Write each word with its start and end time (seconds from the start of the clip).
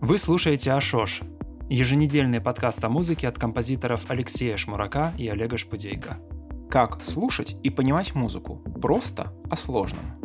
Вы 0.00 0.18
слушаете 0.18 0.72
Ашош, 0.72 1.22
еженедельный 1.68 2.40
подкаст 2.40 2.84
о 2.84 2.88
музыке 2.88 3.28
от 3.28 3.38
композиторов 3.38 4.04
Алексея 4.08 4.56
Шмурака 4.56 5.12
и 5.18 5.28
Олега 5.28 5.56
Шпудейко. 5.56 6.18
Как 6.70 7.02
слушать 7.02 7.56
и 7.62 7.70
понимать 7.70 8.14
музыку 8.14 8.62
просто 8.80 9.32
о 9.50 9.56
сложном. 9.56 10.16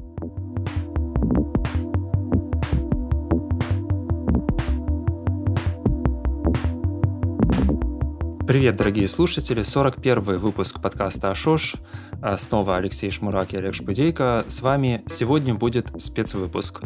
Привет, 8.51 8.76
дорогие 8.76 9.08
слушатели! 9.08 9.62
41 9.62 10.37
выпуск 10.37 10.81
подкаста 10.81 11.31
«Ашош». 11.31 11.76
А, 12.22 12.38
снова 12.38 12.78
Алексей 12.78 13.10
Шмурак 13.10 13.54
и 13.54 13.58
Олег 13.58 13.74
Шпудейко. 13.74 14.46
С 14.47 14.62
вами 14.62 15.01
сегодня 15.08 15.56
будет 15.56 15.92
спецвыпуск. 15.99 16.81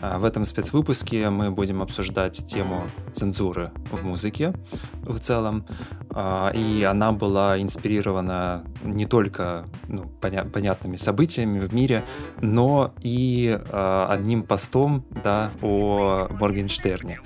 А, 0.00 0.18
в 0.18 0.24
этом 0.24 0.44
спецвыпуске 0.44 1.30
мы 1.30 1.52
будем 1.52 1.82
обсуждать 1.82 2.44
тему 2.46 2.90
цензуры 3.12 3.70
в 3.92 4.04
музыке 4.04 4.52
в 5.02 5.20
целом. 5.20 5.64
А, 6.10 6.50
и 6.50 6.82
она 6.82 7.12
была 7.12 7.60
инспирирована 7.62 8.64
не 8.82 9.06
только 9.06 9.66
ну, 9.86 10.10
поня- 10.20 10.50
понятными 10.50 10.96
событиями 10.96 11.60
в 11.60 11.72
мире, 11.72 12.04
но 12.40 12.92
и 13.00 13.58
одним 13.72 14.42
постом 14.42 15.04
да, 15.22 15.50
о 15.62 16.26
Моргенштерне. 16.30 17.20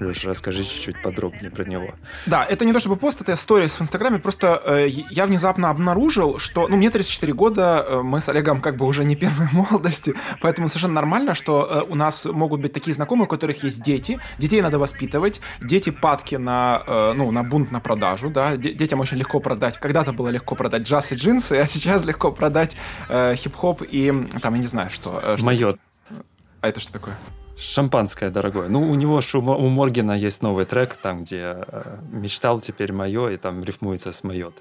Леша, 0.00 0.28
расскажи 0.28 0.64
чуть-чуть 0.64 1.02
подробнее 1.02 1.50
про 1.50 1.64
него. 1.64 1.94
Да, 2.26 2.44
это 2.44 2.64
не 2.64 2.72
то 2.72 2.80
чтобы 2.80 2.96
пост, 2.96 3.20
это 3.20 3.36
сторис 3.36 3.78
в 3.78 3.82
Инстаграме, 3.82 4.18
просто 4.18 4.60
э, 4.64 4.88
я 4.88 5.26
внезапно 5.26 5.70
обнаружил, 5.70 6.38
что, 6.38 6.68
ну, 6.68 6.76
мне 6.76 6.90
34 6.90 7.32
года, 7.32 7.84
э, 7.86 8.02
мы 8.02 8.20
с 8.20 8.28
Олегом 8.28 8.60
как 8.60 8.76
бы 8.76 8.86
уже 8.86 9.04
не 9.04 9.16
первой 9.16 9.48
молодости, 9.52 10.14
поэтому 10.40 10.68
совершенно 10.68 10.94
нормально, 10.94 11.34
что 11.34 11.68
э, 11.70 11.90
у 11.90 11.94
нас 11.94 12.24
могут 12.24 12.60
быть 12.60 12.72
такие 12.72 12.94
знакомые, 12.94 13.26
у 13.26 13.28
которых 13.28 13.62
есть 13.64 13.82
дети, 13.82 14.18
детей 14.38 14.62
надо 14.62 14.78
воспитывать, 14.78 15.40
дети 15.60 15.90
падки 15.90 16.36
на, 16.36 16.82
э, 16.86 17.12
ну, 17.14 17.30
на 17.30 17.42
бунт 17.42 17.70
на 17.70 17.80
продажу, 17.80 18.30
да, 18.30 18.56
детям 18.56 19.00
очень 19.00 19.18
легко 19.18 19.40
продать, 19.40 19.78
когда-то 19.78 20.12
было 20.12 20.28
легко 20.28 20.54
продать 20.54 20.82
джаз 20.82 21.12
и 21.12 21.14
джинсы, 21.14 21.52
а 21.54 21.66
сейчас 21.66 22.04
легко 22.04 22.32
продать 22.32 22.76
э, 23.08 23.34
хип-хоп 23.36 23.82
и, 23.82 24.12
там, 24.40 24.54
я 24.54 24.60
не 24.60 24.66
знаю, 24.66 24.90
что. 24.90 25.20
Э, 25.22 25.36
что... 25.36 25.46
Майот. 25.46 25.78
А 26.60 26.68
это 26.68 26.80
что 26.80 26.92
такое? 26.92 27.16
Шампанское 27.62 28.30
дорогое. 28.30 28.68
Ну, 28.68 28.90
у 28.90 28.94
него 28.96 29.20
у 29.56 29.68
Моргена 29.68 30.12
есть 30.12 30.42
новый 30.42 30.64
трек, 30.64 30.96
там, 30.96 31.22
где 31.22 31.64
э, 31.66 31.98
мечтал 32.10 32.60
теперь 32.60 32.92
мое, 32.92 33.28
и 33.30 33.36
там 33.36 33.62
рифмуется 33.62 34.10
с 34.10 34.24
майот. 34.24 34.54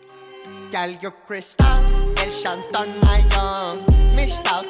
Мечтал 4.16 4.64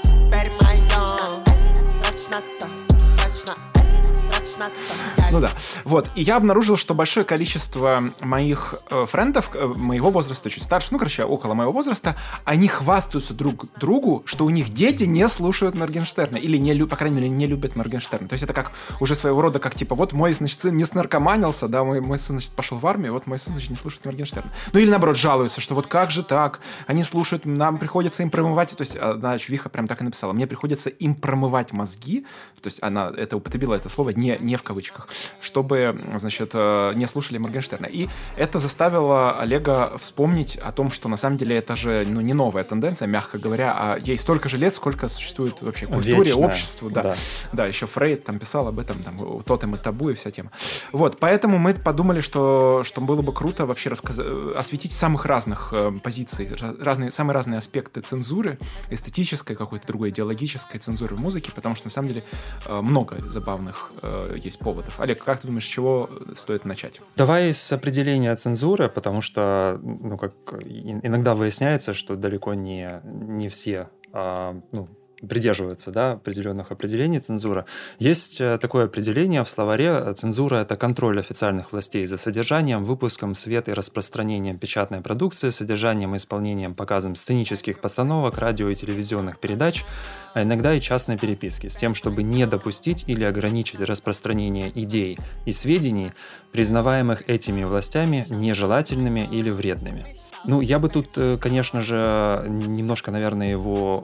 теперь. 4.81 5.20
Ну 5.31 5.39
да. 5.39 5.49
Вот. 5.85 6.09
И 6.15 6.21
я 6.21 6.35
обнаружил, 6.37 6.75
что 6.75 6.93
большое 6.93 7.25
количество 7.25 8.03
моих 8.19 8.75
э, 8.89 9.05
френдов, 9.05 9.51
э, 9.53 9.65
моего 9.65 10.11
возраста, 10.11 10.49
чуть 10.49 10.63
старше, 10.63 10.89
ну, 10.91 10.97
короче, 10.97 11.23
около 11.23 11.53
моего 11.53 11.71
возраста, 11.71 12.17
они 12.43 12.67
хвастаются 12.67 13.33
друг 13.33 13.65
другу, 13.79 14.23
что 14.25 14.45
у 14.45 14.49
них 14.49 14.73
дети 14.73 15.03
не 15.03 15.27
слушают 15.29 15.75
Моргенштерна. 15.75 16.37
Или, 16.37 16.57
не, 16.57 16.73
по 16.85 16.95
крайней 16.95 17.15
мере, 17.15 17.29
не 17.29 17.47
любят 17.47 17.75
Моргенштерна. 17.75 18.27
То 18.27 18.33
есть 18.33 18.43
это 18.43 18.53
как 18.53 18.71
уже 18.99 19.15
своего 19.15 19.41
рода, 19.41 19.59
как 19.59 19.75
типа, 19.75 19.95
вот 19.95 20.11
мой, 20.11 20.33
значит, 20.33 20.61
сын 20.61 20.75
не 20.75 20.85
снаркоманился, 20.85 21.67
да, 21.67 21.83
мой, 21.83 22.01
мой 22.01 22.17
сын, 22.17 22.37
значит, 22.37 22.51
пошел 22.51 22.77
в 22.77 22.85
армию, 22.85 23.13
вот 23.13 23.25
мой 23.25 23.39
сын, 23.39 23.53
значит, 23.53 23.69
не 23.69 23.77
слушает 23.77 24.05
Моргенштерна. 24.05 24.51
Ну 24.73 24.79
или, 24.79 24.89
наоборот, 24.89 25.17
жалуются, 25.17 25.61
что 25.61 25.75
вот 25.75 25.87
как 25.87 26.11
же 26.11 26.23
так? 26.23 26.59
Они 26.87 27.03
слушают, 27.03 27.45
нам 27.45 27.77
приходится 27.77 28.23
им 28.23 28.29
промывать, 28.29 28.75
то 28.75 28.81
есть 28.81 28.95
одна 28.95 29.37
чувиха 29.37 29.69
прям 29.69 29.87
так 29.87 30.01
и 30.01 30.03
написала, 30.03 30.33
мне 30.33 30.47
приходится 30.47 30.89
им 30.89 31.15
промывать 31.15 31.71
мозги, 31.71 32.25
то 32.61 32.67
есть 32.67 32.81
она 32.81 33.11
это 33.15 33.37
употребила 33.37 33.75
это 33.75 33.89
слово 33.89 34.09
не, 34.09 34.37
не 34.39 34.55
в 34.55 34.63
кавычках, 34.63 35.07
чтобы, 35.39 35.99
значит, 36.17 36.51
э, 36.53 36.93
не 36.95 37.07
слушали 37.07 37.37
Моргенштерна. 37.37 37.85
И 37.85 38.07
это 38.37 38.59
заставило 38.59 39.39
Олега 39.39 39.97
вспомнить 39.97 40.55
о 40.57 40.71
том, 40.71 40.91
что 40.91 41.09
на 41.09 41.17
самом 41.17 41.37
деле 41.37 41.57
это 41.57 41.75
же 41.75 42.05
ну, 42.07 42.21
не 42.21 42.33
новая 42.33 42.63
тенденция, 42.63 43.07
мягко 43.07 43.37
говоря, 43.37 43.73
а 43.77 43.97
ей 43.97 44.17
столько 44.17 44.49
же 44.49 44.57
лет, 44.57 44.75
сколько 44.75 45.07
существует 45.07 45.61
вообще 45.61 45.87
культуре, 45.87 46.31
Вечная. 46.31 46.47
обществу. 46.47 46.89
Да. 46.89 47.03
да. 47.03 47.15
да, 47.53 47.65
еще 47.65 47.87
Фрейд 47.87 48.23
там 48.23 48.39
писал 48.39 48.67
об 48.67 48.79
этом, 48.79 49.01
там, 49.03 49.41
тотем 49.43 49.75
и 49.75 49.77
табу 49.77 50.09
и 50.09 50.13
вся 50.13 50.31
тема. 50.31 50.51
Вот, 50.91 51.19
поэтому 51.19 51.57
мы 51.57 51.73
подумали, 51.73 52.21
что, 52.21 52.83
что 52.83 53.01
было 53.01 53.21
бы 53.21 53.33
круто 53.33 53.65
вообще 53.65 53.89
рассказ... 53.89 54.19
осветить 54.55 54.93
самых 54.93 55.25
разных 55.25 55.69
э, 55.71 55.91
позиций, 56.03 56.49
разные, 56.79 57.11
самые 57.11 57.33
разные 57.33 57.57
аспекты 57.57 58.01
цензуры, 58.01 58.57
эстетической, 58.89 59.55
какой-то 59.55 59.87
другой 59.87 60.09
идеологической 60.09 60.79
цензуры 60.79 61.15
в 61.15 61.21
музыке, 61.21 61.51
потому 61.53 61.75
что 61.75 61.87
на 61.87 61.91
самом 61.91 62.09
деле 62.09 62.23
э, 62.65 62.81
много 62.81 63.17
забавных 63.29 63.91
э, 64.01 64.33
есть 64.35 64.59
поводов. 64.59 64.99
Олег, 65.11 65.23
как 65.23 65.41
ты 65.41 65.47
думаешь, 65.47 65.65
с 65.65 65.67
чего 65.67 66.09
стоит 66.35 66.65
начать? 66.65 67.01
Давай 67.15 67.53
с 67.53 67.71
определения 67.71 68.35
цензуры, 68.35 68.89
потому 68.89 69.21
что 69.21 69.79
ну, 69.81 70.17
как 70.17 70.33
иногда 70.63 71.35
выясняется, 71.35 71.93
что 71.93 72.15
далеко 72.15 72.53
не, 72.53 73.01
не 73.03 73.49
все 73.49 73.89
а, 74.13 74.59
ну, 74.71 74.87
придерживаются 75.27 75.91
да, 75.91 76.13
определенных 76.13 76.71
определений 76.71 77.19
цензура. 77.19 77.65
Есть 77.99 78.41
э, 78.41 78.57
такое 78.59 78.85
определение 78.85 79.43
в 79.43 79.49
словаре. 79.49 80.13
Цензура– 80.13 80.55
это 80.57 80.75
контроль 80.75 81.19
официальных 81.19 81.71
властей 81.71 82.05
за 82.05 82.17
содержанием, 82.17 82.83
выпуском, 82.83 83.35
свет 83.35 83.69
и 83.69 83.73
распространением 83.73 84.57
печатной 84.57 85.01
продукции, 85.01 85.49
содержанием 85.49 86.13
и 86.13 86.17
исполнением, 86.17 86.73
показом 86.73 87.15
сценических 87.15 87.79
постановок, 87.79 88.37
радио 88.37 88.69
и 88.69 88.75
телевизионных 88.75 89.39
передач, 89.39 89.85
а 90.33 90.43
иногда 90.43 90.73
и 90.73 90.81
частной 90.81 91.17
переписки, 91.17 91.67
с 91.67 91.75
тем, 91.75 91.95
чтобы 91.95 92.23
не 92.23 92.45
допустить 92.47 93.03
или 93.07 93.23
ограничить 93.23 93.79
распространение 93.79 94.71
идей 94.75 95.17
и 95.45 95.51
сведений, 95.51 96.11
признаваемых 96.51 97.29
этими 97.29 97.63
властями 97.63 98.25
нежелательными 98.29 99.27
или 99.31 99.49
вредными. 99.49 100.05
Ну, 100.45 100.61
я 100.61 100.79
бы 100.79 100.89
тут, 100.89 101.17
э, 101.17 101.37
конечно 101.37 101.81
же, 101.81 102.43
немножко, 102.47 103.11
наверное, 103.11 103.51
его 103.51 104.03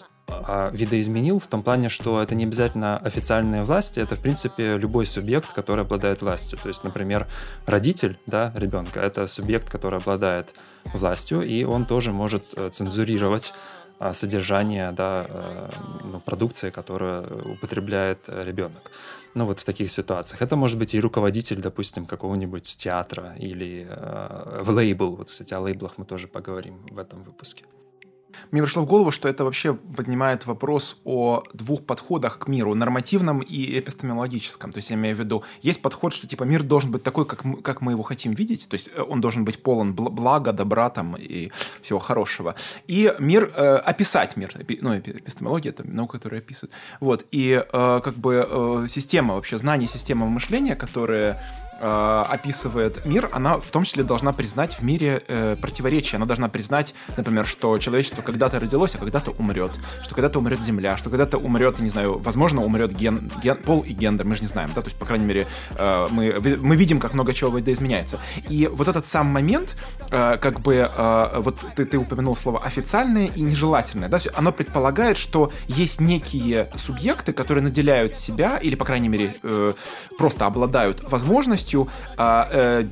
видоизменил 0.74 1.40
в 1.40 1.48
том 1.48 1.64
плане, 1.64 1.90
что 1.90 2.22
это 2.22 2.36
не 2.36 2.44
обязательно 2.44 2.98
официальные 2.98 3.64
власти, 3.64 4.00
это, 4.00 4.16
в 4.16 4.20
принципе, 4.20 4.78
любой 4.78 5.06
субъект, 5.06 5.54
который 5.54 5.86
обладает 5.86 6.22
властью. 6.22 6.60
То 6.62 6.68
есть, 6.68 6.84
например, 6.84 7.28
родитель 7.66 8.18
да, 8.26 8.52
ребенка— 8.56 9.00
это 9.02 9.26
субъект, 9.28 9.70
который 9.70 10.00
обладает 10.00 10.54
властью, 10.94 11.42
и 11.42 11.64
он 11.64 11.86
тоже 11.86 12.12
может 12.12 12.44
э, 12.56 12.70
цензурировать 12.70 13.54
а, 14.00 14.14
содержание 14.14 14.92
да, 14.92 15.26
э, 15.28 15.70
ну, 16.04 16.20
продукции, 16.20 16.70
которую 16.70 17.54
употребляет 17.54 18.20
ребенок. 18.28 18.92
Ну 19.34 19.46
вот 19.46 19.60
в 19.60 19.66
таких 19.66 19.92
ситуациях. 19.92 20.42
Это 20.42 20.56
может 20.56 20.78
быть 20.78 20.94
и 20.94 21.00
руководитель, 21.00 21.62
допустим, 21.62 22.06
какого-нибудь 22.06 22.78
театра 22.78 23.36
или 23.40 23.88
э, 23.90 24.64
лейбл. 24.68 25.16
Вот, 25.16 25.30
кстати, 25.30 25.54
о 25.54 25.62
лейблах 25.62 25.98
мы 25.98 26.06
тоже 26.06 26.28
поговорим 26.28 26.86
в 26.92 27.00
этом 27.00 27.24
выпуске. 27.24 27.66
Мне 28.52 28.62
пришло 28.62 28.84
в 28.84 28.86
голову, 28.86 29.12
что 29.12 29.28
это 29.28 29.44
вообще 29.44 29.74
поднимает 29.74 30.46
вопрос 30.46 31.00
о 31.04 31.44
двух 31.54 31.84
подходах 31.86 32.40
к 32.40 32.48
миру, 32.48 32.76
нормативном 32.76 33.40
и 33.40 33.80
эпистемологическом. 33.80 34.72
То 34.72 34.78
есть 34.78 34.90
я 34.90 34.96
имею 34.96 35.16
в 35.16 35.20
виду, 35.20 35.44
есть 35.62 35.82
подход, 35.82 36.14
что 36.14 36.28
типа 36.28 36.44
мир 36.44 36.64
должен 36.64 36.92
быть 36.92 37.04
такой, 37.04 37.26
как 37.26 37.44
мы, 37.44 37.62
как 37.62 37.82
мы 37.82 37.92
его 37.94 38.04
хотим 38.04 38.34
видеть, 38.34 38.68
то 38.70 38.76
есть 38.76 38.90
э, 38.94 39.02
он 39.02 39.22
должен 39.22 39.46
быть 39.46 39.62
полон 39.62 39.94
блага, 39.94 40.54
добра 40.54 40.90
там 40.90 41.16
и 41.16 41.52
всего 41.82 42.00
хорошего. 42.00 42.56
И 42.88 43.14
мир, 43.20 43.52
э, 43.56 43.76
описать 43.78 44.38
мир, 44.38 44.54
ну, 44.82 44.98
эпистемология— 44.98 45.72
это 45.78 45.88
наука, 45.88 46.18
которая 46.18 46.42
описывает. 46.42 46.74
Вот, 47.00 47.26
и 47.32 47.64
э, 47.72 48.02
как 48.04 48.16
бы 48.16 48.48
э, 48.50 48.86
система 48.88 49.36
вообще, 49.36 49.58
знание 49.58 49.88
системы 49.88 50.28
мышления, 50.28 50.76
которая 50.76 51.42
описывает 51.80 53.06
мир, 53.06 53.30
она 53.32 53.60
в 53.60 53.66
том 53.72 53.84
числе 53.84 54.04
должна 54.04 54.34
признать 54.34 54.80
в 54.80 54.84
мире 54.84 55.24
э, 55.28 55.56
противоречия. 55.60 56.18
Она 56.18 56.26
должна 56.26 56.50
признать, 56.50 56.94
например, 57.16 57.46
что 57.46 57.78
человечество 57.78 58.22
когда-то 58.22 58.60
родилось, 58.60 58.96
а 58.96 58.98
когда-то 58.98 59.32
умрет. 59.32 59.72
Что 60.04 60.16
когда-то 60.16 60.40
умрет 60.40 60.62
Земля, 60.62 60.98
что 60.98 61.10
когда-то 61.10 61.38
умрет, 61.38 61.80
не 61.80 61.90
знаю, 61.90 62.18
возможно, 62.20 62.64
умрет 62.64 62.92
ген, 62.92 63.30
ген, 63.42 63.58
пол 63.58 63.82
и 63.82 63.94
гендер, 63.94 64.26
мы 64.26 64.36
же 64.36 64.42
не 64.42 64.48
знаем, 64.48 64.72
да, 64.74 64.82
то 64.82 64.88
есть, 64.88 64.98
по 64.98 65.06
крайней 65.06 65.26
мере, 65.26 65.48
э, 65.76 66.08
мы, 66.10 66.36
мы 66.62 66.76
видим, 66.76 67.00
как 67.00 67.14
много 67.14 67.34
чего 67.34 67.56
видоизменяется. 67.58 68.20
И 68.50 68.68
вот 68.72 68.88
этот 68.88 69.06
сам 69.06 69.28
момент, 69.28 69.76
э, 70.10 70.38
как 70.38 70.62
бы, 70.62 70.76
э, 70.76 71.40
вот 71.40 71.60
ты, 71.76 71.86
ты 71.86 71.98
упомянул 71.98 72.36
слово 72.36 72.60
официальное 72.64 73.28
и 73.28 73.42
нежелательное, 73.42 74.10
да, 74.10 74.20
оно 74.34 74.52
предполагает, 74.52 75.18
что 75.18 75.52
есть 75.68 76.02
некие 76.02 76.70
субъекты, 76.76 77.34
которые 77.34 77.64
наделяют 77.64 78.16
себя, 78.16 78.58
или, 78.58 78.76
по 78.76 78.86
крайней 78.86 79.10
мере, 79.10 79.36
э, 79.44 79.74
просто 80.18 80.46
обладают 80.46 81.04
возможностью 81.10 81.67
возможностью 81.68 81.88
а, 82.18 82.48
э, 82.52 82.86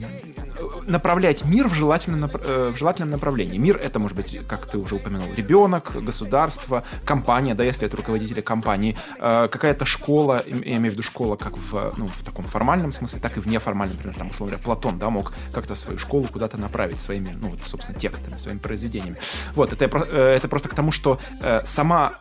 направлять 0.87 1.45
мир 1.45 1.67
в 1.67 1.73
желательном, 1.73 2.29
э, 2.33 2.71
в 2.73 2.77
желательном 2.77 3.11
направлении. 3.11 3.57
Мир 3.57 3.77
это 3.77 3.99
может 3.99 4.17
быть, 4.17 4.39
как 4.47 4.65
ты 4.65 4.77
уже 4.77 4.95
упомянул, 4.95 5.27
ребенок, 5.35 5.91
государство, 6.05 6.83
компания, 7.05 7.55
да, 7.55 7.63
если 7.63 7.87
это 7.87 7.97
руководители 7.97 8.41
компании, 8.41 8.95
э, 9.19 9.47
какая-то 9.51 9.85
школа, 9.85 10.43
я 10.45 10.77
имею 10.77 10.91
в 10.91 10.93
виду 10.93 11.03
школа 11.03 11.35
как 11.35 11.57
в, 11.57 11.93
ну, 11.97 12.07
в 12.07 12.23
таком 12.23 12.45
формальном 12.45 12.91
смысле, 12.91 13.19
так 13.19 13.37
и 13.37 13.39
в 13.39 13.47
неформальном, 13.47 13.95
например, 13.97 14.17
там, 14.17 14.29
условно 14.29 14.57
говоря, 14.57 14.63
Платон, 14.63 14.97
да, 14.97 15.09
мог 15.09 15.33
как-то 15.53 15.75
свою 15.75 15.97
школу 15.97 16.27
куда-то 16.31 16.57
направить 16.57 16.99
своими, 16.99 17.29
ну, 17.41 17.49
вот, 17.49 17.61
собственно, 17.61 17.99
текстами, 17.99 18.37
своими 18.37 18.59
произведениями. 18.59 19.17
Вот, 19.55 19.73
это, 19.73 19.85
это 19.85 20.47
просто 20.47 20.69
к 20.69 20.73
тому, 20.73 20.91
что 20.91 21.19
сама, 21.63 22.11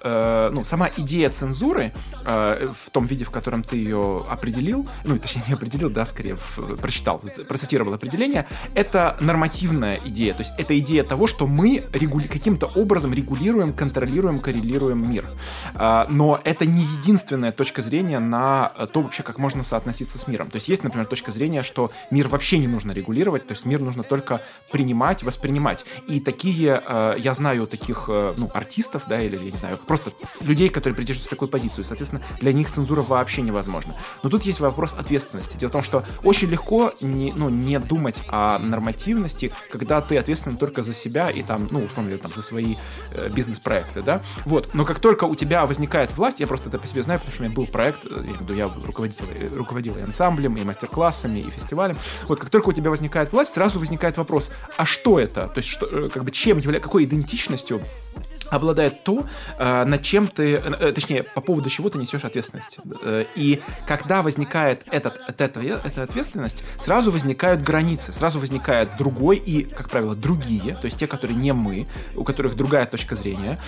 ну, 0.52 0.64
сама 0.64 0.88
идея 0.96 1.30
цензуры 1.30 1.92
в 2.24 2.90
том 2.90 3.06
виде, 3.06 3.24
в 3.24 3.30
котором 3.30 3.62
ты 3.62 3.76
ее 3.76 4.24
определил, 4.30 4.86
ну, 5.04 5.18
точнее, 5.18 5.42
не 5.48 5.54
определил, 5.54 5.90
да, 5.90 6.04
скорее, 6.06 6.36
прочитал, 6.80 7.20
процитировал 7.48 7.94
определение, 7.94 8.46
это 8.74 9.16
нормативная 9.20 10.00
идея. 10.04 10.34
То 10.34 10.42
есть 10.42 10.52
это 10.58 10.78
идея 10.78 11.02
того, 11.02 11.26
что 11.26 11.46
мы 11.46 11.84
регули- 11.92 12.28
каким-то 12.28 12.66
образом 12.74 13.14
регулируем, 13.14 13.72
контролируем, 13.72 14.38
коррелируем 14.38 15.10
мир. 15.10 15.26
А, 15.74 16.06
но 16.08 16.40
это 16.44 16.66
не 16.66 16.82
единственная 16.82 17.52
точка 17.52 17.82
зрения 17.82 18.18
на 18.18 18.72
то 18.92 19.00
вообще, 19.00 19.22
как 19.22 19.38
можно 19.38 19.62
соотноситься 19.62 20.18
с 20.18 20.26
миром. 20.28 20.50
То 20.50 20.56
есть 20.56 20.68
есть, 20.68 20.84
например, 20.84 21.06
точка 21.06 21.32
зрения, 21.32 21.62
что 21.62 21.90
мир 22.10 22.28
вообще 22.28 22.58
не 22.58 22.66
нужно 22.66 22.92
регулировать, 22.92 23.46
то 23.46 23.52
есть 23.52 23.64
мир 23.64 23.80
нужно 23.80 24.02
только 24.02 24.40
принимать, 24.72 25.22
воспринимать. 25.22 25.84
И 26.08 26.20
такие, 26.20 26.82
а, 26.84 27.16
я 27.16 27.34
знаю 27.34 27.66
таких, 27.66 28.06
а, 28.08 28.34
ну, 28.36 28.50
артистов, 28.52 29.04
да, 29.08 29.20
или, 29.20 29.36
я 29.36 29.50
не 29.50 29.56
знаю, 29.56 29.78
просто 29.86 30.12
людей, 30.40 30.68
которые 30.68 30.96
придерживаются 30.96 31.30
такой 31.30 31.48
позиции. 31.48 31.82
Соответственно, 31.82 32.22
для 32.40 32.52
них 32.52 32.70
цензура 32.70 33.02
вообще 33.02 33.42
невозможна. 33.42 33.94
Но 34.22 34.30
тут 34.30 34.42
есть 34.42 34.60
вопрос 34.60 34.94
ответственности. 34.98 35.56
Дело 35.56 35.70
в 35.70 35.72
том, 35.72 35.82
что 35.82 36.02
очень 36.22 36.33
легко 36.42 36.92
не, 37.00 37.32
ну, 37.34 37.48
не 37.48 37.78
думать 37.78 38.22
о 38.28 38.58
нормативности, 38.58 39.52
когда 39.70 40.00
ты 40.00 40.16
ответственен 40.18 40.56
только 40.56 40.82
за 40.82 40.94
себя 40.94 41.30
и 41.30 41.42
там, 41.42 41.66
ну, 41.70 41.80
условно 41.80 42.10
говоря, 42.10 42.22
там, 42.22 42.32
за 42.34 42.42
свои 42.42 42.76
э, 43.12 43.28
бизнес-проекты, 43.30 44.02
да, 44.02 44.20
вот. 44.44 44.74
Но 44.74 44.84
как 44.84 45.00
только 45.00 45.24
у 45.24 45.34
тебя 45.34 45.66
возникает 45.66 46.16
власть, 46.16 46.40
я 46.40 46.46
просто 46.46 46.68
это 46.68 46.78
по 46.78 46.86
себе 46.86 47.02
знаю, 47.02 47.20
потому 47.20 47.34
что 47.34 47.42
у 47.42 47.46
меня 47.46 47.54
был 47.54 47.66
проект, 47.66 48.00
э, 48.10 48.24
я, 48.50 48.54
я 48.54 48.70
руководитель, 48.84 49.24
э, 49.34 49.48
руководил 49.54 49.96
и 49.96 50.02
ансамблем, 50.02 50.56
и 50.56 50.64
мастер-классами, 50.64 51.40
и 51.40 51.50
фестивалем, 51.50 51.96
вот, 52.28 52.40
как 52.40 52.50
только 52.50 52.68
у 52.68 52.72
тебя 52.72 52.90
возникает 52.90 53.32
власть, 53.32 53.54
сразу 53.54 53.78
возникает 53.78 54.16
вопрос, 54.16 54.50
а 54.76 54.84
что 54.84 55.18
это? 55.18 55.48
То 55.48 55.58
есть, 55.58 55.68
что, 55.68 55.86
э, 55.86 56.08
как 56.08 56.24
бы, 56.24 56.30
чем 56.30 56.60
какой 56.62 57.04
идентичностью 57.04 57.80
обладает 58.54 59.02
то, 59.04 59.26
э, 59.58 59.84
над 59.84 60.02
чем 60.02 60.28
ты, 60.28 60.54
э, 60.56 60.92
точнее, 60.92 61.22
по 61.22 61.40
поводу 61.40 61.68
чего 61.70 61.90
ты 61.90 61.98
несешь 61.98 62.24
ответственность. 62.24 62.78
Э, 63.02 63.24
и 63.34 63.60
когда 63.86 64.22
возникает 64.22 64.84
этот, 64.90 65.20
этот, 65.26 65.56
эта 65.56 66.02
ответственность, 66.02 66.62
сразу 66.78 67.10
возникают 67.10 67.62
границы, 67.62 68.12
сразу 68.12 68.38
возникает 68.38 68.96
другой 68.98 69.36
и, 69.36 69.64
как 69.64 69.90
правило, 69.90 70.14
другие, 70.14 70.74
то 70.74 70.86
есть 70.86 70.98
те, 70.98 71.06
которые 71.06 71.36
не 71.36 71.52
мы, 71.52 71.86
у 72.14 72.24
которых 72.24 72.56
другая 72.56 72.86
точка 72.86 73.16
зрения, 73.16 73.58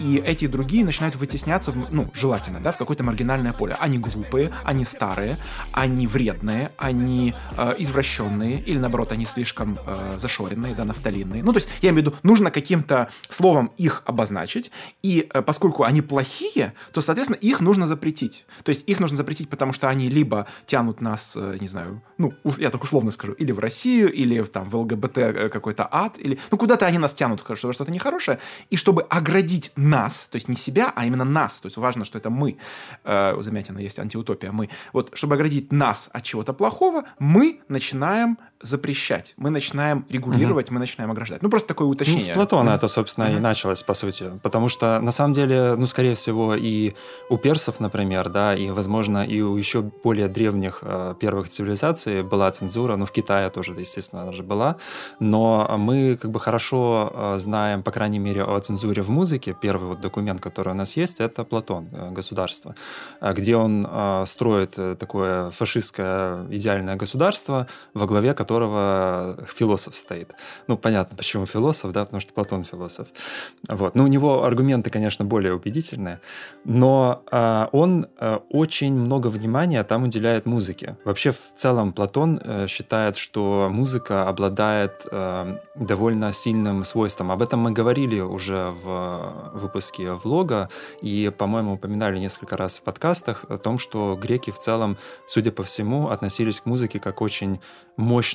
и 0.00 0.22
эти 0.24 0.46
другие 0.46 0.84
начинают 0.84 1.16
вытесняться, 1.16 1.72
ну, 1.90 2.10
желательно, 2.14 2.60
да, 2.60 2.72
в 2.72 2.76
какое-то 2.76 3.04
маргинальное 3.04 3.52
поле. 3.52 3.76
Они 3.80 3.98
глупые, 3.98 4.52
они 4.64 4.84
старые, 4.84 5.36
они 5.72 6.06
вредные, 6.06 6.72
они 6.78 7.34
извращенные, 7.78 8.60
или, 8.60 8.78
наоборот, 8.78 9.12
они 9.12 9.26
слишком 9.26 9.78
зашоренные, 10.16 10.74
да, 10.74 10.84
нафталинные. 10.84 11.42
Ну, 11.42 11.52
то 11.52 11.58
есть, 11.58 11.68
я 11.82 11.90
имею 11.90 12.04
в 12.04 12.06
виду, 12.06 12.16
нужно 12.22 12.50
каким-то 12.50 13.08
словом 13.28 13.72
их 13.76 13.99
обозначить, 14.06 14.70
и 15.02 15.28
э, 15.32 15.42
поскольку 15.42 15.84
они 15.84 16.02
плохие, 16.02 16.74
то, 16.92 17.00
соответственно, 17.00 17.36
их 17.36 17.60
нужно 17.60 17.86
запретить. 17.86 18.46
То 18.62 18.70
есть 18.70 18.88
их 18.88 19.00
нужно 19.00 19.16
запретить, 19.16 19.48
потому 19.48 19.72
что 19.72 19.88
они 19.88 20.08
либо 20.08 20.46
тянут 20.66 21.00
нас, 21.00 21.36
э, 21.36 21.58
не 21.60 21.68
знаю, 21.68 22.02
ну, 22.18 22.34
я 22.58 22.70
так 22.70 22.82
условно 22.82 23.10
скажу, 23.10 23.32
или 23.32 23.52
в 23.52 23.58
Россию, 23.58 24.12
или 24.12 24.40
в, 24.40 24.48
там 24.48 24.68
в 24.68 24.76
ЛГБТ 24.76 25.18
э, 25.18 25.48
какой-то 25.48 25.88
ад, 25.90 26.18
или, 26.18 26.38
ну, 26.50 26.58
куда-то 26.58 26.86
они 26.86 26.98
нас 26.98 27.14
тянут, 27.14 27.44
что 27.54 27.72
что-то 27.72 27.92
нехорошее, 27.92 28.38
и 28.70 28.76
чтобы 28.76 29.02
оградить 29.02 29.72
нас, 29.76 30.28
то 30.28 30.36
есть 30.36 30.48
не 30.48 30.56
себя, 30.56 30.92
а 30.94 31.06
именно 31.06 31.24
нас, 31.24 31.60
то 31.60 31.66
есть 31.66 31.76
важно, 31.76 32.04
что 32.04 32.18
это 32.18 32.30
мы, 32.30 32.58
э, 33.04 33.36
Замятина 33.40 33.78
есть 33.78 33.98
антиутопия, 33.98 34.52
мы, 34.52 34.68
вот, 34.92 35.10
чтобы 35.14 35.34
оградить 35.34 35.72
нас 35.72 36.10
от 36.12 36.22
чего-то 36.22 36.52
плохого, 36.52 37.04
мы 37.18 37.60
начинаем 37.68 38.38
запрещать, 38.60 39.34
мы 39.36 39.50
начинаем 39.50 40.04
регулировать, 40.10 40.66
угу. 40.66 40.74
мы 40.74 40.80
начинаем 40.80 41.10
ограждать. 41.10 41.42
Ну, 41.42 41.48
просто 41.48 41.68
такое 41.68 41.88
уточнение. 41.88 42.26
Ну, 42.26 42.32
с 42.32 42.34
Платона 42.34 42.70
mm 42.70 42.76
это, 42.76 42.88
собственно, 42.88 43.24
mm 43.24 43.38
и 43.38 43.40
началось, 43.40 43.82
по 43.82 43.94
сути. 43.94 44.30
Потому 44.42 44.68
что, 44.68 45.00
на 45.00 45.12
самом 45.12 45.32
деле, 45.32 45.74
ну, 45.76 45.86
скорее 45.86 46.14
всего, 46.14 46.54
и 46.54 46.94
у 47.30 47.38
персов, 47.38 47.80
например, 47.80 48.28
да, 48.28 48.54
и, 48.54 48.70
возможно, 48.70 49.24
и 49.24 49.40
у 49.40 49.56
еще 49.56 49.82
более 49.82 50.28
древних 50.28 50.80
э, 50.82 51.14
первых 51.20 51.48
цивилизаций 51.48 52.22
была 52.22 52.50
цензура, 52.50 52.96
ну, 52.96 53.06
в 53.06 53.12
Китае 53.12 53.50
тоже, 53.50 53.72
естественно, 53.72 54.22
она 54.22 54.32
же 54.32 54.42
была, 54.42 54.76
но 55.20 55.76
мы 55.78 56.16
как 56.16 56.30
бы 56.30 56.40
хорошо 56.40 57.12
э, 57.12 57.38
знаем, 57.38 57.82
по 57.82 57.90
крайней 57.90 58.18
мере, 58.18 58.44
о 58.44 58.60
цензуре 58.60 59.02
в 59.02 59.10
музыке. 59.10 59.56
Первый 59.60 59.88
вот 59.88 60.00
документ, 60.00 60.40
который 60.40 60.72
у 60.72 60.76
нас 60.76 60.96
есть, 60.96 61.20
это 61.20 61.44
Платон, 61.44 61.88
э, 61.92 62.10
государство, 62.10 62.74
э, 63.20 63.32
где 63.32 63.56
он 63.56 63.86
э, 63.90 64.24
строит 64.26 64.74
э, 64.76 64.96
такое 64.98 65.50
фашистское 65.50 66.46
идеальное 66.50 66.96
государство, 66.96 67.66
во 67.94 68.06
главе 68.06 68.34
которого 68.34 68.49
которого 68.50 69.36
философ 69.46 69.96
стоит. 69.96 70.34
Ну, 70.66 70.76
понятно, 70.76 71.16
почему 71.16 71.46
философ, 71.46 71.92
да, 71.92 72.04
потому 72.04 72.20
что 72.20 72.32
Платон 72.32 72.64
философ. 72.64 73.06
Вот. 73.68 73.94
Ну, 73.94 74.04
у 74.04 74.06
него 74.08 74.42
аргументы, 74.44 74.90
конечно, 74.90 75.24
более 75.24 75.54
убедительные, 75.54 76.18
но 76.64 77.22
э, 77.30 77.66
он 77.70 78.06
э, 78.18 78.38
очень 78.50 78.92
много 78.92 79.28
внимания 79.28 79.84
там 79.84 80.02
уделяет 80.02 80.46
музыке. 80.46 80.96
Вообще, 81.04 81.30
в 81.30 81.40
целом, 81.54 81.92
Платон 81.92 82.40
э, 82.42 82.66
считает, 82.66 83.16
что 83.16 83.68
музыка 83.70 84.28
обладает 84.28 85.06
э, 85.12 85.56
довольно 85.76 86.32
сильным 86.32 86.82
свойством. 86.82 87.30
Об 87.30 87.42
этом 87.42 87.60
мы 87.60 87.70
говорили 87.70 88.20
уже 88.20 88.72
в 88.72 89.52
выпуске 89.54 90.12
влога 90.24 90.68
и, 91.02 91.30
по-моему, 91.38 91.74
упоминали 91.74 92.18
несколько 92.18 92.56
раз 92.56 92.78
в 92.78 92.82
подкастах 92.82 93.44
о 93.48 93.58
том, 93.58 93.78
что 93.78 94.18
греки 94.20 94.50
в 94.50 94.58
целом, 94.58 94.96
судя 95.26 95.52
по 95.52 95.62
всему, 95.62 96.08
относились 96.08 96.60
к 96.60 96.66
музыке 96.66 96.98
как 96.98 97.22
очень 97.22 97.60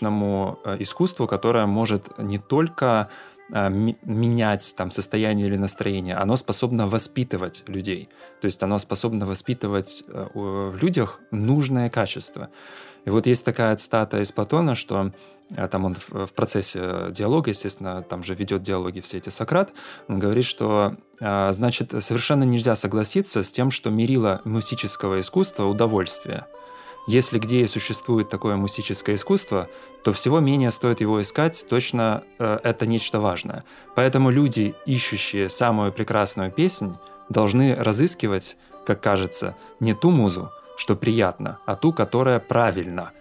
мощному 0.06 0.60
э, 0.64 0.78
искусству, 0.80 1.28
которое 1.28 1.66
может 1.66 2.18
не 2.18 2.40
только 2.40 3.10
э, 3.54 3.70
менять 4.04 4.76
там 4.78 4.92
состояние 4.92 5.48
или 5.48 5.58
настроение, 5.58 6.16
оно 6.16 6.38
способно 6.38 6.88
воспитывать 6.88 7.64
людей. 7.68 8.10
То 8.42 8.46
есть 8.46 8.64
оно 8.64 8.80
способно 8.80 9.26
воспитывать 9.26 10.04
э, 10.08 10.28
в 10.34 10.78
людях 10.82 11.20
нужное 11.32 11.90
качество. 11.90 12.50
И 13.08 13.10
вот 13.10 13.28
есть 13.28 13.46
такая 13.46 13.76
цитата 13.76 14.22
из 14.22 14.32
Платона, 14.32 14.76
что 14.76 15.12
там 15.72 15.86
он 15.86 15.96
в, 15.96 16.34
процессе 16.34 17.12
диалога, 17.12 17.52
естественно, 17.52 18.02
там 18.02 18.24
же 18.24 18.34
ведет 18.34 18.64
диалоги 18.64 19.00
все 19.00 19.20
эти 19.20 19.30
Сократ, 19.30 19.74
он 20.08 20.18
говорит, 20.18 20.44
что, 20.44 20.96
значит, 21.20 21.94
совершенно 22.00 22.46
нельзя 22.46 22.76
согласиться 22.76 23.44
с 23.44 23.52
тем, 23.52 23.70
что 23.70 23.92
мерило 23.92 24.42
музического 24.44 25.20
искусства 25.20 25.66
удовольствие. 25.66 26.46
Если 27.08 27.38
где 27.38 27.62
и 27.62 27.68
существует 27.68 28.30
такое 28.30 28.56
музическое 28.56 29.16
искусство, 29.16 29.70
то 30.04 30.12
всего 30.12 30.40
менее 30.40 30.72
стоит 30.72 31.02
его 31.02 31.22
искать, 31.22 31.66
точно 31.70 32.24
э, 32.40 32.60
это 32.64 32.88
нечто 32.88 33.20
важное. 33.20 33.64
Поэтому 33.96 34.32
люди, 34.32 34.74
ищущие 34.86 35.50
самую 35.50 35.92
прекрасную 35.92 36.52
песнь, 36.52 36.96
должны 37.30 37.76
разыскивать, 37.76 38.58
как 38.86 39.02
кажется, 39.02 39.56
не 39.80 39.94
ту 39.94 40.10
музу, 40.10 40.52
что 40.78 40.96
приятно, 40.96 41.60
а 41.66 41.76
ту, 41.76 41.94
которая 41.94 42.40
правильна. 42.40 43.12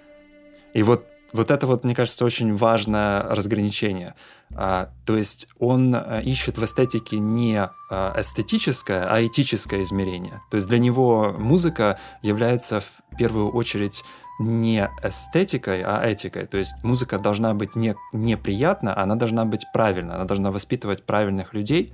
И 0.73 0.83
вот 0.83 1.05
вот 1.35 1.51
это 1.51 1.67
вот, 1.67 1.85
мне 1.85 1.97
кажется, 1.97 2.25
очень 2.25 2.55
важное 2.55 3.23
разграничение. 3.23 4.15
А, 4.55 4.91
то 5.05 5.17
есть 5.17 5.49
он 5.59 5.95
а, 5.95 6.21
ищет 6.21 6.59
в 6.59 6.65
эстетике 6.65 7.19
не 7.19 7.69
а, 7.91 8.15
эстетическое, 8.17 9.05
а 9.11 9.27
этическое 9.27 9.83
измерение. 9.83 10.41
То 10.51 10.55
есть 10.55 10.69
для 10.69 10.79
него 10.79 11.35
музыка 11.37 11.99
является 12.23 12.79
в 12.79 13.03
первую 13.19 13.51
очередь 13.51 14.05
не 14.39 14.89
эстетикой, 15.03 15.83
а 15.83 16.07
этикой. 16.07 16.47
То 16.47 16.57
есть 16.57 16.85
музыка 16.85 17.19
должна 17.19 17.53
быть 17.53 17.75
не 17.75 17.97
неприятна, 18.13 18.97
она 18.97 19.17
должна 19.17 19.45
быть 19.45 19.65
правильна, 19.73 20.15
она 20.15 20.25
должна 20.25 20.53
воспитывать 20.53 21.05
правильных 21.05 21.53
людей, 21.53 21.93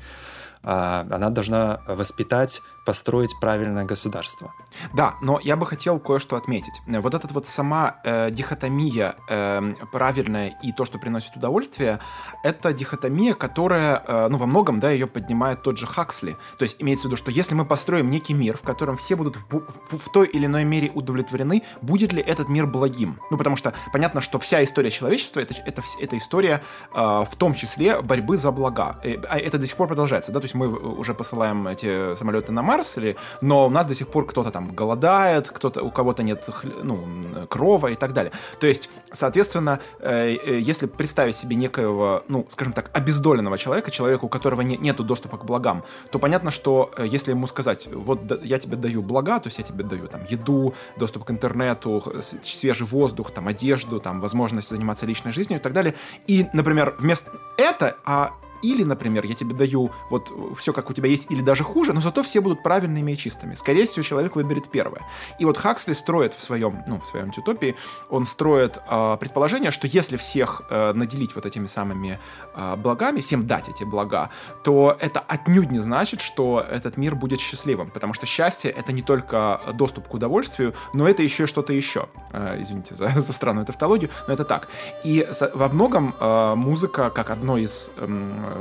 она 0.63 1.31
должна 1.31 1.81
воспитать 1.87 2.61
построить 2.85 3.39
правильное 3.41 3.85
государство. 3.85 4.53
Да, 4.93 5.15
но 5.21 5.39
я 5.41 5.57
бы 5.57 5.67
хотел 5.67 6.01
кое-что 6.01 6.37
отметить. 6.37 6.81
Вот 6.87 7.15
эта 7.15 7.29
вот 7.29 7.47
сама 7.47 7.97
э, 8.05 8.31
дихотомия 8.31 9.15
э, 9.29 9.75
правильная 9.93 10.59
и 10.63 10.73
то, 10.73 10.85
что 10.85 10.99
приносит 10.99 11.37
удовольствие, 11.37 12.01
это 12.43 12.73
дихотомия, 12.73 13.35
которая, 13.35 14.03
э, 14.07 14.29
ну, 14.29 14.39
во 14.39 14.47
многом, 14.47 14.81
да, 14.81 14.91
ее 14.91 15.07
поднимает 15.07 15.63
тот 15.63 15.79
же 15.79 15.87
Хаксли. 15.87 16.37
То 16.59 16.63
есть 16.65 16.81
имеется 16.81 17.07
в 17.07 17.11
виду, 17.11 17.17
что 17.17 17.31
если 17.31 17.55
мы 17.55 17.65
построим 17.65 18.09
некий 18.09 18.35
мир, 18.35 18.57
в 18.57 18.63
котором 18.63 18.97
все 18.97 19.15
будут 19.15 19.37
в, 19.37 19.61
в, 19.91 19.99
в 19.99 20.13
той 20.13 20.27
или 20.27 20.47
иной 20.47 20.65
мере 20.65 20.91
удовлетворены, 20.95 21.63
будет 21.83 22.13
ли 22.13 22.23
этот 22.23 22.49
мир 22.49 22.67
благим? 22.67 23.21
Ну, 23.31 23.37
потому 23.37 23.57
что 23.57 23.75
понятно, 23.93 24.21
что 24.21 24.39
вся 24.39 24.65
история 24.65 24.91
человечества 24.91 25.41
это, 25.41 25.55
это, 25.67 25.83
это 26.01 26.17
история 26.17 26.63
э, 26.93 26.97
в 26.97 27.37
том 27.37 27.55
числе 27.55 28.01
борьбы 28.01 28.39
за 28.39 28.51
блага. 28.51 28.99
Э, 29.05 29.17
а 29.29 29.39
это 29.39 29.59
до 29.59 29.67
сих 29.67 29.77
пор 29.77 29.89
продолжается, 29.89 30.33
да, 30.33 30.41
то 30.41 30.47
есть 30.51 30.55
мы 30.55 30.69
уже 30.69 31.15
посылаем 31.15 31.67
эти 31.67 32.15
самолеты 32.15 32.53
на 32.53 32.63
Марс, 32.63 32.97
или, 32.97 33.17
но 33.41 33.67
у 33.67 33.71
нас 33.71 33.87
до 33.87 33.95
сих 33.95 34.09
пор 34.09 34.27
кто-то 34.27 34.51
там 34.51 34.75
голодает, 34.75 35.49
кто-то, 35.49 35.83
у 35.83 35.91
кого-то 35.91 36.23
нет 36.23 36.49
ну, 36.83 37.03
крова 37.49 37.89
и 37.89 37.95
так 37.95 38.13
далее. 38.13 38.33
То 38.59 38.67
есть, 38.67 38.91
соответственно, 39.13 39.81
э, 40.01 40.37
э, 40.37 40.59
если 40.61 40.87
представить 40.87 41.37
себе 41.37 41.57
некоего, 41.57 42.23
ну, 42.29 42.47
скажем 42.49 42.73
так, 42.73 42.91
обездоленного 42.97 43.59
человека, 43.59 43.91
человека, 43.91 44.25
у 44.25 44.29
которого 44.29 44.63
не, 44.63 44.77
нету 44.77 45.05
доступа 45.05 45.39
к 45.39 45.45
благам, 45.45 45.83
то 46.11 46.19
понятно, 46.19 46.51
что 46.51 46.91
э, 46.97 47.07
если 47.07 47.31
ему 47.31 47.47
сказать, 47.47 47.89
вот 47.93 48.21
я 48.43 48.59
тебе 48.59 48.77
даю 48.77 49.03
блага, 49.03 49.39
то 49.41 49.49
есть 49.49 49.59
я 49.59 49.65
тебе 49.65 49.85
даю 49.85 50.07
там 50.07 50.25
еду, 50.29 50.75
доступ 50.97 51.25
к 51.25 51.31
интернету, 51.31 52.03
свежий 52.43 52.87
воздух, 52.87 53.31
там 53.31 53.49
одежду, 53.49 54.01
там 54.01 54.21
возможность 54.21 54.71
заниматься 54.71 55.07
личной 55.07 55.33
жизнью 55.33 55.59
и 55.59 55.63
так 55.63 55.73
далее, 55.73 55.95
и, 56.27 56.47
например, 56.53 56.95
вместо 56.99 57.31
это, 57.57 57.97
а 58.05 58.33
или, 58.63 58.83
например, 58.85 59.25
я 59.25 59.35
тебе 59.35 59.55
даю 59.55 59.91
вот 60.11 60.33
все, 60.59 60.73
как 60.73 60.91
у 60.91 60.93
тебя 60.93 61.09
есть, 61.09 61.27
или 61.31 61.41
даже 61.41 61.65
хуже, 61.65 61.93
но 61.93 62.01
зато 62.01 62.23
все 62.23 62.41
будут 62.41 62.63
правильными 62.63 63.13
и 63.13 63.17
чистыми. 63.17 63.55
Скорее 63.55 63.87
всего, 63.87 64.03
человек 64.03 64.37
выберет 64.37 64.69
первое. 64.69 65.03
И 65.39 65.45
вот 65.45 65.57
Хаксли 65.57 65.93
строит 65.93 66.35
в 66.35 66.43
своем, 66.43 66.83
ну, 66.87 67.01
в 67.01 67.07
своем 67.07 67.31
утопии, 67.37 67.77
он 68.09 68.27
строит 68.27 68.79
э, 68.91 69.17
предположение, 69.21 69.71
что 69.71 69.87
если 69.87 70.17
всех 70.17 70.63
э, 70.71 70.93
наделить 70.93 71.35
вот 71.35 71.47
этими 71.47 71.67
самыми 71.67 72.19
э, 72.55 72.77
благами, 72.77 73.21
всем 73.21 73.47
дать 73.47 73.69
эти 73.69 73.85
блага, 73.85 74.31
то 74.65 74.97
это 75.01 75.21
отнюдь 75.21 75.71
не 75.71 75.81
значит, 75.81 76.21
что 76.21 76.65
этот 76.69 76.97
мир 76.97 77.15
будет 77.15 77.41
счастливым, 77.41 77.91
потому 77.91 78.15
что 78.15 78.27
счастье— 78.27 78.71
это 78.79 78.93
не 78.93 79.03
только 79.03 79.61
доступ 79.75 80.09
к 80.09 80.15
удовольствию, 80.15 80.75
но 80.93 81.09
это 81.09 81.23
еще 81.23 81.47
что-то 81.47 81.73
еще. 81.73 82.09
Э, 82.33 82.61
извините 82.61 82.95
за, 82.95 83.09
за 83.21 83.33
странную 83.33 83.67
тавтологию, 83.67 84.11
но 84.29 84.35
это 84.35 84.45
так. 84.45 84.69
И 85.05 85.27
во 85.55 85.69
многом 85.69 86.15
э, 86.19 86.55
музыка, 86.55 87.11
как 87.11 87.31
одно 87.31 87.59
из 87.59 87.91
э, 87.97 88.07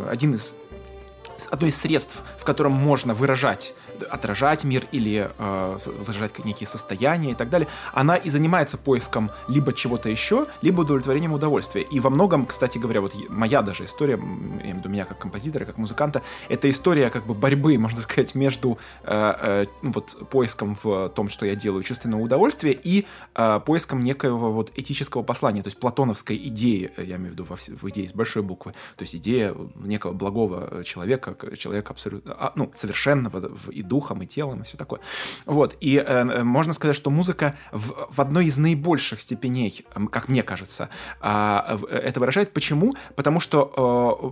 один 0.09 0.35
из 0.35 0.55
одно 1.47 1.67
из 1.67 1.77
средств, 1.77 2.21
в 2.37 2.43
котором 2.43 2.73
можно 2.73 3.13
выражать 3.13 3.73
отражать 4.05 4.63
мир 4.63 4.85
или 4.91 5.29
э, 5.37 5.77
выражать 5.99 6.43
некие 6.45 6.67
состояния 6.67 7.31
и 7.31 7.35
так 7.35 7.49
далее, 7.49 7.67
она 7.93 8.15
и 8.15 8.29
занимается 8.29 8.77
поиском 8.77 9.31
либо 9.47 9.73
чего-то 9.73 10.09
еще, 10.09 10.47
либо 10.61 10.81
удовлетворением 10.81 11.33
удовольствия. 11.33 11.81
И 11.81 11.99
во 11.99 12.09
многом, 12.09 12.45
кстати 12.45 12.77
говоря, 12.77 13.01
вот 13.01 13.13
моя 13.29 13.61
даже 13.61 13.85
история, 13.85 14.13
я 14.13 14.17
имею 14.19 14.75
в 14.75 14.77
виду 14.79 14.89
меня 14.89 15.05
как 15.05 15.17
композитора, 15.17 15.65
как 15.65 15.77
музыканта, 15.77 16.21
это 16.47 16.69
история 16.69 17.09
как 17.09 17.25
бы 17.25 17.33
борьбы, 17.33 17.77
можно 17.79 18.01
сказать, 18.01 18.35
между 18.35 18.77
э, 19.03 19.33
э, 19.41 19.65
ну, 19.81 19.91
вот 19.91 20.29
поиском 20.29 20.77
в 20.81 21.09
том, 21.09 21.29
что 21.29 21.45
я 21.45 21.55
делаю, 21.55 21.83
чувственного 21.83 22.21
удовольствия 22.21 22.71
и 22.71 23.05
э, 23.35 23.59
поиском 23.65 24.01
некоего 24.01 24.51
вот 24.51 24.71
этического 24.75 25.23
послания, 25.23 25.63
то 25.63 25.67
есть 25.67 25.79
платоновской 25.79 26.37
идеи, 26.47 26.91
я 26.97 27.15
имею 27.15 27.29
в 27.29 27.33
виду 27.33 27.43
во, 27.43 27.55
в 27.55 27.89
идее 27.89 28.07
с 28.07 28.13
большой 28.13 28.43
буквы, 28.43 28.73
то 28.95 29.03
есть 29.03 29.15
идея 29.15 29.55
некого 29.75 30.13
благого 30.13 30.83
человека, 30.83 31.28
человека 31.57 31.91
абсолютно, 31.93 32.35
а, 32.37 32.51
ну, 32.55 32.71
совершенного 32.75 33.51
и 33.71 33.81
духом, 33.81 34.21
и 34.21 34.27
телом, 34.27 34.61
и 34.61 34.63
все 34.63 34.77
такое. 34.77 34.99
Вот, 35.45 35.77
и 35.79 35.97
э, 35.97 36.43
можно 36.43 36.73
сказать, 36.73 36.95
что 36.95 37.09
музыка 37.09 37.55
в, 37.71 38.07
в 38.09 38.21
одной 38.21 38.45
из 38.45 38.57
наибольших 38.57 39.19
степеней, 39.19 39.85
как 40.11 40.27
мне 40.29 40.43
кажется, 40.43 40.89
а, 41.19 41.77
э, 41.89 41.95
это 41.95 42.19
выражает. 42.19 42.53
Почему? 42.53 42.95
Потому 43.15 43.39
что 43.39 44.19
э, 44.23 44.29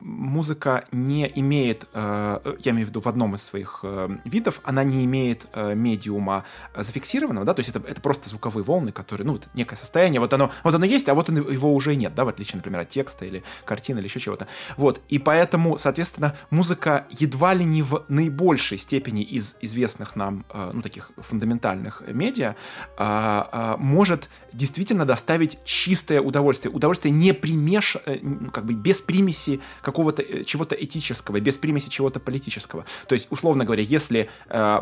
музыка 0.00 0.84
не 0.92 1.30
имеет, 1.34 1.88
э, 1.92 2.56
я 2.60 2.72
имею 2.72 2.86
в 2.86 2.90
виду 2.90 3.00
в 3.00 3.06
одном 3.06 3.34
из 3.34 3.42
своих 3.42 3.80
э, 3.82 4.08
видов, 4.24 4.60
она 4.64 4.84
не 4.84 5.04
имеет 5.04 5.46
э, 5.52 5.74
медиума 5.74 6.44
зафиксированного, 6.76 7.46
да, 7.46 7.54
то 7.54 7.60
есть 7.60 7.70
это, 7.70 7.86
это 7.86 8.00
просто 8.00 8.28
звуковые 8.28 8.64
волны, 8.64 8.92
которые, 8.92 9.26
ну, 9.26 9.32
вот 9.32 9.48
некое 9.54 9.76
состояние, 9.76 10.20
вот 10.20 10.32
оно, 10.32 10.50
вот 10.62 10.74
оно 10.74 10.84
есть, 10.84 11.08
а 11.08 11.14
вот 11.14 11.28
его 11.28 11.74
уже 11.74 11.96
нет, 11.96 12.14
да, 12.14 12.24
в 12.24 12.28
отличие, 12.28 12.56
например, 12.56 12.80
от 12.80 12.88
текста 12.88 13.24
или 13.24 13.42
картины 13.64 13.98
или 13.98 14.06
еще 14.06 14.20
чего-то. 14.20 14.46
Вот, 14.76 15.00
и 15.08 15.18
поэтому, 15.18 15.78
соответственно, 15.78 16.33
музыка 16.50 17.06
едва 17.10 17.54
ли 17.54 17.64
не 17.64 17.82
в 17.82 18.04
наибольшей 18.08 18.78
степени 18.78 19.22
из 19.22 19.56
известных 19.60 20.16
нам, 20.16 20.44
э, 20.52 20.70
ну, 20.72 20.82
таких 20.82 21.10
фундаментальных 21.16 22.02
медиа, 22.08 22.54
а, 22.96 23.48
а, 23.52 23.76
может 23.78 24.28
действительно 24.52 25.04
доставить 25.04 25.58
чистое 25.64 26.20
удовольствие. 26.20 26.72
Удовольствие 26.72 27.12
не 27.12 27.32
примеш... 27.32 27.96
Э, 28.06 28.18
как 28.52 28.64
бы 28.66 28.74
без 28.74 29.00
примеси 29.00 29.60
какого-то 29.82 30.22
э, 30.22 30.44
чего-то 30.44 30.74
этического, 30.74 31.40
без 31.40 31.58
примеси 31.58 31.88
чего-то 31.88 32.20
политического. 32.20 32.84
То 33.08 33.14
есть, 33.14 33.28
условно 33.30 33.64
говоря, 33.64 33.82
если 33.82 34.28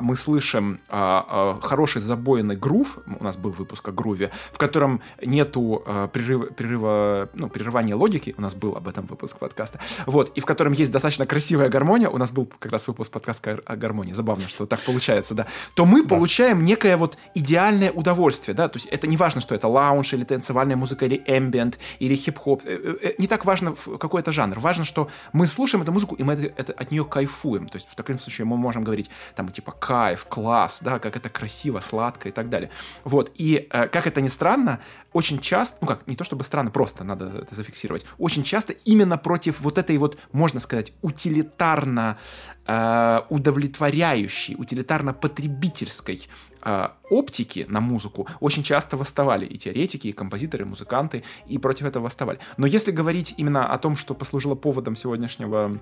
мы 0.01 0.17
слышим 0.17 0.81
а, 0.89 1.59
хороший 1.63 2.03
забойный 2.03 2.57
грув, 2.57 2.99
у 3.07 3.25
нас 3.25 3.37
был 3.37 3.51
выпуск 3.51 3.89
о 3.89 3.93
груве, 3.93 4.31
в 4.53 4.59
котором 4.59 5.01
нету 5.21 5.83
прерыва, 6.13 6.47
прерыва, 6.47 7.31
ну, 7.35 7.49
прерывания 7.49 7.95
логики, 7.95 8.35
у 8.37 8.43
нас 8.43 8.55
был 8.55 8.77
об 8.77 8.89
этом 8.89 9.07
выпуск 9.07 9.39
подкаста, 9.39 9.81
вот, 10.07 10.33
и 10.37 10.41
в 10.41 10.45
котором 10.45 10.73
есть 10.73 10.93
достаточно 10.93 11.27
красивая 11.43 11.69
гармония, 11.69 12.09
у 12.09 12.19
нас 12.19 12.31
был 12.31 12.47
как 12.47 12.71
раз 12.71 12.87
выпуск 12.87 13.11
подкаста 13.11 13.59
о 13.67 13.75
гармонии, 13.75 14.13
забавно, 14.13 14.49
что 14.49 14.65
так 14.65 14.79
получается, 14.79 15.35
да, 15.35 15.49
то 15.75 15.85
мы 15.85 16.05
да. 16.05 16.11
получаем 16.11 16.63
некое 16.63 16.97
вот 16.97 17.19
идеальное 17.35 17.91
удовольствие, 17.91 18.55
да, 18.55 18.69
то 18.69 18.77
есть 18.77 18.87
это 18.87 19.09
не 19.09 19.17
важно, 19.17 19.41
что 19.41 19.53
это 19.57 19.67
лаунж 19.67 20.13
или 20.13 20.23
танцевальная 20.23 20.77
музыка, 20.77 21.05
или 21.05 21.21
эмбиент, 21.27 21.81
или 21.99 22.15
хип-хоп, 22.15 22.63
э, 22.65 22.79
э, 22.81 23.09
э, 23.09 23.15
не 23.19 23.27
так 23.27 23.45
важно 23.45 23.75
какой 23.99 24.21
это 24.21 24.31
жанр, 24.31 24.61
важно, 24.61 24.85
что 24.85 25.09
мы 25.33 25.49
слушаем 25.49 25.83
эту 25.83 25.91
музыку, 25.91 26.15
и 26.15 26.23
мы 26.23 26.35
это, 26.35 26.53
это, 26.57 26.73
от 26.75 26.93
нее 26.93 27.05
кайфуем, 27.05 27.67
то 27.69 27.75
есть 27.75 27.89
в 27.91 27.97
таком 27.97 28.21
случае 28.21 28.45
мы 28.45 28.57
можем 28.57 28.85
говорить 28.85 29.11
там 29.35 29.49
типа 29.49 29.73
кайф, 29.73 30.27
класс, 30.29 30.79
да, 30.81 31.01
как 31.01 31.17
это 31.17 31.29
красиво, 31.29 31.81
сладко 31.81 32.29
и 32.29 32.33
так 32.33 32.51
далее. 32.51 32.71
Вот, 33.03 33.33
и 33.35 33.67
как 33.69 34.07
это 34.07 34.21
ни 34.21 34.29
странно, 34.29 34.79
очень 35.13 35.39
часто, 35.39 35.79
ну 35.81 35.87
как, 35.87 36.07
не 36.07 36.17
то 36.17 36.25
чтобы 36.25 36.45
странно, 36.45 36.71
просто 36.71 37.05
надо 37.05 37.27
это 37.27 37.55
зафиксировать, 37.55 38.05
очень 38.19 38.43
часто 38.43 38.73
именно 38.85 39.19
против 39.19 39.61
вот 39.61 39.79
этой 39.79 39.97
вот, 39.99 40.19
можно 40.33 40.61
сказать, 40.61 40.93
утилитарно 41.03 42.19
э, 42.67 43.21
удовлетворяющей, 43.29 44.55
утилитарно-потребительской 44.55 46.29
э, 46.63 46.89
оптики 47.11 47.67
на 47.69 47.81
музыку 47.81 48.29
очень 48.41 48.63
часто 48.63 48.97
восставали 48.97 49.47
и 49.47 49.59
теоретики, 49.59 50.09
и 50.09 50.13
композиторы, 50.13 50.65
и 50.65 50.69
музыканты, 50.69 51.25
и 51.47 51.59
против 51.59 51.87
этого 51.87 52.05
восставали. 52.05 52.39
Но 52.57 52.67
если 52.67 52.91
говорить 52.91 53.35
именно 53.37 53.67
о 53.67 53.79
том, 53.79 53.97
что 53.97 54.15
послужило 54.15 54.55
поводом 54.55 54.97
сегодняшнего 54.97 55.81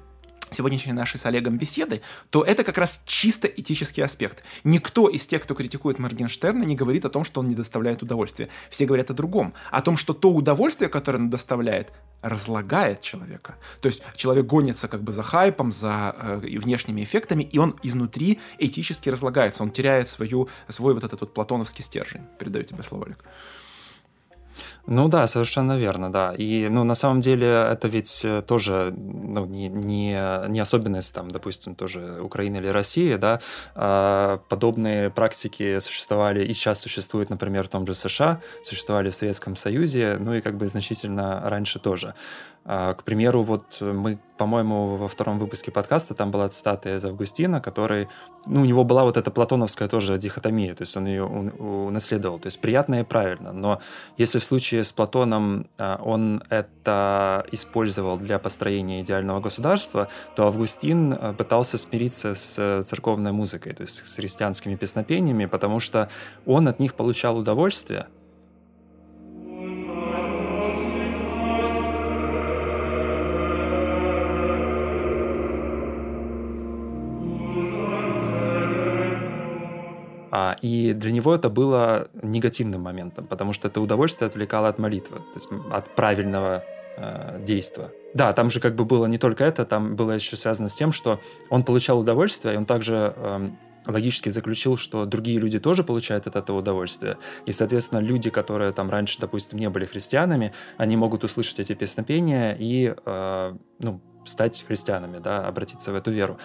сегодняшней 0.52 0.92
нашей 0.92 1.18
с 1.18 1.26
Олегом 1.26 1.58
беседы, 1.58 2.02
то 2.30 2.42
это 2.42 2.64
как 2.64 2.78
раз 2.78 3.02
чисто 3.06 3.48
этический 3.48 4.02
аспект. 4.02 4.42
Никто 4.64 5.08
из 5.08 5.26
тех, 5.26 5.42
кто 5.42 5.54
критикует 5.54 5.98
Моргенштерна, 5.98 6.64
не 6.64 6.76
говорит 6.76 7.04
о 7.04 7.10
том, 7.10 7.24
что 7.24 7.40
он 7.40 7.48
не 7.48 7.54
доставляет 7.54 8.02
удовольствия. 8.02 8.48
Все 8.70 8.86
говорят 8.86 9.10
о 9.10 9.14
другом. 9.14 9.54
О 9.70 9.82
том, 9.82 9.96
что 9.96 10.14
то 10.14 10.30
удовольствие, 10.30 10.88
которое 10.88 11.18
он 11.18 11.30
доставляет, 11.30 11.92
разлагает 12.22 13.00
человека. 13.00 13.56
То 13.80 13.88
есть 13.88 14.02
человек 14.16 14.46
гонится 14.46 14.88
как 14.88 15.02
бы 15.02 15.12
за 15.12 15.22
хайпом, 15.22 15.72
за 15.72 16.14
э, 16.18 16.58
внешними 16.58 17.02
эффектами, 17.02 17.42
и 17.42 17.58
он 17.58 17.76
изнутри 17.82 18.38
этически 18.58 19.08
разлагается. 19.08 19.62
Он 19.62 19.70
теряет 19.70 20.08
свою, 20.08 20.48
свой 20.68 20.94
вот 20.94 21.04
этот 21.04 21.20
вот 21.20 21.34
платоновский 21.34 21.84
стержень. 21.84 22.22
Передаю 22.38 22.64
тебе 22.64 22.82
слово, 22.82 23.06
Олег. 23.06 23.24
Ну 24.86 25.08
да, 25.08 25.26
совершенно 25.26 25.78
верно, 25.78 26.10
да. 26.10 26.34
И, 26.36 26.68
ну, 26.70 26.84
на 26.84 26.94
самом 26.94 27.20
деле, 27.20 27.46
это 27.46 27.88
ведь 27.88 28.24
э, 28.24 28.42
тоже, 28.42 28.92
ну, 28.96 29.46
не, 29.46 29.68
не, 29.68 30.48
не 30.48 30.60
особенность, 30.60 31.14
там, 31.14 31.30
допустим, 31.30 31.74
тоже 31.74 32.20
Украины 32.22 32.56
или 32.56 32.68
России, 32.68 33.16
да. 33.16 33.40
А, 33.74 34.40
подобные 34.48 35.10
практики 35.10 35.78
существовали 35.78 36.44
и 36.44 36.52
сейчас 36.52 36.80
существуют, 36.80 37.30
например, 37.30 37.64
в 37.64 37.68
том 37.68 37.86
же 37.86 37.94
США, 37.94 38.40
существовали 38.62 39.10
в 39.10 39.14
Советском 39.14 39.56
Союзе, 39.56 40.16
ну 40.18 40.34
и 40.34 40.40
как 40.40 40.56
бы 40.56 40.66
значительно 40.66 41.42
раньше 41.44 41.78
тоже. 41.78 42.14
А, 42.64 42.94
к 42.94 43.04
примеру, 43.04 43.42
вот 43.42 43.80
мы, 43.80 44.18
по-моему, 44.36 44.96
во 44.96 45.08
втором 45.08 45.38
выпуске 45.38 45.70
подкаста 45.70 46.14
там 46.14 46.30
была 46.30 46.48
цитата 46.48 46.94
из 46.94 47.04
Августина, 47.04 47.60
который, 47.60 48.08
ну, 48.46 48.62
у 48.62 48.64
него 48.64 48.84
была 48.84 49.04
вот 49.04 49.16
эта 49.16 49.30
платоновская 49.30 49.88
тоже 49.88 50.18
дихотомия, 50.18 50.74
то 50.74 50.82
есть 50.82 50.96
он 50.96 51.06
ее 51.06 51.24
унаследовал, 51.24 52.38
то 52.38 52.46
есть 52.46 52.60
приятно 52.60 53.00
и 53.00 53.02
правильно, 53.02 53.52
но 53.52 53.80
если 54.18 54.38
в 54.38 54.44
случае 54.44 54.69
с 54.74 54.92
Платоном 54.92 55.66
а, 55.78 56.00
он 56.02 56.42
это 56.48 57.46
использовал 57.52 58.18
для 58.18 58.38
построения 58.38 59.00
идеального 59.00 59.40
государства, 59.40 60.08
то 60.36 60.46
Августин 60.46 61.12
а, 61.12 61.32
пытался 61.32 61.78
смириться 61.78 62.34
с 62.34 62.82
церковной 62.82 63.32
музыкой, 63.32 63.74
то 63.74 63.82
есть 63.82 64.06
с 64.06 64.16
христианскими 64.16 64.76
песнопениями, 64.76 65.46
потому 65.46 65.80
что 65.80 66.08
он 66.46 66.68
от 66.68 66.80
них 66.80 66.94
получал 66.94 67.38
удовольствие, 67.38 68.06
А, 80.30 80.56
и 80.62 80.92
для 80.92 81.10
него 81.10 81.34
это 81.34 81.48
было 81.48 82.08
негативным 82.22 82.82
моментом, 82.82 83.26
потому 83.26 83.52
что 83.52 83.68
это 83.68 83.80
удовольствие 83.80 84.26
отвлекало 84.26 84.68
от 84.68 84.78
молитвы, 84.78 85.18
то 85.18 85.36
есть 85.36 85.48
от 85.70 85.94
правильного 85.94 86.64
э, 86.96 87.40
действия. 87.44 87.90
Да, 88.14 88.32
там 88.32 88.50
же 88.50 88.60
как 88.60 88.74
бы 88.74 88.84
было 88.84 89.06
не 89.06 89.18
только 89.18 89.44
это, 89.44 89.64
там 89.64 89.96
было 89.96 90.12
еще 90.12 90.36
связано 90.36 90.68
с 90.68 90.74
тем, 90.74 90.92
что 90.92 91.20
он 91.48 91.64
получал 91.64 91.98
удовольствие, 91.98 92.54
и 92.54 92.56
он 92.56 92.64
также 92.64 93.14
э, 93.16 93.48
логически 93.86 94.28
заключил, 94.28 94.76
что 94.76 95.04
другие 95.04 95.38
люди 95.38 95.58
тоже 95.58 95.84
получают 95.84 96.26
от 96.26 96.36
этого 96.36 96.58
удовольствие. 96.58 97.18
И, 97.46 97.52
соответственно, 97.52 98.00
люди, 98.00 98.30
которые 98.30 98.72
там 98.72 98.90
раньше, 98.90 99.18
допустим, 99.20 99.58
не 99.58 99.68
были 99.68 99.86
христианами, 99.86 100.52
они 100.76 100.96
могут 100.96 101.24
услышать 101.24 101.60
эти 101.60 101.74
песнопения 101.74 102.56
и, 102.58 102.94
э, 103.04 103.54
ну, 103.78 104.00
стать 104.24 104.64
христианами, 104.66 105.18
да, 105.18 105.46
обратиться 105.46 105.92
в 105.92 105.94
эту 105.94 106.10
веру. 106.10 106.38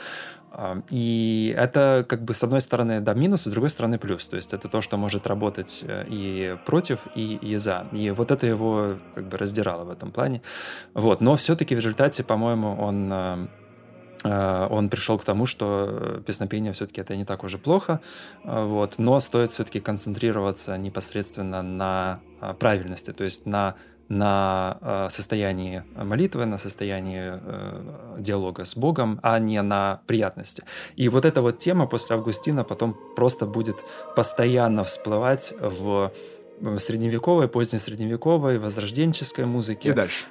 И 0.90 1.54
это, 1.58 2.06
как 2.08 2.24
бы, 2.24 2.34
с 2.34 2.44
одной 2.44 2.62
стороны, 2.62 3.02
да, 3.02 3.14
минус, 3.14 3.44
с 3.44 3.48
другой 3.48 3.70
стороны, 3.70 3.98
плюс. 3.98 4.26
То 4.28 4.38
есть 4.38 4.54
это 4.54 4.70
то, 4.70 4.82
что 4.82 4.98
может 4.98 5.28
работать 5.28 5.84
э, 5.86 6.06
и 6.08 6.58
против, 6.66 7.00
и, 7.16 7.36
и 7.36 7.58
за. 7.58 7.88
И 7.92 8.12
вот 8.12 8.32
это 8.32 8.48
его, 8.48 8.96
как 9.16 9.28
бы, 9.28 9.38
раздирало 9.38 9.84
в 9.84 9.90
этом 9.90 10.12
плане. 10.12 10.42
Вот. 10.94 11.22
Но 11.22 11.36
все-таки 11.36 11.76
в 11.76 11.80
результате, 11.80 12.24
по-моему, 12.24 12.74
он 12.80 13.12
э, 13.12 13.48
э, 14.24 14.68
он 14.70 14.90
пришел 14.90 15.20
к 15.20 15.26
тому, 15.26 15.46
что 15.46 16.22
песнопение 16.26 16.72
все-таки 16.72 17.02
это 17.02 17.18
не 17.18 17.26
так 17.26 17.44
уже 17.44 17.58
плохо, 17.58 18.00
вот, 18.44 18.98
но 18.98 19.20
стоит 19.20 19.52
все-таки 19.52 19.82
концентрироваться 19.82 20.78
непосредственно 20.78 21.62
на 21.62 22.20
правильности, 22.60 23.12
то 23.12 23.24
есть 23.24 23.46
на 23.46 23.76
на 24.10 24.78
э, 24.82 25.08
состоянии 25.10 25.84
молитвы, 25.96 26.46
на 26.46 26.58
состоянии 26.58 27.34
э, 27.34 28.18
диалога 28.20 28.66
с 28.66 28.76
Богом, 28.76 29.20
а 29.24 29.40
не 29.40 29.62
на 29.62 30.02
приятности. 30.08 30.64
И 30.96 31.10
вот 31.10 31.26
эта 31.26 31.42
вот 31.42 31.58
тема 31.58 31.88
после 31.88 32.16
Августина 32.16 32.64
потом 32.64 32.98
просто 33.16 33.46
будет 33.46 33.78
постоянно 34.16 34.84
всплывать 34.84 35.54
в 35.60 36.12
средневековой, 36.78 37.48
позднесредневековой, 37.48 38.60
возрожденческой 38.60 39.46
музыке. 39.46 39.90
И 39.90 39.94
дальше. 39.94 40.26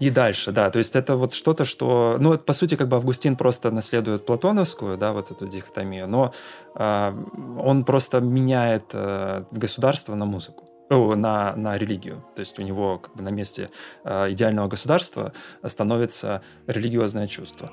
И 0.00 0.10
дальше, 0.10 0.52
да. 0.52 0.70
То 0.70 0.78
есть 0.78 0.96
это 0.96 1.16
вот 1.16 1.34
что-то, 1.34 1.64
что... 1.64 2.16
Ну, 2.18 2.38
по 2.38 2.52
сути, 2.54 2.76
как 2.76 2.88
бы 2.88 2.96
Августин 2.96 3.36
просто 3.36 3.70
наследует 3.70 4.24
платоновскую, 4.24 4.96
да, 4.96 5.12
вот 5.12 5.30
эту 5.30 5.46
дихотомию, 5.46 6.08
но 6.08 6.32
э, 6.74 7.24
он 7.58 7.84
просто 7.84 8.20
меняет 8.20 8.84
э, 8.94 9.44
государство 9.50 10.14
на 10.14 10.24
музыку 10.24 10.64
на, 10.90 11.54
на 11.56 11.76
религию. 11.76 12.24
То 12.34 12.40
есть 12.40 12.58
у 12.58 12.62
него 12.62 12.98
как 12.98 13.14
бы 13.16 13.22
на 13.22 13.30
месте 13.30 13.70
э, 14.04 14.32
идеального 14.32 14.68
государства 14.68 15.32
становится 15.64 16.42
религиозное 16.66 17.26
чувство. 17.26 17.72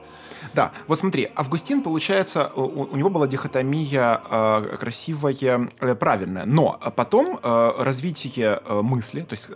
Да, 0.53 0.71
вот 0.87 0.99
смотри, 0.99 1.31
Августин, 1.35 1.83
получается, 1.83 2.51
у, 2.55 2.83
у 2.91 2.95
него 2.95 3.09
была 3.09 3.27
дихотомия 3.27 4.21
э, 4.29 4.77
красивая, 4.79 5.69
э, 5.79 5.95
правильная, 5.95 6.45
но 6.45 6.79
потом 6.95 7.39
э, 7.41 7.71
развитие 7.77 8.61
э, 8.65 8.81
мысли, 8.81 9.21
то 9.21 9.33
есть 9.33 9.51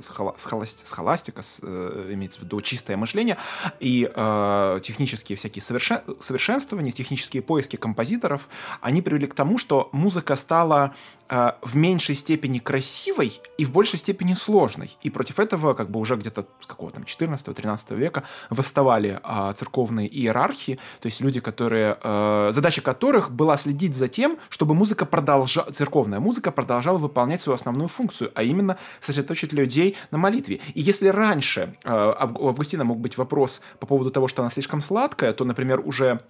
схоласт, 0.00 0.86
схоластика, 0.86 1.42
э, 1.62 2.10
имеется 2.12 2.40
в 2.40 2.42
виду 2.44 2.60
чистое 2.60 2.96
мышление, 2.96 3.36
и 3.80 4.10
э, 4.12 4.78
технические 4.82 5.36
всякие 5.36 5.62
совершен, 5.62 5.98
совершенствования, 6.20 6.92
технические 6.92 7.42
поиски 7.42 7.76
композиторов, 7.76 8.48
они 8.80 9.02
привели 9.02 9.26
к 9.26 9.34
тому, 9.34 9.58
что 9.58 9.88
музыка 9.92 10.36
стала 10.36 10.94
в 11.28 11.76
меньшей 11.76 12.14
степени 12.14 12.58
красивой 12.58 13.40
и 13.58 13.64
в 13.64 13.72
большей 13.72 13.98
степени 13.98 14.34
сложной. 14.34 14.96
И 15.02 15.10
против 15.10 15.38
этого 15.38 15.74
как 15.74 15.90
бы 15.90 16.00
уже 16.00 16.16
где-то 16.16 16.46
с 16.60 16.66
какого 16.66 16.90
там 16.90 17.04
14-13 17.04 17.96
века 17.96 18.24
восставали 18.50 19.20
э, 19.22 19.54
церковные 19.56 20.08
иерархии, 20.08 20.78
то 21.00 21.06
есть 21.06 21.20
люди, 21.20 21.40
которые, 21.40 21.98
э, 22.02 22.48
задача 22.52 22.82
которых 22.82 23.30
была 23.30 23.56
следить 23.56 23.94
за 23.94 24.08
тем, 24.08 24.38
чтобы 24.48 24.74
музыка 24.74 25.06
продолжала, 25.06 25.70
церковная 25.72 26.20
музыка 26.20 26.50
продолжала 26.50 26.98
выполнять 26.98 27.40
свою 27.40 27.54
основную 27.54 27.88
функцию, 27.88 28.30
а 28.34 28.42
именно 28.42 28.76
сосредоточить 29.00 29.52
людей 29.52 29.96
на 30.10 30.18
молитве. 30.18 30.60
И 30.74 30.80
если 30.80 31.08
раньше 31.08 31.76
э, 31.84 31.90
у 31.90 32.48
Августина 32.48 32.84
мог 32.84 32.98
быть 32.98 33.16
вопрос 33.16 33.60
по 33.80 33.86
поводу 33.86 34.10
того, 34.10 34.28
что 34.28 34.42
она 34.42 34.50
слишком 34.50 34.80
сладкая, 34.80 35.32
то, 35.32 35.44
например, 35.44 35.80
уже 35.84 36.20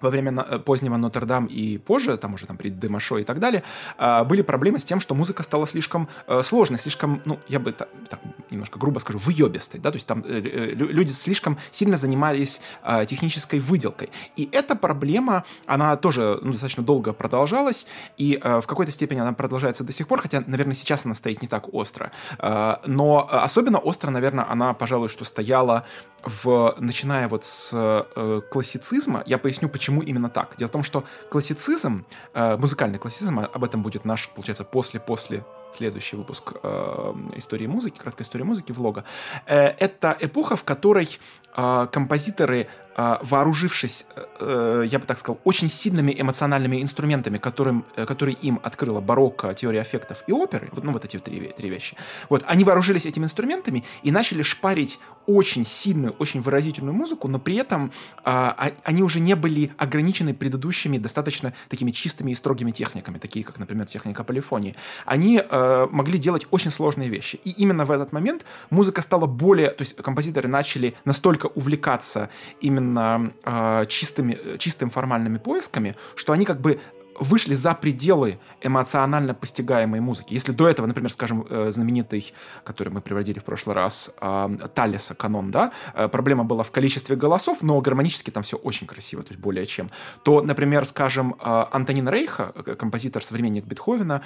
во 0.00 0.10
время 0.10 0.44
э, 0.48 0.58
позднего 0.58 0.96
Нотр-Дам 0.96 1.46
и 1.46 1.78
позже, 1.78 2.16
там 2.16 2.34
уже 2.34 2.46
там 2.46 2.56
при 2.56 2.68
Демашо 2.68 3.18
и 3.18 3.24
так 3.24 3.38
далее, 3.38 3.62
а, 3.98 4.24
были 4.24 4.42
проблемы 4.42 4.78
с 4.78 4.84
тем, 4.84 5.00
что 5.00 5.14
музыка 5.14 5.42
стала 5.42 5.66
слишком 5.66 6.08
э, 6.26 6.42
сложной, 6.42 6.78
слишком, 6.78 7.22
ну, 7.24 7.38
я 7.48 7.60
бы 7.60 7.72
так, 7.72 7.88
так 8.08 8.20
немножко 8.50 8.78
грубо 8.78 8.98
скажу, 8.98 9.18
выебистой, 9.18 9.80
да, 9.80 9.90
то 9.90 9.96
есть 9.96 10.06
там 10.06 10.24
э, 10.26 10.72
люди 10.74 11.12
слишком 11.12 11.58
сильно 11.70 11.96
занимались 11.96 12.60
а, 12.82 13.04
технической 13.04 13.60
выделкой. 13.60 14.10
И 14.36 14.48
эта 14.52 14.74
проблема, 14.74 15.44
она 15.66 15.96
тоже 15.96 16.38
ну, 16.42 16.52
достаточно 16.52 16.82
долго 16.82 17.12
продолжалась, 17.12 17.86
и 18.16 18.40
в 18.42 18.66
какой-то 18.66 18.92
степени 18.92 19.20
она 19.20 19.32
продолжается 19.32 19.84
до 19.84 19.92
сих 19.92 20.08
пор, 20.08 20.22
хотя, 20.22 20.42
наверное, 20.46 20.74
сейчас 20.74 21.04
она 21.04 21.14
стоит 21.14 21.42
не 21.42 21.48
так 21.48 21.72
остро. 21.74 22.12
Но 22.38 23.28
особенно 23.30 23.78
остро, 23.78 24.10
наверное, 24.10 24.46
она, 24.50 24.74
пожалуй, 24.74 25.08
что 25.08 25.24
стояла 25.24 25.86
в, 26.24 26.74
начиная 26.78 27.28
вот 27.28 27.44
с 27.44 28.06
классицизма, 28.50 29.22
я 29.26 29.38
поясню, 29.38 29.68
почему 29.68 29.89
именно 29.98 30.30
так. 30.30 30.54
Дело 30.56 30.68
в 30.68 30.72
том, 30.72 30.84
что 30.84 31.04
классицизм, 31.28 32.04
э, 32.34 32.56
музыкальный 32.56 32.98
классицизм, 32.98 33.40
об 33.40 33.64
этом 33.64 33.82
будет 33.82 34.04
наш, 34.04 34.28
получается, 34.28 34.64
после-после 34.64 35.44
следующий 35.74 36.16
выпуск 36.16 36.52
э, 36.62 37.14
истории 37.36 37.66
музыки, 37.66 37.98
краткой 37.98 38.22
истории 38.22 38.44
музыки, 38.44 38.72
влога. 38.72 39.04
Э, 39.46 39.68
это 39.78 40.16
эпоха, 40.20 40.56
в 40.56 40.64
которой 40.64 41.18
э, 41.56 41.86
композиторы 41.92 42.68
а, 42.89 42.89
вооружившись, 42.96 44.06
э, 44.40 44.84
я 44.90 44.98
бы 44.98 45.06
так 45.06 45.18
сказал, 45.18 45.40
очень 45.44 45.68
сильными 45.68 46.14
эмоциональными 46.16 46.82
инструментами, 46.82 47.38
которым, 47.38 47.84
э, 47.96 48.04
которые 48.04 48.36
им 48.42 48.60
открыла 48.62 49.00
барокко, 49.00 49.54
теория 49.54 49.82
эффектов 49.82 50.22
и 50.26 50.32
оперы, 50.32 50.68
вот, 50.72 50.84
ну 50.84 50.92
вот 50.92 51.04
эти 51.04 51.18
три, 51.18 51.52
три 51.56 51.70
вещи, 51.70 51.96
вот, 52.28 52.44
они 52.46 52.64
вооружились 52.64 53.06
этими 53.06 53.24
инструментами 53.24 53.84
и 54.02 54.10
начали 54.10 54.42
шпарить 54.42 54.98
очень 55.26 55.64
сильную, 55.64 56.14
очень 56.18 56.40
выразительную 56.40 56.94
музыку, 56.94 57.28
но 57.28 57.38
при 57.38 57.56
этом 57.56 57.92
а, 58.24 58.72
они 58.82 59.02
уже 59.02 59.20
не 59.20 59.36
были 59.36 59.72
ограничены 59.76 60.34
предыдущими 60.34 60.98
достаточно 60.98 61.52
такими 61.68 61.92
чистыми 61.92 62.32
и 62.32 62.34
строгими 62.34 62.72
техниками, 62.72 63.18
такие 63.18 63.44
как, 63.44 63.58
например, 63.58 63.86
техника 63.86 64.24
полифонии. 64.24 64.74
Они 65.06 65.40
а, 65.48 65.88
могли 65.90 66.18
делать 66.18 66.46
очень 66.50 66.70
сложные 66.70 67.08
вещи. 67.08 67.38
И 67.44 67.50
именно 67.50 67.84
в 67.84 67.90
этот 67.90 68.12
момент 68.12 68.44
музыка 68.70 69.02
стала 69.02 69.26
более, 69.26 69.70
то 69.70 69.82
есть 69.82 69.96
композиторы 69.96 70.48
начали 70.48 70.94
настолько 71.04 71.46
увлекаться 71.46 72.28
именно 72.60 72.89
именно 72.90 73.32
э, 73.44 73.86
чистыми, 73.86 74.58
чистым 74.58 74.90
формальными 74.90 75.38
поисками, 75.38 75.96
что 76.14 76.32
они 76.32 76.44
как 76.44 76.60
бы 76.60 76.80
вышли 77.20 77.54
за 77.54 77.74
пределы 77.74 78.38
эмоционально 78.62 79.34
постигаемой 79.34 80.00
музыки. 80.00 80.34
Если 80.34 80.52
до 80.52 80.68
этого, 80.68 80.86
например, 80.86 81.12
скажем, 81.12 81.46
э, 81.48 81.70
знаменитый, 81.70 82.32
который 82.64 82.88
мы 82.88 83.00
приводили 83.00 83.38
в 83.38 83.44
прошлый 83.44 83.76
раз, 83.76 84.12
э, 84.20 84.56
Таллиса 84.74 85.14
канон, 85.14 85.50
да, 85.50 85.70
э, 85.94 86.08
проблема 86.08 86.44
была 86.44 86.62
в 86.62 86.70
количестве 86.70 87.16
голосов, 87.16 87.62
но 87.62 87.80
гармонически 87.80 88.30
там 88.30 88.42
все 88.42 88.56
очень 88.56 88.86
красиво, 88.86 89.22
то 89.22 89.28
есть 89.28 89.40
более 89.40 89.66
чем, 89.66 89.90
то, 90.22 90.40
например, 90.40 90.86
скажем, 90.86 91.36
Антонин 91.40 92.08
Рейха, 92.08 92.52
композитор, 92.78 93.22
современник 93.22 93.64
Бетховена, 93.64 94.22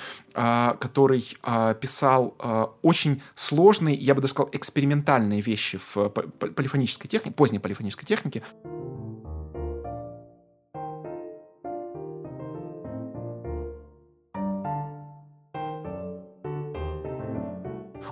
который 0.79 1.37
писал 1.81 2.35
очень 2.83 3.23
сложные, 3.35 3.97
я 3.97 4.15
бы 4.15 4.21
даже 4.21 4.33
сказал, 4.33 4.51
экспериментальные 4.53 5.41
вещи 5.41 5.79
в 5.79 6.09
полифонической 6.09 7.09
технике, 7.09 7.35
поздней 7.35 7.59
полифонической 7.59 8.07
технике, 8.07 8.43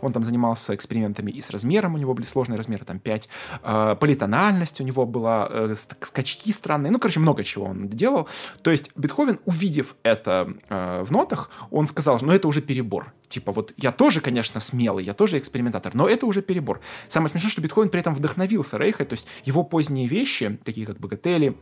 Он 0.03 0.13
там 0.13 0.25
занимался 0.25 0.75
экспериментами 0.75 1.31
и 1.31 1.41
с 1.41 1.51
размером, 1.51 1.95
у 1.95 1.99
него 1.99 2.13
были 2.13 2.27
сложные 2.27 2.59
размеры, 2.59 2.85
там 2.85 2.99
5. 2.99 3.29
Э, 3.63 3.97
политональность 3.99 4.81
у 4.81 4.85
него 4.85 5.07
была, 5.07 5.49
э, 5.51 5.75
скачки 6.01 6.53
странные. 6.53 6.91
Ну, 6.91 6.99
короче, 6.99 7.21
много 7.21 7.45
чего 7.45 7.67
он 7.67 7.89
делал. 7.89 8.29
То 8.63 8.71
есть 8.71 8.91
Бетховен, 8.97 9.39
увидев 9.47 9.95
это 10.03 10.53
э, 10.69 11.05
в 11.05 11.11
нотах, 11.11 11.51
он 11.71 11.87
сказал, 11.87 12.19
ну, 12.21 12.33
это 12.33 12.49
уже 12.49 12.61
перебор. 12.61 13.13
Типа 13.29 13.53
вот 13.53 13.73
я 13.79 13.93
тоже, 13.93 14.21
конечно, 14.21 14.61
смелый, 14.61 15.05
я 15.05 15.15
тоже 15.15 15.39
экспериментатор, 15.39 15.95
но 15.95 16.07
это 16.07 16.27
уже 16.27 16.43
перебор. 16.43 16.81
Самое 17.09 17.31
смешное, 17.31 17.51
что 17.51 17.63
Бетховен 17.63 17.89
при 17.89 18.01
этом 18.01 18.15
вдохновился 18.15 18.77
Рейхой, 18.77 19.07
то 19.07 19.15
есть 19.15 19.27
его 19.45 19.65
поздние 19.65 20.07
вещи, 20.07 20.59
такие 20.65 20.87
как 20.87 20.99
Богатели, 20.99 21.57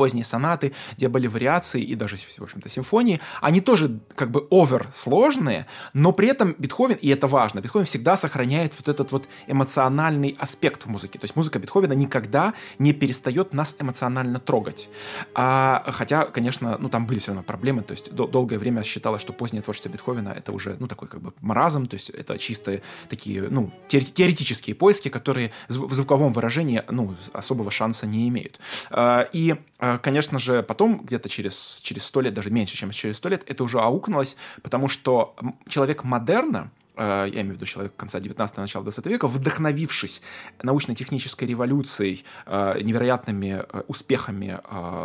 поздние 0.00 0.24
сонаты, 0.24 0.72
где 0.96 1.08
были 1.08 1.26
вариации 1.26 1.82
и 1.82 1.94
даже, 1.94 2.16
в 2.16 2.42
общем-то, 2.42 2.70
симфонии, 2.70 3.20
они 3.42 3.60
тоже 3.60 4.00
как 4.14 4.30
бы 4.30 4.46
овер 4.50 4.88
сложные, 4.94 5.66
но 5.92 6.12
при 6.12 6.28
этом 6.28 6.54
Бетховен, 6.56 6.96
и 7.02 7.08
это 7.10 7.26
важно, 7.26 7.60
Бетховен 7.60 7.84
всегда 7.84 8.16
сохраняет 8.16 8.72
вот 8.78 8.88
этот 8.88 9.12
вот 9.12 9.28
эмоциональный 9.46 10.34
аспект 10.40 10.84
в 10.84 10.86
музыке. 10.86 11.18
То 11.18 11.26
есть 11.26 11.36
музыка 11.36 11.58
Бетховена 11.58 11.94
никогда 11.94 12.54
не 12.78 12.94
перестает 12.94 13.52
нас 13.52 13.76
эмоционально 13.78 14.40
трогать. 14.40 14.88
А, 15.34 15.84
хотя, 15.88 16.24
конечно, 16.24 16.78
ну 16.80 16.88
там 16.88 17.06
были 17.06 17.18
все 17.18 17.32
равно 17.32 17.42
проблемы, 17.42 17.82
то 17.82 17.92
есть 17.92 18.14
до, 18.14 18.26
долгое 18.26 18.56
время 18.56 18.82
считалось, 18.84 19.20
что 19.20 19.34
позднее 19.34 19.60
творчество 19.60 19.90
Бетховена 19.90 20.32
это 20.32 20.52
уже, 20.52 20.76
ну, 20.78 20.86
такой 20.86 21.08
как 21.08 21.20
бы 21.20 21.34
маразм, 21.42 21.88
то 21.88 21.96
есть 21.96 22.08
это 22.08 22.38
чистые 22.38 22.80
такие, 23.10 23.42
ну, 23.50 23.70
теоретические 23.88 24.74
поиски, 24.74 25.10
которые 25.10 25.50
в 25.68 25.92
звуковом 25.92 26.32
выражении, 26.32 26.82
ну, 26.88 27.14
особого 27.34 27.70
шанса 27.70 28.06
не 28.06 28.26
имеют. 28.28 28.60
А, 28.90 29.28
и 29.34 29.56
а, 29.78 29.89
конечно 29.98 30.38
же, 30.38 30.62
потом, 30.62 31.00
где-то 31.04 31.28
через, 31.28 31.80
через 31.82 32.04
100 32.04 32.20
лет, 32.20 32.34
даже 32.34 32.50
меньше, 32.50 32.76
чем 32.76 32.90
через 32.90 33.16
100 33.16 33.28
лет, 33.28 33.44
это 33.46 33.64
уже 33.64 33.80
аукнулось, 33.80 34.36
потому 34.62 34.88
что 34.88 35.34
человек 35.68 36.04
модерна, 36.04 36.70
я 37.00 37.28
имею 37.28 37.52
в 37.52 37.56
виду 37.56 37.66
человек 37.66 37.94
конца 37.96 38.18
19-го, 38.18 38.60
начала 38.60 38.84
20 38.84 39.06
века, 39.06 39.26
вдохновившись 39.26 40.22
научно-технической 40.62 41.48
революцией, 41.48 42.24
невероятными 42.46 43.64
успехами 43.88 44.58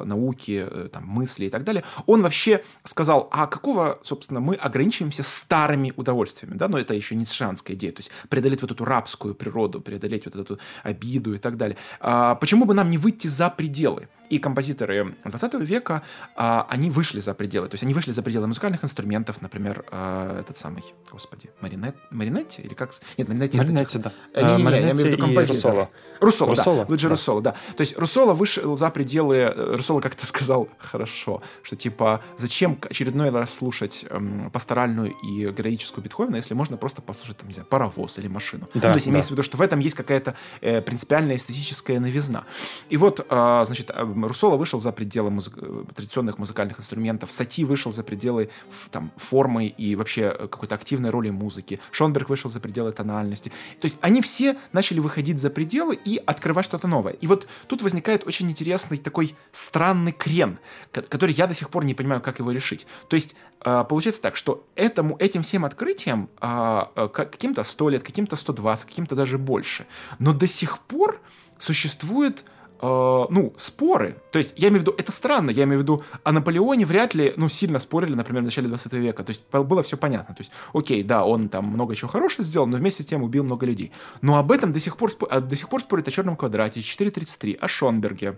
науки, 0.06 0.68
там, 0.92 1.06
мысли 1.08 1.46
и 1.46 1.50
так 1.50 1.64
далее, 1.64 1.84
он 2.06 2.22
вообще 2.22 2.64
сказал, 2.84 3.30
а 3.32 3.48
какого, 3.48 4.00
собственно, 4.04 4.40
мы 4.40 4.56
ограничиваемся 4.56 5.24
старыми 5.24 5.94
удовольствиями, 5.96 6.58
да, 6.58 6.68
но 6.68 6.78
это 6.78 6.94
еще 6.94 7.16
не 7.16 7.26
шанская 7.26 7.74
идея, 7.74 7.92
то 7.92 8.00
есть 8.00 8.12
преодолеть 8.30 8.62
вот 8.62 8.72
эту 8.72 8.86
рабскую 8.86 9.36
природу, 9.36 9.82
преодолеть 9.82 10.26
вот 10.26 10.36
эту 10.36 10.60
обиду 10.84 11.34
и 11.34 11.38
так 11.38 11.58
далее. 11.58 11.78
А 12.00 12.36
почему 12.36 12.66
бы 12.66 12.74
нам 12.74 12.90
не 12.90 12.98
выйти 12.98 13.28
за 13.28 13.50
пределы? 13.50 14.08
И 14.30 14.40
композиторы 14.40 15.16
20 15.24 15.54
века, 15.62 16.02
а, 16.36 16.66
они 16.70 16.90
вышли 16.90 17.20
за 17.20 17.36
пределы. 17.36 17.68
То 17.68 17.76
есть 17.76 17.84
они 17.84 17.94
вышли 17.94 18.12
за 18.12 18.24
пределы 18.24 18.48
музыкальных 18.48 18.84
инструментов, 18.84 19.42
например, 19.42 19.86
этот 19.92 20.58
самый, 20.58 20.84
господи, 21.12 21.50
Маринет, 21.86 21.96
Маринетти? 22.12 22.62
Или 22.62 22.74
как? 22.74 22.92
Нет, 23.18 23.28
Маринетти. 23.28 23.58
Маринетти, 23.58 24.00
да. 24.00 24.12
Э, 24.34 24.58
не, 24.58 24.64
не, 24.64 24.70
не, 24.70 24.72
я 24.72 24.80
имею 24.82 24.96
в 24.96 25.00
виду 25.00 25.18
композитор. 25.18 25.56
Руссоло. 25.56 25.90
Руссоло, 26.20 26.50
Руссоло, 26.50 26.78
да. 26.78 26.86
Луиджи 26.90 27.08
да. 27.08 27.10
Руссоло, 27.10 27.42
да. 27.42 27.52
То 27.76 27.82
есть 27.82 27.98
Руссоло 27.98 28.34
вышел 28.34 28.76
за 28.76 28.90
пределы... 28.90 29.36
Э, 29.36 29.76
Руссоло 29.76 30.02
как-то 30.02 30.26
сказал 30.28 30.70
хорошо, 30.78 31.42
что 31.64 31.76
типа 31.76 32.22
зачем 32.38 32.78
очередной 32.90 33.30
раз 33.30 33.54
слушать 33.54 34.06
эм, 34.10 34.50
пасторальную 34.52 35.14
и 35.24 35.52
героическую 35.52 36.04
Бетховена, 36.04 36.38
если 36.38 36.54
можно 36.54 36.78
просто 36.78 37.02
послушать, 37.02 37.38
там, 37.38 37.48
не 37.48 37.54
знаю, 37.54 37.68
паровоз 37.68 38.18
или 38.18 38.28
машину. 38.28 38.68
Да, 38.74 38.76
ну, 38.76 38.82
то 38.82 38.94
есть 38.94 39.06
да. 39.06 39.12
имеется 39.12 39.30
в 39.30 39.32
виду, 39.32 39.44
что 39.44 39.58
в 39.58 39.62
этом 39.62 39.80
есть 39.80 39.96
какая-то 39.96 40.36
э, 40.62 40.82
принципиальная 40.82 41.36
эстетическая 41.36 42.00
новизна. 42.00 42.46
И 42.90 42.98
вот, 42.98 43.26
э, 43.28 43.64
значит, 43.66 43.92
Руссоло 43.96 44.58
вышел 44.58 44.80
за 44.80 44.92
пределы 44.92 45.30
музык... 45.30 45.56
традиционных 45.96 46.38
музыкальных 46.38 46.80
инструментов, 46.80 47.32
Сати 47.32 47.66
вышел 47.66 47.92
за 47.92 48.04
пределы 48.04 48.50
там, 48.92 49.12
формы 49.18 49.68
и 49.68 49.96
вообще 49.96 50.32
какой-то 50.32 50.76
активной 50.76 51.10
роли 51.10 51.30
музыки, 51.30 51.65
Шонберг 51.92 52.30
вышел 52.30 52.50
за 52.50 52.60
пределы 52.60 52.92
тональности. 52.92 53.52
То 53.80 53.86
есть 53.86 53.98
они 54.02 54.22
все 54.22 54.58
начали 54.72 55.00
выходить 55.00 55.40
за 55.40 55.50
пределы 55.50 55.98
и 56.06 56.22
открывать 56.26 56.66
что-то 56.66 56.88
новое. 56.88 57.14
И 57.14 57.28
вот 57.28 57.48
тут 57.68 57.82
возникает 57.82 58.26
очень 58.28 58.50
интересный 58.50 58.98
такой 58.98 59.36
странный 59.52 60.12
крен, 60.12 60.60
который 60.92 61.34
я 61.34 61.48
до 61.48 61.54
сих 61.54 61.70
пор 61.70 61.86
не 61.86 61.94
понимаю, 61.94 62.22
как 62.22 62.40
его 62.40 62.52
решить. 62.52 62.86
То 63.10 63.16
есть 63.16 63.36
а, 63.62 63.84
получается 63.84 64.22
так, 64.22 64.36
что 64.36 64.66
этому, 64.76 65.16
этим 65.18 65.44
всем 65.44 65.66
открытиям 65.66 66.30
а, 66.40 66.92
а, 66.96 67.08
каким-то 67.08 67.64
100 67.64 67.90
лет, 67.90 68.04
каким-то 68.04 68.36
120, 68.36 68.88
каким-то 68.88 69.16
даже 69.16 69.38
больше. 69.38 69.88
Но 70.20 70.34
до 70.34 70.48
сих 70.48 70.80
пор 70.80 71.20
существует 71.58 72.46
э, 72.82 73.26
ну, 73.30 73.54
споры. 73.58 74.18
То 74.32 74.40
есть, 74.40 74.54
я 74.58 74.70
имею 74.70 74.80
в 74.80 74.82
виду, 74.84 74.96
это 74.98 75.12
странно, 75.12 75.50
я 75.52 75.64
имею 75.64 75.80
в 75.80 75.84
виду, 75.84 76.04
о 76.24 76.32
Наполеоне 76.32 76.86
вряд 76.86 77.14
ли, 77.16 77.34
ну, 77.38 77.50
сильно 77.50 77.80
спорили, 77.80 78.14
например, 78.14 78.42
в 78.42 78.46
начале 78.46 78.68
20 78.68 78.94
века. 78.94 79.24
То 79.24 79.32
есть, 79.32 79.44
было 79.52 79.84
все 79.84 79.98
понятно. 79.98 80.36
То 80.36 80.42
есть, 80.42 80.52
окей, 80.74 81.04
да, 81.04 81.26
он 81.26 81.50
там 81.50 81.66
много 81.66 81.96
чего 81.96 82.10
хорошего 82.10 82.44
сделал, 82.44 82.68
но 82.68 82.78
вместе 82.78 83.04
с 83.04 83.06
тем 83.06 83.24
убил 83.24 83.44
много 83.44 83.66
людей. 83.66 83.92
Но 84.22 84.38
об 84.38 84.52
этом 84.52 84.74
до 84.74 84.80
сих 84.80 84.98
пор, 84.98 85.12
до 85.16 85.56
сих 85.56 85.70
пор 85.70 85.82
спорят 85.82 86.08
о 86.08 86.12
Черном 86.12 86.36
квадрате, 86.36 86.80
4.33, 86.80 87.56
о 87.56 87.68
Шонберге, 87.68 88.38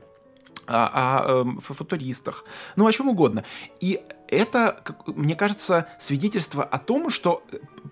о, 0.67 0.85
о, 0.85 1.41
о 1.41 1.59
футуристах, 1.59 2.45
ну, 2.75 2.87
о 2.87 2.91
чем 2.91 3.09
угодно. 3.09 3.43
И 3.79 4.01
это, 4.27 4.81
мне 5.05 5.35
кажется, 5.35 5.87
свидетельство 5.99 6.63
о 6.63 6.77
том, 6.77 7.09
что 7.09 7.43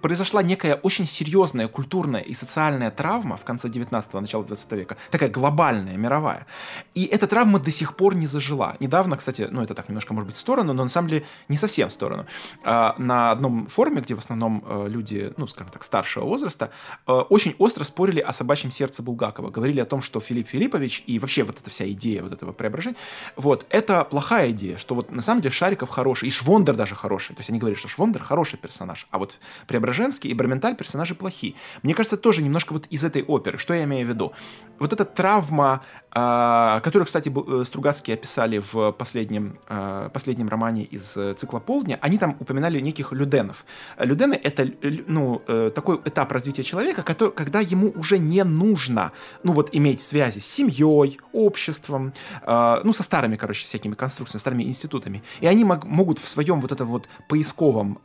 произошла 0.02 0.43
некая 0.43 0.76
очень 0.76 1.06
серьезная 1.08 1.67
культурная 1.67 2.21
и 2.21 2.34
социальная 2.34 2.91
травма 2.91 3.38
в 3.38 3.43
конце 3.43 3.67
19-го, 3.69 4.19
начала 4.19 4.43
20 4.43 4.71
века, 4.74 4.98
такая 5.12 5.30
глобальная, 5.30 5.98
мировая. 5.98 6.45
И 6.93 7.06
эта 7.06 7.28
травма 7.28 7.60
до 7.60 7.71
сих 7.71 7.95
пор 7.95 8.15
не 8.15 8.28
зажила. 8.28 8.76
Недавно, 8.80 9.17
кстати, 9.17 9.48
ну 9.50 9.62
это 9.62 9.74
так 9.74 9.89
немножко 9.89 10.13
может 10.13 10.28
быть 10.28 10.36
в 10.36 10.39
сторону, 10.39 10.74
но 10.74 10.84
на 10.84 10.89
самом 10.89 11.08
деле 11.08 11.26
не 11.50 11.58
совсем 11.58 11.89
в 11.89 11.91
сторону. 11.91 12.26
А, 12.63 12.95
на 12.98 13.32
одном 13.32 13.67
форуме, 13.67 14.02
где 14.02 14.15
в 14.15 14.19
основном 14.19 14.63
э, 14.65 14.88
люди, 14.89 15.34
ну 15.38 15.48
скажем 15.48 15.71
так, 15.71 15.84
старшего 15.84 16.26
возраста, 16.26 16.71
э, 17.08 17.12
очень 17.12 17.56
остро 17.58 17.84
спорили 17.84 18.19
о 18.19 18.32
собачьем 18.32 18.71
сердце 18.71 19.02
Булгакова. 19.02 19.50
Говорили 19.50 19.80
о 19.80 19.86
том, 19.86 20.02
что 20.02 20.19
Филипп 20.19 20.50
Филиппович 20.50 21.04
и 21.08 21.19
вообще 21.19 21.43
вот 21.43 21.60
эта 21.60 21.69
вся 21.69 21.89
идея 21.91 22.24
вот 22.24 22.34
этого 22.34 22.52
преображения, 22.52 22.98
вот, 23.36 23.65
это 23.69 24.04
плохая 24.06 24.52
идея, 24.52 24.78
что 24.78 24.95
вот 24.95 25.12
на 25.12 25.21
самом 25.21 25.41
деле 25.41 25.54
Шариков 25.54 25.89
хороший, 25.89 26.24
и 26.25 26.31
Швондер 26.31 26.75
даже 26.75 26.95
хороший. 26.95 27.35
То 27.35 27.39
есть 27.39 27.49
они 27.49 27.59
говорили, 27.59 27.77
что 27.79 27.88
Швондер 27.88 28.21
хороший 28.21 28.57
персонаж, 28.57 29.07
а 29.11 29.19
вот 29.19 29.39
Преображенский 29.67 30.29
и 30.29 30.33
Барменталь 30.33 30.75
персонажи 30.75 31.15
плохие. 31.15 31.55
Мне 31.83 31.93
кажется, 31.93 32.17
тоже 32.17 32.41
немножко 32.41 32.73
вот 32.73 32.88
из 32.88 33.03
этой 33.03 33.23
оперы. 33.23 33.57
Что 33.57 33.73
я 33.73 33.83
имею 33.83 34.05
в 34.05 34.09
виду? 34.09 34.33
Вот 34.79 34.93
эта 34.93 35.05
травма, 35.05 35.83
э, 36.15 36.80
которую, 36.82 37.06
кстати, 37.06 37.30
э, 37.30 37.63
Стругацкие 37.65 38.15
описали 38.15 38.62
в 38.71 38.91
последнем, 38.91 39.60
э, 39.67 40.10
последнем 40.13 40.47
романе 40.47 40.84
из 40.84 41.17
цикла 41.38 41.60
«Полдня», 41.60 41.97
они 42.01 42.17
там 42.17 42.38
упоминали 42.39 42.80
неких 42.80 43.12
люденов. 43.12 43.65
Людены— 43.99 44.34
это 44.43 44.67
ну, 45.08 45.41
такой 45.75 45.99
этап 46.06 46.32
развития 46.32 46.63
человека, 46.63 47.04
который, 47.04 47.32
когда 47.32 47.60
ему 47.60 47.91
уже 47.95 48.17
не 48.17 48.43
нужно 48.43 49.12
ну, 49.43 49.54
вот, 49.54 49.69
иметь 49.73 50.01
связи 50.01 50.39
с 50.39 50.45
семьей, 50.45 51.19
обществом, 51.34 52.13
ну, 52.47 52.93
со 52.93 53.04
старыми, 53.04 53.36
короче, 53.36 53.67
всякими 53.67 53.95
конструкциями, 53.95 54.39
старыми 54.39 54.63
институтами. 54.63 55.23
И 55.41 55.47
они 55.47 55.63
мог, 55.63 55.86
могут 55.86 56.19
в 56.19 56.28
своем 56.28 56.62
вот 56.62 56.71
этом 56.71 56.88
вот 56.88 57.10
поисковом, 57.28 57.99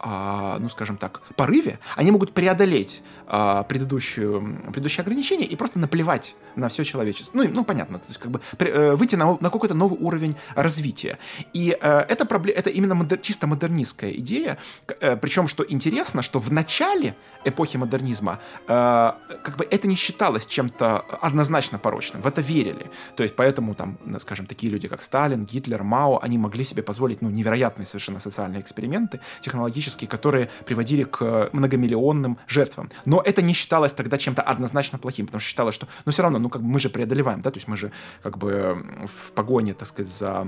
ну, 0.58 0.68
скажем 0.68 0.96
так, 0.96 1.22
порыве, 1.36 1.78
они 1.96 2.10
могут 2.10 2.32
преодолеть 2.32 3.02
а, 3.32 3.62
предыдущую, 3.62 4.60
предыдущее 4.72 5.02
ограничение 5.02 5.46
и 5.46 5.54
просто 5.54 5.78
наплевать 5.78 6.34
на 6.56 6.68
все 6.68 6.82
человечество. 6.82 7.38
Ну, 7.38 7.48
ну 7.48 7.64
понятно, 7.64 7.99
то 8.02 8.08
есть 8.08 8.20
как 8.20 8.30
бы 8.30 8.40
э, 8.58 8.94
выйти 8.94 9.16
на, 9.16 9.38
на 9.40 9.50
какой-то 9.50 9.74
новый 9.74 9.98
уровень 10.00 10.36
развития. 10.54 11.18
И 11.52 11.76
э, 11.80 11.98
это, 12.08 12.24
проблема, 12.24 12.58
это 12.58 12.70
именно 12.70 12.94
модер, 12.94 13.18
чисто 13.18 13.46
модернистская 13.46 14.12
идея, 14.12 14.58
э, 15.00 15.16
причем, 15.16 15.48
что 15.48 15.64
интересно, 15.68 16.22
что 16.22 16.38
в 16.38 16.52
начале 16.52 17.14
эпохи 17.44 17.76
модернизма 17.76 18.40
э, 18.66 19.12
как 19.42 19.56
бы 19.56 19.66
это 19.70 19.88
не 19.88 19.96
считалось 19.96 20.46
чем-то 20.46 20.98
однозначно 20.98 21.78
порочным, 21.78 22.22
в 22.22 22.26
это 22.26 22.40
верили. 22.40 22.90
То 23.16 23.22
есть 23.22 23.36
поэтому 23.36 23.74
там, 23.74 23.98
скажем, 24.18 24.46
такие 24.46 24.72
люди, 24.72 24.88
как 24.88 25.02
Сталин, 25.02 25.44
Гитлер, 25.44 25.82
Мао, 25.82 26.18
они 26.22 26.38
могли 26.38 26.64
себе 26.64 26.82
позволить 26.82 27.22
ну, 27.22 27.30
невероятные 27.30 27.86
совершенно 27.86 28.20
социальные 28.20 28.60
эксперименты 28.60 29.20
технологические, 29.40 30.08
которые 30.08 30.50
приводили 30.66 31.04
к 31.04 31.50
многомиллионным 31.52 32.38
жертвам. 32.46 32.90
Но 33.04 33.20
это 33.20 33.42
не 33.42 33.54
считалось 33.54 33.92
тогда 33.92 34.18
чем-то 34.18 34.42
однозначно 34.42 34.98
плохим, 34.98 35.26
потому 35.26 35.40
что 35.40 35.48
считалось, 35.48 35.74
что, 35.74 35.86
ну, 36.04 36.12
все 36.12 36.22
равно, 36.22 36.38
ну, 36.38 36.48
как 36.48 36.62
бы 36.62 36.68
мы 36.68 36.80
же 36.80 36.90
преодолеваем, 36.90 37.40
да, 37.40 37.50
то 37.50 37.56
есть 37.56 37.68
мы 37.68 37.76
же, 37.76 37.89
как 38.22 38.38
бы, 38.38 39.06
в 39.06 39.32
погоне, 39.32 39.74
так 39.74 39.88
сказать, 39.88 40.12
за 40.12 40.46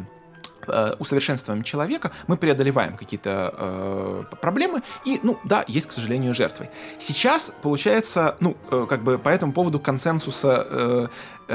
э, 0.67 0.95
усовершенствованием 0.99 1.65
человека 1.65 2.13
мы 2.27 2.37
преодолеваем 2.37 2.97
какие-то 2.97 3.55
э, 3.57 4.23
проблемы 4.41 4.83
и, 5.05 5.21
ну, 5.23 5.39
да, 5.45 5.65
есть, 5.69 5.89
к 5.89 5.93
сожалению, 5.93 6.35
жертвой. 6.35 6.71
Сейчас, 6.99 7.53
получается, 7.63 8.37
ну, 8.41 8.57
э, 8.71 8.87
как 8.89 9.03
бы 9.03 9.19
по 9.19 9.29
этому 9.29 9.53
поводу 9.53 9.81
консенсуса 9.81 10.67
э 10.71 11.09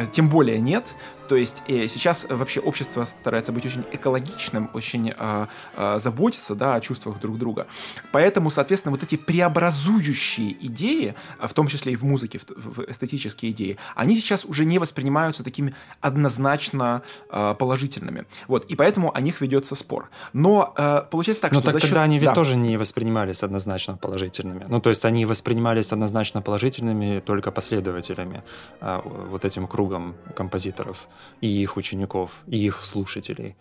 тем 0.05 0.29
более 0.29 0.59
нет. 0.59 0.95
То 1.27 1.35
есть 1.35 1.63
э, 1.67 1.87
сейчас 1.87 2.25
вообще 2.29 2.59
общество 2.59 3.03
старается 3.05 3.51
быть 3.51 3.65
очень 3.65 3.83
экологичным, 3.91 4.69
очень 4.73 5.13
э, 5.15 5.47
э, 5.75 5.99
заботиться 5.99 6.55
да, 6.55 6.75
о 6.75 6.79
чувствах 6.79 7.19
друг 7.19 7.37
друга. 7.37 7.67
Поэтому, 8.11 8.49
соответственно, 8.49 8.91
вот 8.91 9.03
эти 9.03 9.17
преобразующие 9.17 10.55
идеи, 10.67 11.15
в 11.39 11.53
том 11.53 11.67
числе 11.67 11.93
и 11.93 11.95
в 11.95 12.03
музыке, 12.03 12.39
в, 12.39 12.79
в 12.79 12.89
эстетические 12.89 13.51
идеи, 13.51 13.77
они 13.95 14.15
сейчас 14.15 14.45
уже 14.45 14.65
не 14.65 14.79
воспринимаются 14.79 15.43
такими 15.43 15.75
однозначно 16.01 17.01
э, 17.29 17.55
положительными. 17.57 18.25
Вот, 18.47 18.65
и 18.65 18.75
поэтому 18.75 19.15
о 19.15 19.21
них 19.21 19.41
ведется 19.41 19.75
спор. 19.75 20.09
Но 20.33 20.73
э, 20.77 21.01
получается 21.09 21.41
так, 21.41 21.51
Но 21.51 21.59
что 21.59 21.71
так 21.71 21.81
счет... 21.81 21.89
тогда 21.89 22.03
они 22.03 22.19
ведь 22.19 22.29
да. 22.29 22.35
тоже 22.35 22.55
не 22.55 22.77
воспринимались 22.77 23.43
однозначно 23.43 23.97
положительными. 23.97 24.65
Ну, 24.67 24.79
то 24.79 24.89
есть 24.89 25.03
они 25.05 25.25
воспринимались 25.25 25.91
однозначно 25.91 26.41
положительными 26.41 27.19
только 27.19 27.51
последователями, 27.51 28.43
э, 28.79 29.01
вот 29.03 29.43
этим 29.43 29.67
кругом 29.67 29.86
композиторов 30.35 31.07
и 31.41 31.47
их 31.47 31.77
учеников, 31.77 32.41
и 32.47 32.57
их 32.57 32.83
слушателей. 32.83 33.55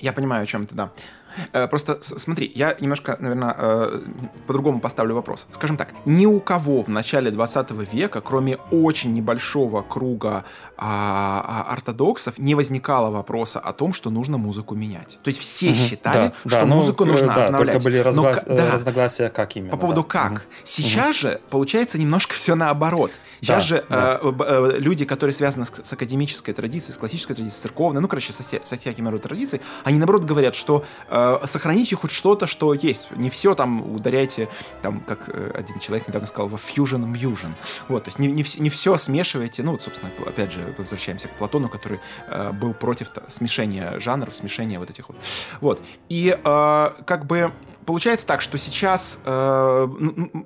Я 0.00 0.12
понимаю, 0.12 0.42
о 0.42 0.46
чем 0.46 0.66
ты, 0.66 0.74
да. 0.74 0.92
Э, 1.52 1.68
просто 1.68 1.98
смотри, 2.00 2.50
я 2.54 2.76
немножко, 2.80 3.16
наверное, 3.20 3.54
э, 3.56 4.00
по-другому 4.46 4.80
поставлю 4.80 5.14
вопрос. 5.14 5.46
Скажем 5.52 5.76
так, 5.76 5.88
ни 6.04 6.26
у 6.26 6.40
кого 6.40 6.82
в 6.82 6.88
начале 6.88 7.30
20 7.30 7.70
века, 7.92 8.20
кроме 8.20 8.56
очень 8.70 9.12
небольшого 9.12 9.82
круга 9.82 10.44
а, 10.76 11.66
а, 11.68 11.72
ортодоксов, 11.72 12.38
не 12.38 12.54
возникало 12.54 13.10
вопроса 13.10 13.60
о 13.60 13.72
том, 13.72 13.92
что 13.92 14.10
нужно 14.10 14.38
музыку 14.38 14.74
менять. 14.74 15.18
То 15.22 15.28
есть 15.28 15.40
все 15.40 15.68
угу, 15.68 15.76
считали, 15.76 16.28
да, 16.28 16.32
что 16.40 16.60
да, 16.60 16.66
ну, 16.66 16.76
музыку 16.76 17.04
ну, 17.04 17.12
нужно 17.12 17.28
да, 17.28 17.44
обновлять. 17.44 17.74
Только 17.74 17.84
были 17.84 17.98
разгла... 17.98 18.36
Но, 18.46 18.56
да, 18.56 18.72
разногласия, 18.72 19.30
как 19.30 19.56
именно. 19.56 19.70
По 19.70 19.76
поводу 19.76 20.02
да. 20.02 20.08
как. 20.08 20.32
Угу. 20.32 20.40
Сейчас 20.64 21.10
угу. 21.10 21.14
же 21.14 21.40
получается 21.50 21.98
немножко 21.98 22.34
все 22.34 22.54
наоборот. 22.54 23.10
Сейчас 23.40 23.68
да, 23.68 23.76
же 23.76 23.84
да. 23.88 24.20
Э, 24.22 24.32
э, 24.38 24.78
люди, 24.78 25.04
которые 25.04 25.34
связаны 25.34 25.66
с, 25.66 25.72
с 25.82 25.92
академической 25.92 26.52
традицией, 26.52 26.94
с 26.94 26.96
классической 26.96 27.34
традицией, 27.34 27.58
с 27.58 27.62
церковной, 27.62 28.00
ну, 28.00 28.08
короче, 28.08 28.32
со, 28.32 28.42
со 28.42 28.76
всякими 28.76 29.08
родами 29.08 29.24
традиций, 29.24 29.60
они, 29.84 29.98
наоборот, 29.98 30.24
говорят, 30.24 30.54
что 30.54 30.84
э, 31.08 31.23
сохраните 31.46 31.96
хоть 31.96 32.10
что-то, 32.10 32.46
что 32.46 32.74
есть. 32.74 33.10
Не 33.12 33.30
все 33.30 33.54
там 33.54 33.94
ударяйте, 33.94 34.48
там, 34.82 35.00
как 35.00 35.28
э, 35.28 35.50
один 35.54 35.78
человек 35.78 36.08
недавно 36.08 36.26
сказал, 36.26 36.48
во 36.48 36.58
fusion 36.58 37.12
fusion. 37.12 37.52
Вот, 37.88 38.04
то 38.04 38.08
есть 38.08 38.18
не, 38.18 38.28
не, 38.28 38.44
не 38.58 38.70
все 38.70 38.96
смешивайте. 38.96 39.62
Ну, 39.62 39.72
вот, 39.72 39.82
собственно, 39.82 40.10
опять 40.26 40.52
же, 40.52 40.74
возвращаемся 40.78 41.28
к 41.28 41.32
Платону, 41.32 41.68
который 41.68 42.00
э, 42.26 42.52
был 42.52 42.74
против 42.74 43.10
смешения 43.28 43.98
жанров, 44.00 44.34
смешения 44.34 44.78
вот 44.78 44.90
этих 44.90 45.08
вот. 45.08 45.16
Вот. 45.60 45.82
И 46.08 46.36
э, 46.36 46.90
как 47.06 47.26
бы 47.26 47.52
получается 47.86 48.26
так, 48.26 48.40
что 48.40 48.58
сейчас 48.58 49.20
э, 49.24 49.86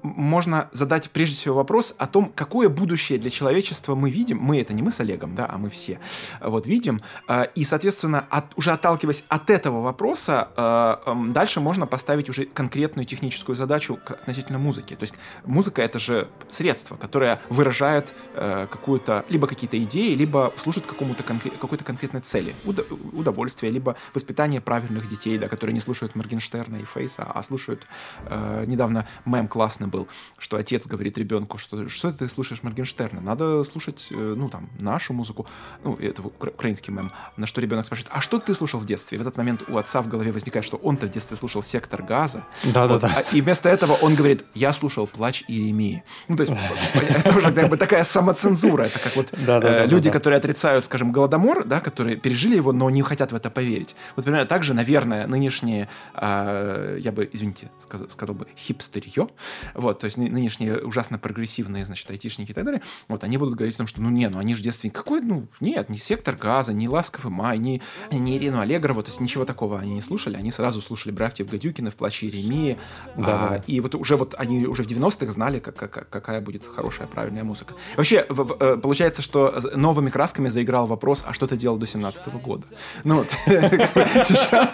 можно 0.03 0.69
задать 0.73 1.11
прежде 1.11 1.37
всего 1.37 1.57
вопрос 1.57 1.95
о 1.99 2.07
том, 2.07 2.33
какое 2.35 2.69
будущее 2.69 3.19
для 3.19 3.31
человечества 3.31 3.95
мы 3.95 4.11
видим. 4.11 4.39
Мы 4.39 4.61
это 4.61 4.73
не 4.73 4.83
мы 4.83 4.91
с 4.91 5.01
Олегом, 5.01 5.35
да, 5.35 5.47
а 5.49 5.59
мы 5.59 5.69
все 5.69 5.99
вот 6.41 6.67
видим. 6.67 7.03
Э, 7.29 7.47
и, 7.55 7.65
соответственно, 7.65 8.27
от, 8.31 8.47
уже 8.57 8.73
отталкиваясь 8.73 9.25
от 9.29 9.51
этого 9.51 9.83
вопроса, 9.83 10.49
э, 10.57 10.97
э, 11.11 11.33
дальше 11.33 11.61
можно 11.61 11.87
поставить 11.87 12.29
уже 12.29 12.45
конкретную 12.45 13.07
техническую 13.07 13.57
задачу 13.57 13.99
относительно 14.07 14.59
музыки. 14.59 14.95
То 14.95 15.05
есть 15.05 15.15
музыка 15.45 15.83
это 15.83 15.99
же 15.99 16.29
средство, 16.49 16.97
которое 16.97 17.41
выражает 17.49 18.15
э, 18.35 18.67
какую-то 18.71 19.25
либо 19.29 19.47
какие-то 19.47 19.83
идеи, 19.83 20.15
либо 20.15 20.53
служит 20.57 20.87
какому-то 20.87 21.23
конкре- 21.23 21.57
какой-то 21.57 21.85
конкретной 21.85 22.21
цели, 22.21 22.55
удо- 22.65 22.87
удовольствие, 23.13 23.73
либо 23.73 23.97
воспитание 24.15 24.61
правильных 24.61 25.09
детей, 25.09 25.39
да, 25.39 25.49
которые 25.49 25.75
не 25.75 25.81
слушают 25.81 26.15
Моргенштерна 26.15 26.77
и 26.77 26.85
Фейса, 26.85 27.28
а 27.33 27.43
слушают... 27.43 27.87
Э, 28.27 28.65
недавно 28.67 29.07
мем 29.25 29.49
классный 29.49 29.87
был, 29.87 30.09
что 30.39 30.57
отец 30.57 30.87
говорит 30.87 31.19
ребенку, 31.19 31.59
что 31.59 31.89
что 31.89 32.13
ты 32.13 32.29
слушаешь 32.29 32.63
Моргенштерна? 32.63 33.21
Надо 33.21 33.65
слушать, 33.65 34.09
э, 34.11 34.35
ну, 34.37 34.49
там, 34.49 34.69
нашу 34.79 35.13
музыку. 35.13 35.47
Ну, 35.85 35.97
это 35.97 36.23
украинский 36.23 36.93
мем. 36.93 37.13
На 37.37 37.47
что 37.47 37.61
ребенок 37.61 37.87
спрашивает, 37.87 38.11
а 38.15 38.21
что 38.21 38.39
ты 38.39 38.55
слушал 38.55 38.81
в 38.81 38.87
детстве? 38.87 39.17
И 39.17 39.19
в 39.19 39.23
этот 39.23 39.37
момент 39.37 39.63
у 39.69 39.77
отца 39.77 40.03
в 40.03 40.09
голове 40.09 40.33
возникает, 40.33 40.65
что 40.65 40.77
он-то 40.79 41.07
в 41.07 41.11
детстве 41.11 41.37
слушал 41.37 41.63
«Сектор 41.63 42.03
газа». 42.03 42.45
Да-да-да. 42.65 43.09
Вот, 43.09 43.17
а, 43.17 43.37
и 43.37 43.41
вместо 43.41 43.69
этого 43.69 43.95
он 43.95 44.15
говорит, 44.15 44.45
я 44.55 44.73
слушал 44.73 45.07
«Плач 45.07 45.45
Иеремии». 45.49 46.03
Ну, 46.29 46.37
то 46.37 46.43
есть, 46.43 46.53
это 46.95 47.37
уже 47.37 47.53
как 47.53 47.69
бы 47.69 47.77
такая 47.77 48.05
самоцензура. 48.05 48.85
Это 48.85 48.99
как 48.99 49.17
вот 49.17 49.33
э, 49.33 49.87
люди, 49.87 50.11
которые 50.11 50.39
отрицают, 50.39 50.85
скажем, 50.85 51.13
Голодомор, 51.13 51.65
да, 51.65 51.81
которые 51.81 52.17
пережили 52.17 52.57
его, 52.57 52.73
но 52.73 52.91
не 52.91 53.03
хотят 53.03 53.33
в 53.33 53.35
это 53.35 53.51
поверить. 53.51 53.95
Вот 54.17 54.25
примерно 54.25 54.47
так 54.47 54.63
же, 54.63 54.75
наверное, 54.75 55.27
нынешние, 55.27 55.89
э, 56.15 56.99
я 57.01 57.13
бы, 57.13 57.18
извините, 57.25 57.71
сказал, 57.79 58.09
сказал 58.11 58.35
бы, 58.35 58.47
хипстерье, 58.57 59.29
вот, 59.75 59.99
то 60.01 60.05
есть 60.07 60.17
нынешние 60.17 60.79
ужасно 60.79 61.19
прогрессивные, 61.19 61.85
значит, 61.85 62.11
айтишники 62.11 62.51
и 62.51 62.55
так 62.55 62.65
далее, 62.65 62.83
вот, 63.09 63.25
они 63.25 63.37
будут 63.37 63.55
говорить 63.55 63.75
о 63.75 63.79
том, 63.79 63.87
что, 63.87 64.01
ну, 64.03 64.11
не, 64.11 64.29
ну, 64.29 64.39
они 64.39 64.55
же 64.55 64.61
в 64.61 64.65
детстве, 64.65 64.91
какой, 64.91 65.21
ну, 65.21 65.47
нет, 65.61 65.91
не 65.91 65.99
«Сектор 65.99 66.37
газа», 66.37 66.73
не 66.73 66.89
«Ласковый 66.89 67.33
май», 67.33 67.59
не, 67.59 67.83
не 68.11 68.37
Ирину 68.37 68.61
Аллегрову, 68.61 69.03
то 69.03 69.09
есть 69.09 69.21
ничего 69.21 69.45
такого 69.45 69.79
они 69.79 69.95
не 69.95 70.03
слушали, 70.03 70.37
они 70.37 70.53
сразу 70.53 70.81
слушали 70.81 71.13
братьев 71.13 71.49
Гадюкина 71.51 71.91
в 71.91 71.95
«Плаче 71.95 72.27
Еремии», 72.27 72.79
да, 73.17 73.49
а, 73.49 73.63
и 73.67 73.81
вот 73.81 73.95
уже 73.95 74.17
вот 74.17 74.35
они 74.39 74.67
уже 74.67 74.83
в 74.83 74.87
90-х 74.87 75.31
знали, 75.33 75.59
как, 75.59 75.77
как, 75.77 76.09
какая 76.09 76.41
будет 76.41 76.65
хорошая, 76.65 77.07
правильная 77.07 77.45
музыка. 77.45 77.75
Вообще, 77.97 78.27
в, 78.29 78.45
в, 78.45 78.57
э, 78.61 78.77
получается, 78.77 79.23
что 79.23 79.61
новыми 79.75 80.11
красками 80.11 80.49
заиграл 80.49 80.87
вопрос, 80.87 81.25
а 81.27 81.33
что 81.33 81.47
ты 81.47 81.57
делал 81.57 81.77
до 81.77 81.87
17 81.87 82.27
-го 82.27 82.41
года? 82.41 82.65
Ну, 83.05 83.17
вот, 83.17 83.31
сейчас... 83.49 84.73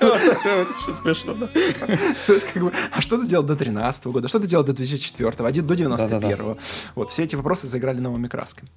смешно, 0.98 1.35
да? 1.35 2.34
То 2.35 2.40
есть, 2.40 2.53
как 2.53 2.62
бы, 2.62 2.73
а 2.90 3.01
что 3.01 3.16
ты 3.16 3.27
делал 3.27 3.44
до 3.44 3.55
13 3.55 4.07
года? 4.07 4.29
Что 4.29 4.40
ты 4.40 4.47
делал 4.47 4.64
до 4.64 4.73
2004 4.73 5.31
-го? 5.31 5.62
До 5.62 5.77
91 5.77 6.40
-го? 6.40 6.59
Вот, 6.94 7.11
все 7.11 7.23
эти 7.23 7.37
вопросы 7.37 7.68
заиграли 7.68 8.01
новыми 8.01 8.29
красками. 8.29 8.68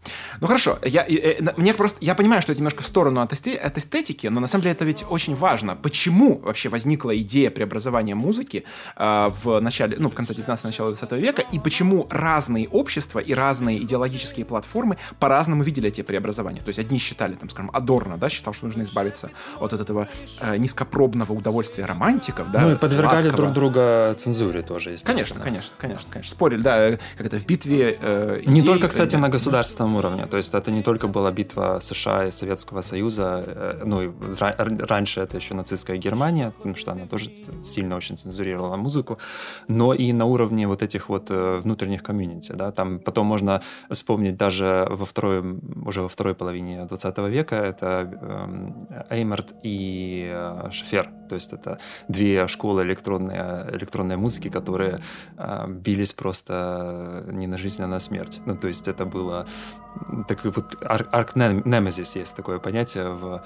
Ну, 0.42 0.48
хорошо, 0.48 0.78
я, 0.86 1.06
э, 1.10 1.42
мне 1.58 1.74
просто, 1.74 1.98
я 2.02 2.16
понимаю, 2.16 2.42
что 2.42 2.52
это 2.52 2.62
немножко 2.62 2.84
в 2.84 2.86
сторону 2.86 3.22
от, 3.22 3.34
от 3.34 3.78
эстетики, 3.78 4.28
но 4.30 4.40
на 4.40 4.48
самом 4.48 4.62
деле 4.62 4.74
это 4.74 4.86
ведь 4.86 5.06
очень 5.10 5.36
важно. 5.36 5.76
Почему 5.76 6.38
вообще 6.44 6.70
возникла 6.70 7.18
идея 7.18 7.50
преобразования 7.50 8.16
музыки 8.16 8.64
э, 8.96 9.30
в 9.44 9.60
начале, 9.60 9.98
ну, 10.00 10.10
в 10.10 10.14
конце 10.14 10.34
19 10.34 10.66
начала 10.66 10.90
20 10.90 11.12
века, 11.22 11.44
и 11.54 11.60
почему 11.60 12.08
разные 12.12 12.68
общества 12.68 13.20
и 13.20 13.34
разные 13.34 13.78
идеологические 13.84 14.46
платформы 14.46 14.98
по-разному 15.20 15.64
видели 15.64 15.88
эти 15.88 16.04
преобразования? 16.04 16.62
То 16.62 16.70
есть 16.70 16.80
одни 16.80 17.00
считали, 17.00 17.34
там, 17.34 17.50
скажем, 17.50 17.72
Адорно, 17.74 18.18
да, 18.18 18.30
считал, 18.30 18.54
что 18.54 18.68
нужно 18.68 18.84
избавиться 18.84 19.30
от 19.60 19.74
этого 19.74 20.08
э, 20.42 20.58
низкопробного 20.58 21.34
удовольствия 21.34 21.86
романтиков, 21.86 22.52
да, 22.52 22.62
Ну 22.62 22.72
и 22.72 22.76
подвергали 22.76 23.30
сладкого. 23.30 23.47
Друг 23.54 23.68
друга 23.68 24.16
цензуре 24.16 24.62
тоже, 24.62 24.96
Конечно, 25.04 25.40
конечно, 25.40 25.76
конечно, 25.78 26.10
конечно. 26.12 26.32
Спорили, 26.32 26.62
да, 26.62 26.98
как 27.18 27.28
это 27.28 27.40
в 27.40 27.46
битве 27.46 27.98
э, 28.00 28.40
идей, 28.44 28.52
Не 28.52 28.62
только, 28.62 28.88
кстати, 28.88 29.16
на 29.16 29.30
государственном 29.30 29.96
уровне. 29.96 30.26
То 30.26 30.38
есть 30.38 30.54
это 30.54 30.72
не 30.72 30.84
только 30.84 31.08
была 31.08 31.32
битва 31.32 31.80
США 31.82 32.28
и 32.28 32.32
Советского 32.32 32.82
Союза, 32.82 33.44
э, 33.46 33.82
ну 33.86 34.02
и 34.02 34.12
раньше 34.40 35.22
это 35.22 35.38
еще 35.38 35.54
нацистская 35.54 35.98
Германия, 35.98 36.52
потому 36.58 36.76
что 36.76 36.92
она 36.92 37.06
тоже 37.06 37.32
сильно 37.64 37.96
очень 37.96 38.18
цензурировала 38.18 38.76
музыку, 38.76 39.18
но 39.68 39.94
и 39.94 40.14
на 40.14 40.26
уровне 40.26 40.68
вот 40.68 40.82
этих 40.84 41.10
вот 41.10 41.28
э, 41.30 41.60
внутренних 41.64 42.04
комьюнити, 42.04 42.54
да, 42.54 42.72
там 42.72 43.00
потом 43.00 43.28
можно 43.28 43.62
вспомнить 43.92 44.38
даже 44.38 44.88
во 44.90 45.06
второй, 45.06 45.60
уже 45.86 46.02
во 46.02 46.08
второй 46.08 46.36
половине 46.36 46.86
20 46.86 47.18
века, 47.30 47.56
это 47.56 49.06
э, 49.10 49.16
Эймерт 49.16 49.54
и 49.64 50.32
э, 50.34 50.70
Шефер, 50.72 51.10
то 51.28 51.36
есть 51.36 51.54
это 51.54 51.80
две 52.08 52.48
школы 52.48 52.84
электронной, 52.84 53.36
электронной 53.76 54.18
музыки, 54.18 54.50
которые 54.50 55.00
э, 55.38 55.68
бились 55.68 56.14
просто 56.14 57.24
не 57.32 57.48
на 57.48 57.58
жизнь, 57.58 57.84
а 57.84 57.88
на 57.88 58.00
смерть. 58.00 58.40
Ну, 58.46 58.56
то 58.56 58.68
есть 58.68 58.88
это 58.88 59.06
было 59.06 59.46
такой 60.28 60.52
вот 60.52 60.76
арк 60.82 61.36
немезис 61.36 62.16
есть 62.16 62.36
такое 62.36 62.60
понятие 62.60 63.10
в 63.10 63.44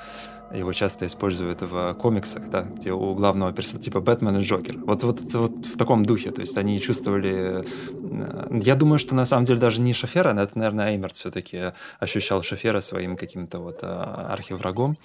его 0.54 0.74
часто 0.74 1.06
используют 1.06 1.62
в 1.62 1.94
комиксах, 1.94 2.50
да, 2.50 2.62
где 2.62 2.92
у 2.92 3.14
главного 3.14 3.54
персонажа 3.54 3.86
типа 3.86 4.02
Бэтмен 4.02 4.38
и 4.38 4.42
Джокер. 4.42 4.78
Вот, 4.78 5.04
вот, 5.04 5.22
вот 5.34 5.66
в 5.66 5.78
таком 5.78 6.06
духе. 6.06 6.32
То 6.32 6.42
есть 6.42 6.58
они 6.58 6.80
чувствовали... 6.80 7.64
Э, 7.64 8.60
я 8.64 8.76
думаю, 8.76 9.00
что 9.00 9.16
на 9.16 9.26
самом 9.26 9.46
деле 9.46 9.60
даже 9.60 9.82
не 9.82 9.94
Шофера, 9.94 10.34
это, 10.34 10.58
наверное, 10.58 10.92
Эймерт 10.92 11.16
все-таки 11.16 11.74
ощущал 12.00 12.44
Шофера 12.44 12.80
своим 12.80 13.18
каким-то 13.18 13.60
вот 13.60 13.80
э, 13.82 13.88
архиврагом. 13.88 14.98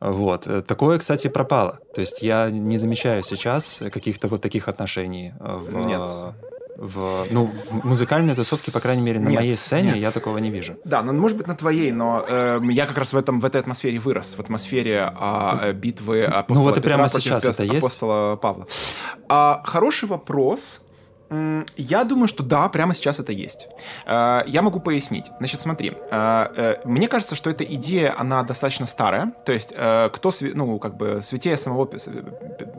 Вот. 0.00 0.46
Такое, 0.66 0.98
кстати, 0.98 1.28
пропало. 1.28 1.78
То 1.94 2.00
есть 2.00 2.22
я 2.22 2.50
не 2.50 2.78
замечаю 2.78 3.22
сейчас 3.22 3.82
каких-то 3.92 4.28
вот 4.28 4.42
таких 4.42 4.68
отношений 4.68 5.32
в... 5.40 5.74
Нет 5.86 6.00
в, 6.76 7.26
ну, 7.30 7.50
в 7.70 7.84
музыкальной 7.86 8.34
тусовке, 8.34 8.70
по 8.70 8.80
крайней 8.80 9.02
мере, 9.02 9.18
на 9.18 9.28
нет, 9.28 9.40
моей 9.40 9.56
сцене 9.56 9.92
нет. 9.92 9.96
я 9.96 10.10
такого 10.10 10.38
не 10.38 10.50
вижу. 10.50 10.76
Да, 10.84 11.02
ну, 11.02 11.12
может 11.12 11.38
быть, 11.38 11.46
на 11.46 11.54
твоей, 11.54 11.90
но 11.90 12.24
э, 12.26 12.60
я 12.70 12.86
как 12.86 12.98
раз 12.98 13.12
в, 13.12 13.16
этом, 13.16 13.40
в 13.40 13.44
этой 13.44 13.60
атмосфере 13.60 13.98
вырос, 13.98 14.34
в 14.36 14.40
атмосфере 14.40 15.10
а, 15.14 15.72
битвы 15.72 16.24
апостола 16.24 16.58
Ну 16.58 16.64
вот 16.64 16.74
Петра 16.74 16.94
прямо 16.94 17.08
сейчас 17.08 17.44
это 17.44 17.64
есть? 17.64 17.78
апостола 17.78 18.36
Павла. 18.36 18.66
А, 19.28 19.62
хороший 19.64 20.08
вопрос. 20.08 20.82
Я 21.76 22.04
думаю, 22.04 22.28
что 22.28 22.44
да, 22.44 22.68
прямо 22.68 22.94
сейчас 22.94 23.18
это 23.18 23.32
есть. 23.32 23.68
Э, 24.06 24.42
я 24.46 24.62
могу 24.62 24.80
пояснить. 24.80 25.30
Значит, 25.38 25.60
смотри, 25.60 25.96
э, 26.10 26.46
э, 26.56 26.76
мне 26.84 27.08
кажется, 27.08 27.34
что 27.34 27.50
эта 27.50 27.64
идея, 27.64 28.14
она 28.16 28.42
достаточно 28.44 28.86
старая. 28.86 29.32
То 29.44 29.52
есть, 29.52 29.72
кто, 29.72 30.32
ну, 30.54 30.78
как 30.78 30.96
бы, 30.96 31.20
святее 31.22 31.56
самого 31.56 31.88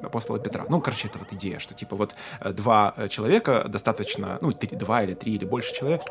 апостола 0.04 0.40
Петра. 0.40 0.66
Ну, 0.70 0.82
короче, 0.82 1.08
это 1.08 1.20
вот 1.20 1.34
идея, 1.34 1.60
что, 1.60 1.74
типа, 1.74 1.96
вот 1.96 2.16
два 2.44 2.94
человека 3.10 3.66
достаточно, 3.68 4.38
ну, 4.42 4.52
три, 4.52 4.76
два 4.78 5.04
или 5.04 5.14
три 5.14 5.36
или 5.36 5.46
больше 5.46 5.74
человек 5.74 6.02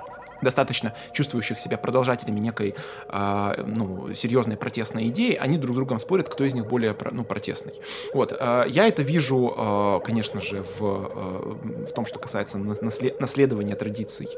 достаточно 0.43 0.93
чувствующих 1.13 1.59
себя 1.59 1.79
продолжателями 1.79 2.41
некой 2.41 2.75
э, 3.09 3.65
ну, 3.67 4.15
серьезной 4.15 4.57
протестной 4.57 5.09
идеи, 5.09 5.35
они 5.35 5.59
друг 5.59 5.75
с 5.75 5.77
другом 5.77 5.99
спорят, 5.99 6.29
кто 6.29 6.45
из 6.45 6.55
них 6.55 6.67
более 6.67 6.97
ну, 7.11 7.25
протестный. 7.25 7.75
Вот. 8.15 8.33
Э, 8.39 8.65
я 8.69 8.87
это 8.87 9.03
вижу, 9.03 9.55
э, 9.57 10.01
конечно 10.05 10.41
же, 10.41 10.65
в, 10.79 10.81
в 10.81 11.93
том, 11.93 12.07
что 12.07 12.19
касается 12.19 12.59
наслед, 12.59 13.21
наследования 13.21 13.75
традиций 13.75 14.29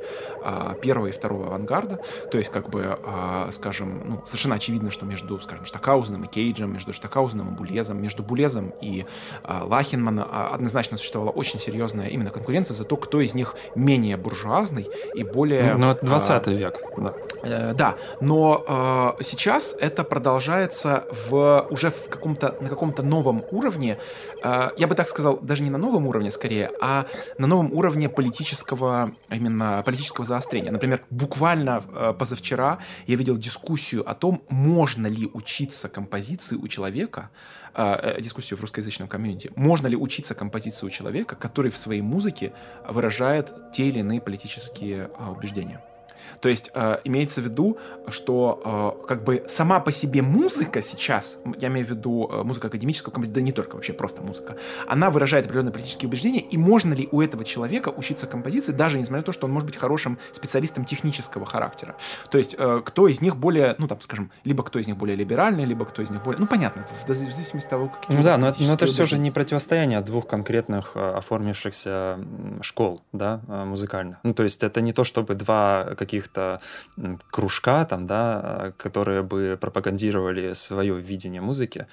первого 0.82 1.08
и 1.08 1.12
второго 1.12 1.46
авангарда. 1.46 2.00
То 2.30 2.38
есть, 2.38 2.50
как 2.50 2.70
бы, 2.70 2.98
скажем, 3.50 4.02
ну, 4.04 4.22
совершенно 4.24 4.56
очевидно, 4.56 4.90
что 4.90 5.06
между, 5.06 5.40
скажем, 5.40 5.64
Штакаузеном 5.64 6.24
и 6.24 6.28
Кейджем, 6.28 6.72
между 6.72 6.92
Штакаузеном 6.92 7.54
и 7.54 7.56
Булезом, 7.56 8.00
между 8.00 8.22
Булезом 8.22 8.72
и 8.80 9.04
Лахинманом 9.44 10.26
однозначно 10.30 10.96
существовала 10.96 11.30
очень 11.30 11.60
серьезная 11.60 12.08
именно 12.08 12.30
конкуренция 12.30 12.74
за 12.74 12.84
то, 12.84 12.96
кто 12.96 13.20
из 13.20 13.34
них 13.34 13.54
менее 13.74 14.16
буржуазный 14.16 14.88
и 15.14 15.22
более... 15.22 15.74
Ну, 15.74 15.87
ну, 15.88 15.94
это 15.94 16.06
20 16.06 16.46
а, 16.46 16.50
век, 16.50 16.82
да. 16.96 17.14
Э, 17.42 17.72
да, 17.74 17.96
но 18.20 18.64
э, 19.18 19.22
сейчас 19.22 19.76
это 19.78 20.04
продолжается 20.04 21.04
в, 21.28 21.66
уже 21.70 21.90
в 21.90 22.08
каком-то, 22.08 22.56
на 22.60 22.68
каком-то 22.68 23.02
новом 23.02 23.44
уровне. 23.50 23.98
Э, 24.42 24.70
я 24.76 24.86
бы 24.86 24.94
так 24.94 25.08
сказал, 25.08 25.38
даже 25.40 25.62
не 25.62 25.70
на 25.70 25.78
новом 25.78 26.06
уровне 26.06 26.30
скорее, 26.30 26.70
а 26.80 27.06
на 27.38 27.46
новом 27.46 27.72
уровне 27.72 28.08
политического, 28.08 29.12
именно 29.30 29.82
политического 29.84 30.26
заострения. 30.26 30.72
Например, 30.72 31.00
буквально 31.10 31.82
э, 31.88 32.14
позавчера 32.18 32.78
я 33.06 33.16
видел 33.16 33.36
дискуссию 33.36 34.08
о 34.08 34.14
том, 34.14 34.42
можно 34.48 35.06
ли 35.06 35.30
учиться 35.32 35.88
композиции 35.88 36.56
у 36.56 36.68
человека, 36.68 37.30
э, 37.74 38.16
э 38.16 38.20
дискуссию 38.20 38.58
в 38.58 38.60
русскоязычном 38.62 39.08
комьюнити, 39.08 39.50
можно 39.56 39.86
ли 39.86 39.96
учиться 39.96 40.34
композиции 40.34 40.86
у 40.86 40.90
человека, 40.90 41.36
который 41.36 41.70
в 41.70 41.76
своей 41.76 42.02
музыке 42.02 42.52
выражает 42.88 43.54
те 43.72 43.88
или 43.88 44.00
иные 44.00 44.20
политические 44.20 45.10
э, 45.18 45.30
убеждения. 45.30 45.77
То 46.40 46.48
есть 46.48 46.70
э, 46.74 46.98
имеется 47.04 47.40
в 47.40 47.44
виду, 47.44 47.78
что 48.08 48.96
э, 49.02 49.06
как 49.06 49.24
бы 49.24 49.44
сама 49.48 49.80
по 49.80 49.92
себе 49.92 50.22
музыка 50.22 50.82
сейчас, 50.82 51.38
я 51.58 51.68
имею 51.68 51.86
в 51.86 51.90
виду 51.90 52.28
э, 52.30 52.42
музыка 52.42 52.68
академического 52.68 53.18
да 53.18 53.40
не 53.40 53.52
только 53.52 53.74
вообще 53.74 53.92
просто 53.92 54.22
музыка, 54.22 54.56
она 54.86 55.10
выражает 55.10 55.46
определенные 55.46 55.72
политические 55.72 56.08
убеждения, 56.08 56.40
и 56.40 56.56
можно 56.56 56.94
ли 56.94 57.08
у 57.10 57.20
этого 57.20 57.44
человека 57.44 57.88
учиться 57.88 58.26
композиции, 58.26 58.72
даже 58.72 58.98
несмотря 58.98 59.18
на 59.18 59.24
то, 59.24 59.32
что 59.32 59.46
он 59.46 59.52
может 59.52 59.66
быть 59.66 59.76
хорошим 59.76 60.18
специалистом 60.32 60.84
технического 60.84 61.46
характера. 61.46 61.96
То 62.30 62.38
есть 62.38 62.54
э, 62.58 62.82
кто 62.84 63.08
из 63.08 63.20
них 63.20 63.36
более, 63.36 63.74
ну 63.78 63.88
там, 63.88 64.00
скажем, 64.00 64.30
либо 64.44 64.62
кто 64.62 64.78
из 64.78 64.86
них 64.86 64.96
более 64.96 65.16
либеральный, 65.16 65.64
либо 65.64 65.84
кто 65.84 66.02
из 66.02 66.10
них 66.10 66.22
более, 66.22 66.40
ну 66.40 66.46
понятно, 66.46 66.86
в, 66.86 67.08
в 67.08 67.14
зависимости 67.14 67.66
от 67.66 67.70
того, 67.70 67.88
какие. 67.88 68.16
Ну 68.16 68.22
да, 68.22 68.36
но, 68.36 68.52
но 68.58 68.74
это 68.74 68.86
все 68.86 69.04
же 69.04 69.18
не 69.18 69.30
противостояние 69.30 70.00
двух 70.00 70.26
конкретных 70.26 70.92
э, 70.94 71.10
оформившихся 71.16 72.18
школ, 72.62 73.02
да, 73.12 73.40
э, 73.48 73.64
музыкальных. 73.64 74.18
Ну 74.22 74.34
то 74.34 74.42
есть 74.42 74.62
это 74.62 74.80
не 74.80 74.92
то, 74.92 75.04
чтобы 75.04 75.34
два 75.34 75.94
каких-то 76.18 76.60
кружка 77.30 77.84
там, 77.84 78.06
да, 78.06 78.72
которые 78.76 79.22
бы 79.22 79.58
пропагандировали 79.60 80.52
свое 80.52 80.98
видение 81.00 81.40
музыки, 81.40 81.86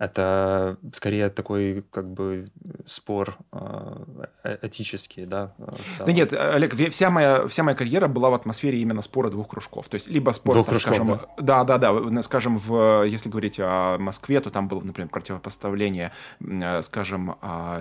это 0.00 0.78
скорее 0.94 1.28
такой 1.28 1.84
как 1.90 2.10
бы 2.10 2.46
спор 2.86 3.36
э, 3.52 4.56
этический, 4.62 5.26
да? 5.26 5.52
Да 5.98 6.10
нет, 6.10 6.32
Олег, 6.32 6.74
вся 6.90 7.10
моя, 7.10 7.46
вся 7.48 7.62
моя 7.62 7.76
карьера 7.76 8.08
была 8.08 8.30
в 8.30 8.34
атмосфере 8.34 8.78
именно 8.78 9.02
спора 9.02 9.28
двух 9.28 9.48
кружков. 9.48 9.90
То 9.90 9.96
есть 9.96 10.08
либо 10.08 10.30
спор, 10.30 10.54
двух 10.54 10.66
там, 10.66 10.72
кружков, 10.72 10.96
скажем, 10.96 11.20
да. 11.36 11.64
да, 11.64 11.78
да, 11.78 12.00
да, 12.00 12.22
скажем, 12.22 12.56
в, 12.56 13.04
если 13.06 13.28
говорить 13.28 13.60
о 13.60 13.98
Москве, 13.98 14.40
то 14.40 14.50
там 14.50 14.68
было, 14.68 14.80
например, 14.80 15.10
противопоставление, 15.10 16.12
э, 16.40 16.80
скажем, 16.80 17.36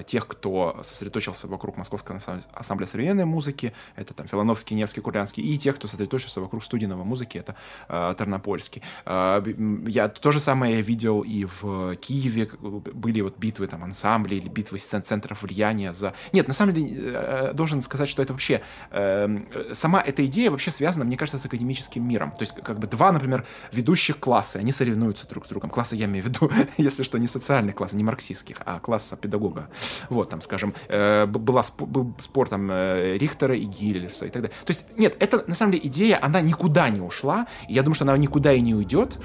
тех, 0.05 0.27
кто 0.27 0.77
сосредоточился 0.81 1.47
вокруг 1.47 1.77
Московского 1.77 2.19
ассамблея 2.53 2.87
современной 2.87 3.25
музыки, 3.25 3.73
это 3.95 4.13
там 4.13 4.27
Филановский, 4.27 4.75
Невский, 4.75 4.99
Курлянский, 4.99 5.41
и 5.41 5.57
тех, 5.57 5.75
кто 5.75 5.87
сосредоточился 5.87 6.41
вокруг 6.41 6.65
студийного 6.65 7.05
музыки, 7.05 7.37
это 7.37 7.55
э, 7.87 8.13
Тарнопольский. 8.17 8.81
Э, 9.05 9.41
я 9.87 10.09
то 10.09 10.31
же 10.33 10.41
самое 10.41 10.75
я 10.75 10.81
видел 10.81 11.21
и 11.21 11.45
в 11.45 11.95
Киеве 12.09 12.49
были 12.59 13.21
вот 13.21 13.37
битвы 13.37 13.67
там 13.67 13.83
ансамблей 13.83 14.39
или 14.39 14.49
битвы 14.49 14.79
центров 14.79 15.43
влияния 15.43 15.93
за... 15.93 16.13
Нет, 16.33 16.47
на 16.47 16.55
самом 16.55 16.73
деле 16.73 17.11
э, 17.13 17.53
должен 17.53 17.83
сказать, 17.83 18.09
что 18.09 18.23
это 18.23 18.33
вообще... 18.33 18.61
Э, 18.89 19.73
сама 19.73 20.01
эта 20.01 20.25
идея 20.25 20.49
вообще 20.49 20.71
связана, 20.71 21.05
мне 21.05 21.17
кажется, 21.17 21.37
с 21.37 21.45
академическим 21.45 22.07
миром. 22.07 22.31
То 22.31 22.41
есть 22.41 22.55
как 22.55 22.79
бы 22.79 22.87
два, 22.87 23.11
например, 23.11 23.45
ведущих 23.71 24.17
класса, 24.17 24.57
они 24.57 24.71
соревнуются 24.71 25.27
друг 25.27 25.45
с 25.45 25.49
другом. 25.49 25.69
Классы 25.69 25.95
я 25.95 26.05
имею 26.05 26.25
в 26.25 26.29
виду, 26.29 26.51
если 26.77 27.03
что, 27.03 27.19
не 27.19 27.27
социальный 27.27 27.73
класс, 27.73 27.93
не 27.93 28.03
марксистских, 28.03 28.57
а 28.65 28.79
класса 28.79 29.15
педагога. 29.15 29.69
Вот, 30.09 30.31
там, 30.31 30.41
скажем, 30.41 30.73
э, 30.87 31.27
была, 31.27 31.63
был 31.77 32.15
спор 32.17 32.49
там 32.49 32.71
Рихтера 32.71 33.55
и 33.55 33.65
Гиллиса 33.65 34.25
и 34.25 34.29
так 34.29 34.41
далее. 34.41 34.57
То 34.65 34.71
есть, 34.71 34.85
нет, 34.97 35.15
это, 35.19 35.43
на 35.47 35.53
самом 35.53 35.73
деле, 35.73 35.85
идея, 35.85 36.17
она 36.19 36.41
никуда 36.41 36.89
не 36.89 37.01
ушла, 37.01 37.45
я 37.67 37.83
думаю, 37.83 37.95
что 37.95 38.05
она 38.05 38.17
никуда 38.17 38.51
и 38.53 38.61
не 38.61 38.73
уйдет, 38.73 39.19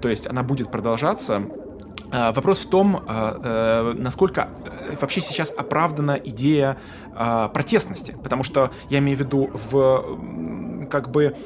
то 0.00 0.08
есть 0.08 0.26
она 0.26 0.42
будет 0.42 0.70
продолжаться, 0.70 1.42
вопрос 2.32 2.60
в 2.60 2.68
том, 2.68 3.04
а, 3.06 3.92
э, 3.94 3.94
насколько 3.98 4.48
э, 4.64 4.96
вообще 5.00 5.20
сейчас 5.20 5.52
оправдана 5.56 6.12
идея 6.12 6.76
а, 7.14 7.48
протестности, 7.48 8.16
потому 8.22 8.42
что 8.42 8.70
я 8.88 8.98
имею 8.98 9.16
в 9.16 9.20
виду 9.20 9.50
в 9.52 10.86
как 10.90 11.10
бы 11.10 11.36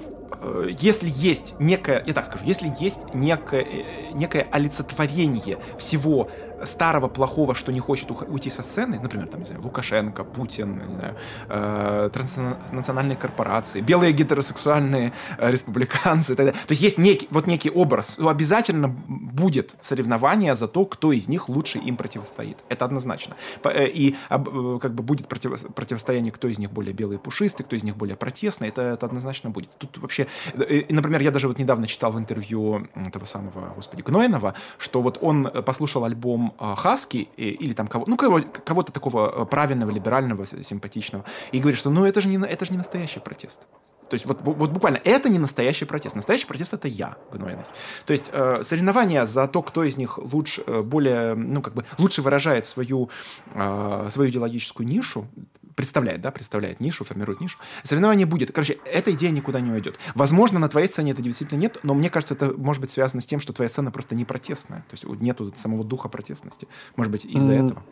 э, 0.40 0.68
если 0.78 1.10
есть 1.10 1.54
некое, 1.58 2.02
я 2.06 2.14
так 2.14 2.26
скажу, 2.26 2.44
если 2.46 2.72
есть 2.80 3.02
некое, 3.12 3.66
некое 4.14 4.46
олицетворение 4.50 5.58
всего 5.78 6.30
старого 6.64 7.08
плохого, 7.08 7.54
что 7.54 7.72
не 7.72 7.80
хочет 7.80 8.10
уйти 8.10 8.50
со 8.50 8.62
сцены, 8.62 8.98
например, 9.00 9.28
там, 9.28 9.40
не 9.40 9.46
знаю, 9.46 9.62
Лукашенко, 9.62 10.24
Путин, 10.24 10.82
не 10.88 10.96
знаю, 10.96 11.16
э, 11.48 12.10
транснациональные 12.12 13.16
корпорации, 13.16 13.80
белые 13.80 14.12
гетеросексуальные 14.12 15.12
э, 15.38 15.50
республиканцы 15.50 16.32
и 16.32 16.36
так 16.36 16.46
далее. 16.46 16.60
То 16.66 16.72
есть 16.72 16.82
есть 16.82 16.98
некий, 16.98 17.28
вот 17.30 17.46
некий 17.46 17.70
образ. 17.70 18.16
Ну, 18.18 18.28
обязательно 18.28 18.88
будет 18.88 19.76
соревнование 19.80 20.54
за 20.54 20.68
то, 20.68 20.86
кто 20.86 21.12
из 21.12 21.28
них 21.28 21.48
лучше 21.48 21.78
им 21.78 21.96
противостоит. 21.96 22.58
Это 22.68 22.84
однозначно. 22.84 23.36
Э, 23.64 23.86
и 23.86 24.16
э, 24.30 24.78
как 24.80 24.94
бы 24.94 25.02
будет 25.02 25.28
против, 25.28 25.72
противостояние, 25.74 26.32
кто 26.32 26.48
из 26.48 26.58
них 26.58 26.70
более 26.70 26.92
белый 26.92 27.16
и 27.16 27.20
пушистый, 27.20 27.64
кто 27.64 27.76
из 27.76 27.82
них 27.82 27.96
более 27.96 28.16
протестный. 28.16 28.68
Это, 28.68 28.82
это 28.82 29.06
однозначно 29.06 29.50
будет. 29.50 29.70
Тут 29.78 29.98
вообще, 29.98 30.26
э, 30.54 30.82
например, 30.88 31.22
я 31.22 31.30
даже 31.30 31.48
вот 31.48 31.58
недавно 31.58 31.86
читал 31.86 32.12
в 32.12 32.18
интервью 32.18 32.86
этого 32.94 33.24
самого, 33.24 33.72
господи, 33.76 34.02
Гнойного, 34.02 34.54
что 34.78 35.00
вот 35.00 35.18
он 35.20 35.50
послушал 35.64 36.04
альбом 36.04 36.53
а, 36.58 36.74
Хаски 36.74 37.28
или 37.36 37.72
там 37.72 37.88
кого, 37.88 38.04
ну, 38.06 38.16
кого, 38.16 38.40
кого-то 38.64 38.92
такого 38.92 39.42
э, 39.42 39.46
правильного, 39.46 39.90
либерального, 39.90 40.46
симпатичного, 40.46 41.24
и 41.52 41.58
говорит, 41.58 41.78
что 41.78 41.90
ну 41.90 42.04
это 42.04 42.20
же 42.20 42.28
не, 42.28 42.36
это 42.36 42.64
же 42.64 42.72
не 42.72 42.78
настоящий 42.78 43.20
протест. 43.20 43.66
То 44.08 44.14
есть 44.14 44.26
вот, 44.26 44.40
вот 44.42 44.70
буквально 44.70 45.00
это 45.04 45.28
не 45.28 45.38
настоящий 45.38 45.86
протест. 45.86 46.14
Настоящий 46.14 46.46
протест 46.46 46.74
это 46.74 46.88
я, 46.88 47.16
гнойный. 47.32 47.64
То 48.06 48.12
есть 48.12 48.30
э, 48.32 48.62
соревнования 48.62 49.26
за 49.26 49.48
то, 49.48 49.62
кто 49.62 49.82
из 49.82 49.96
них 49.96 50.18
лучше, 50.18 50.62
э, 50.66 50.82
более, 50.82 51.34
ну 51.34 51.62
как 51.62 51.74
бы 51.74 51.84
лучше 51.98 52.22
выражает 52.22 52.66
свою, 52.66 53.08
э, 53.54 54.08
свою 54.10 54.30
идеологическую 54.30 54.86
нишу, 54.86 55.26
представляет, 55.74 56.20
да, 56.20 56.30
представляет 56.30 56.80
нишу, 56.80 57.04
формирует 57.04 57.40
нишу. 57.40 57.58
Соревнование 57.82 58.26
будет. 58.26 58.52
Короче, 58.52 58.78
эта 58.84 59.12
идея 59.12 59.30
никуда 59.30 59.60
не 59.60 59.70
уйдет. 59.70 59.98
Возможно, 60.14 60.58
на 60.58 60.68
твоей 60.68 60.88
сцене 60.88 61.12
это 61.12 61.22
действительно 61.22 61.58
нет, 61.58 61.78
но 61.82 61.94
мне 61.94 62.10
кажется, 62.10 62.34
это 62.34 62.52
может 62.56 62.80
быть 62.80 62.90
связано 62.90 63.20
с 63.20 63.26
тем, 63.26 63.40
что 63.40 63.52
твоя 63.52 63.68
сцена 63.68 63.90
просто 63.90 64.14
не 64.14 64.24
протестная. 64.24 64.80
То 64.90 64.92
есть 64.92 65.04
нету 65.22 65.52
самого 65.56 65.84
духа 65.84 66.08
протестности. 66.08 66.68
Может 66.96 67.12
быть, 67.12 67.24
из-за 67.24 67.52
mm. 67.52 67.66
этого. 67.66 67.82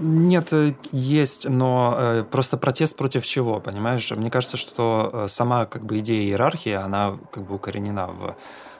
Нет, 0.00 0.52
э, 0.52 0.74
есть, 0.92 1.48
но 1.48 1.96
э, 1.98 2.24
просто 2.24 2.56
протест 2.56 2.96
против 2.96 3.24
чего, 3.24 3.60
понимаешь? 3.60 4.10
Мне 4.10 4.30
кажется, 4.30 4.56
что 4.56 5.10
э, 5.12 5.28
сама 5.28 5.66
как 5.66 5.84
бы 5.84 6.00
идея 6.00 6.22
иерархии, 6.22 6.72
она 6.72 7.18
как 7.30 7.46
бы 7.46 7.54
укоренена 7.54 8.08
в 8.08 8.36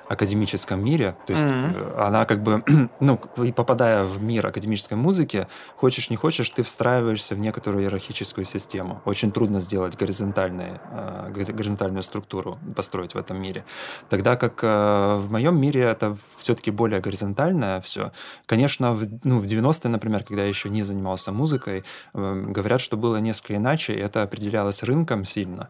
академическом 0.08 0.84
мире. 0.84 1.16
То 1.26 1.32
есть 1.32 1.44
mm-hmm. 1.44 1.98
она 2.00 2.24
как 2.24 2.42
бы, 2.42 2.62
ну, 3.00 3.20
и 3.42 3.52
попадая 3.52 4.04
в 4.04 4.22
мир 4.22 4.46
академической 4.46 4.94
музыки, 4.94 5.48
хочешь 5.76 6.10
не 6.10 6.16
хочешь, 6.16 6.48
ты 6.50 6.62
встраиваешься 6.62 7.34
в 7.34 7.38
некоторую 7.38 7.84
иерархическую 7.84 8.44
систему. 8.44 9.00
Очень 9.04 9.32
трудно 9.32 9.60
сделать 9.60 9.96
горизонтальные, 9.96 10.80
э, 10.90 11.32
горизонтальную 11.32 12.02
структуру, 12.02 12.56
построить 12.74 13.14
в 13.14 13.18
этом 13.18 13.40
мире. 13.40 13.64
Тогда 14.08 14.36
как 14.36 14.60
э, 14.62 15.16
в 15.16 15.30
моем 15.32 15.60
мире 15.60 15.82
это 15.82 16.16
все-таки 16.36 16.70
более 16.70 17.00
горизонтальное 17.00 17.80
все. 17.80 18.12
Конечно, 18.46 18.92
в, 18.92 19.08
ну, 19.24 19.40
в 19.40 19.44
90-е, 19.44 19.90
например, 19.90 20.22
когда 20.22 20.42
я 20.42 20.48
еще 20.48 20.68
не 20.68 20.82
занимался 20.82 21.32
музыкой, 21.32 21.84
говорят, 22.12 22.80
что 22.80 22.96
было 22.96 23.16
несколько 23.16 23.56
иначе, 23.56 23.94
и 23.94 23.98
это 23.98 24.22
определялось 24.22 24.82
рынком 24.82 25.24
сильно. 25.24 25.68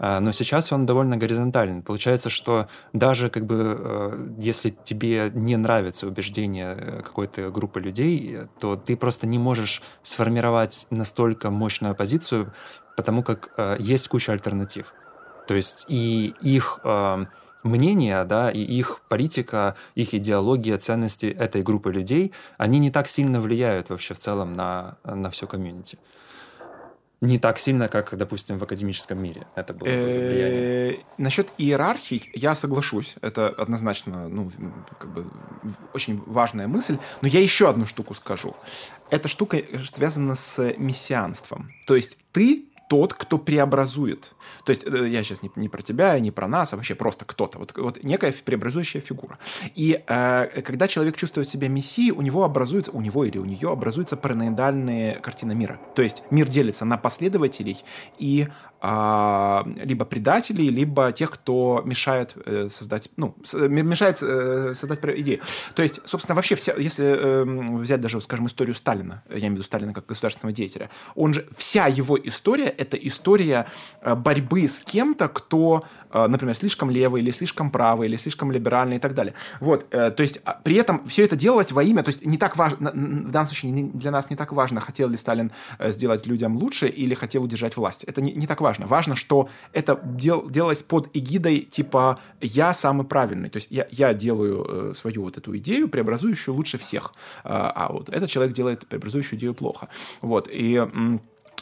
Но 0.00 0.30
сейчас 0.32 0.72
он 0.72 0.86
довольно 0.86 1.16
горизонтальный. 1.16 1.82
Получается, 1.82 2.30
что 2.30 2.68
даже 2.92 3.30
как 3.30 3.46
бы 3.46 3.77
Э, 3.77 3.77
если 4.38 4.70
тебе 4.84 5.30
не 5.34 5.56
нравится 5.56 6.06
убеждение 6.06 6.74
э, 6.76 7.02
какой-то 7.02 7.50
группы 7.50 7.80
людей, 7.80 8.38
то 8.60 8.76
ты 8.76 8.96
просто 8.96 9.26
не 9.26 9.38
можешь 9.38 9.82
сформировать 10.02 10.86
настолько 10.90 11.50
мощную 11.50 11.94
позицию, 11.94 12.52
потому 12.96 13.22
как 13.22 13.50
э, 13.56 13.76
есть 13.78 14.08
куча 14.08 14.32
альтернатив. 14.32 14.92
То 15.46 15.54
есть 15.54 15.86
и 15.88 16.34
их 16.42 16.80
мнение, 17.62 18.22
да, 18.24 18.50
и 18.50 18.60
их 18.60 19.00
политика, 19.08 19.76
их 19.94 20.12
идеология, 20.12 20.76
ценности 20.76 21.26
этой 21.26 21.62
группы 21.62 21.90
людей, 21.90 22.32
они 22.58 22.78
не 22.78 22.90
так 22.90 23.08
сильно 23.08 23.40
влияют 23.40 23.88
вообще 23.88 24.12
в 24.12 24.18
целом 24.18 24.52
на, 24.52 24.98
на 25.04 25.30
все 25.30 25.46
комьюнити 25.46 25.98
не 27.20 27.38
так 27.38 27.58
сильно, 27.58 27.88
как, 27.88 28.16
допустим, 28.16 28.58
в 28.58 28.62
академическом 28.62 29.20
мире 29.20 29.46
это 29.56 29.74
было 29.74 29.88
влияние. 29.88 31.00
Насчет 31.16 31.52
иерархий 31.58 32.30
я 32.34 32.54
соглашусь. 32.54 33.16
Это 33.22 33.48
однозначно, 33.48 34.28
ну, 34.28 34.50
как 34.98 35.12
бы 35.12 35.26
очень 35.94 36.22
важная 36.26 36.68
мысль. 36.68 36.98
Но 37.20 37.28
я 37.28 37.40
еще 37.40 37.68
одну 37.68 37.86
штуку 37.86 38.14
скажу. 38.14 38.54
Эта 39.10 39.26
штука 39.28 39.60
связана 39.84 40.36
с 40.36 40.74
мессианством. 40.76 41.72
То 41.86 41.96
есть 41.96 42.18
ты 42.32 42.67
тот, 42.88 43.14
кто 43.14 43.38
преобразует. 43.38 44.34
То 44.64 44.70
есть 44.70 44.84
э, 44.86 45.08
я 45.08 45.22
сейчас 45.22 45.42
не, 45.42 45.50
не 45.56 45.68
про 45.68 45.82
тебя, 45.82 46.18
не 46.18 46.30
про 46.30 46.48
нас, 46.48 46.72
а 46.72 46.76
вообще 46.76 46.94
просто 46.94 47.24
кто-то. 47.24 47.58
Вот, 47.58 47.76
вот 47.76 48.02
некая 48.02 48.32
преобразующая 48.32 49.00
фигура. 49.00 49.38
И 49.74 50.02
э, 50.06 50.62
когда 50.62 50.88
человек 50.88 51.16
чувствует 51.16 51.48
себя 51.48 51.68
мессией, 51.68 52.12
у 52.12 52.22
него 52.22 52.44
образуется, 52.44 52.90
у 52.92 53.00
него 53.00 53.24
или 53.24 53.38
у 53.38 53.44
нее 53.44 53.70
образуется 53.70 54.16
параноидальная 54.16 55.20
картина 55.20 55.52
мира. 55.52 55.78
То 55.94 56.02
есть 56.02 56.22
мир 56.30 56.48
делится 56.48 56.84
на 56.84 56.96
последователей 56.96 57.84
и 58.18 58.48
либо 58.80 60.04
предателей, 60.04 60.70
либо 60.70 61.10
тех, 61.10 61.30
кто 61.32 61.82
мешает 61.84 62.34
э, 62.46 62.68
создать, 62.68 63.08
ну, 63.16 63.34
с, 63.42 63.54
мешает 63.68 64.18
э, 64.22 64.74
создать 64.74 65.00
идею. 65.20 65.40
То 65.74 65.82
есть, 65.82 66.00
собственно, 66.04 66.36
вообще 66.36 66.54
вся, 66.54 66.74
если 66.74 67.04
э, 67.04 67.44
взять 67.78 68.00
даже, 68.00 68.20
скажем, 68.20 68.46
историю 68.46 68.76
Сталина, 68.76 69.22
я 69.30 69.38
имею 69.38 69.50
в 69.50 69.54
виду 69.54 69.62
Сталина 69.64 69.92
как 69.92 70.06
государственного 70.06 70.54
деятеля, 70.54 70.90
он 71.16 71.34
же, 71.34 71.46
вся 71.56 71.88
его 71.88 72.16
история 72.22 72.68
это 72.68 72.96
история 72.96 73.66
э, 74.00 74.14
борьбы 74.14 74.68
с 74.68 74.80
кем-то, 74.80 75.28
кто, 75.28 75.84
э, 76.12 76.26
например, 76.28 76.54
слишком 76.54 76.90
левый 76.90 77.22
или 77.22 77.32
слишком 77.32 77.70
правый 77.70 78.08
или 78.08 78.16
слишком 78.16 78.52
либеральный 78.52 78.96
и 78.96 79.00
так 79.00 79.14
далее. 79.14 79.34
Вот, 79.60 79.86
э, 79.90 80.10
то 80.10 80.22
есть 80.22 80.40
а, 80.44 80.60
при 80.62 80.76
этом 80.76 81.04
все 81.06 81.24
это 81.24 81.34
делалось 81.34 81.72
во 81.72 81.82
имя, 81.82 82.04
то 82.04 82.10
есть 82.10 82.24
не 82.24 82.38
так 82.38 82.56
важно, 82.56 82.92
в 82.92 83.30
данном 83.32 83.46
случае 83.46 83.90
для 83.92 84.12
нас 84.12 84.30
не 84.30 84.36
так 84.36 84.52
важно, 84.52 84.80
хотел 84.80 85.08
ли 85.08 85.16
Сталин 85.16 85.50
сделать 85.80 86.26
людям 86.26 86.56
лучше 86.56 86.86
или 86.86 87.14
хотел 87.14 87.42
удержать 87.42 87.76
власть. 87.76 88.04
Это 88.04 88.20
не, 88.20 88.32
не 88.32 88.46
так 88.46 88.60
важно. 88.60 88.67
Важно, 88.86 89.16
что 89.16 89.48
это 89.72 90.00
дел, 90.04 90.48
делалось 90.50 90.82
под 90.82 91.08
эгидой 91.14 91.60
типа 91.60 92.18
«я 92.40 92.74
самый 92.74 93.06
правильный». 93.06 93.48
То 93.48 93.56
есть 93.56 93.68
я, 93.70 93.86
я 93.90 94.14
делаю 94.14 94.94
свою 94.94 95.22
вот 95.22 95.36
эту 95.36 95.56
идею, 95.56 95.88
преобразующую 95.88 96.54
лучше 96.54 96.78
всех. 96.78 97.14
А, 97.44 97.72
а 97.74 97.92
вот 97.92 98.08
этот 98.08 98.30
человек 98.30 98.54
делает 98.54 98.86
преобразующую 98.86 99.38
идею 99.38 99.54
плохо. 99.54 99.88
Вот, 100.20 100.48
и 100.50 100.78
Э, 100.78 101.18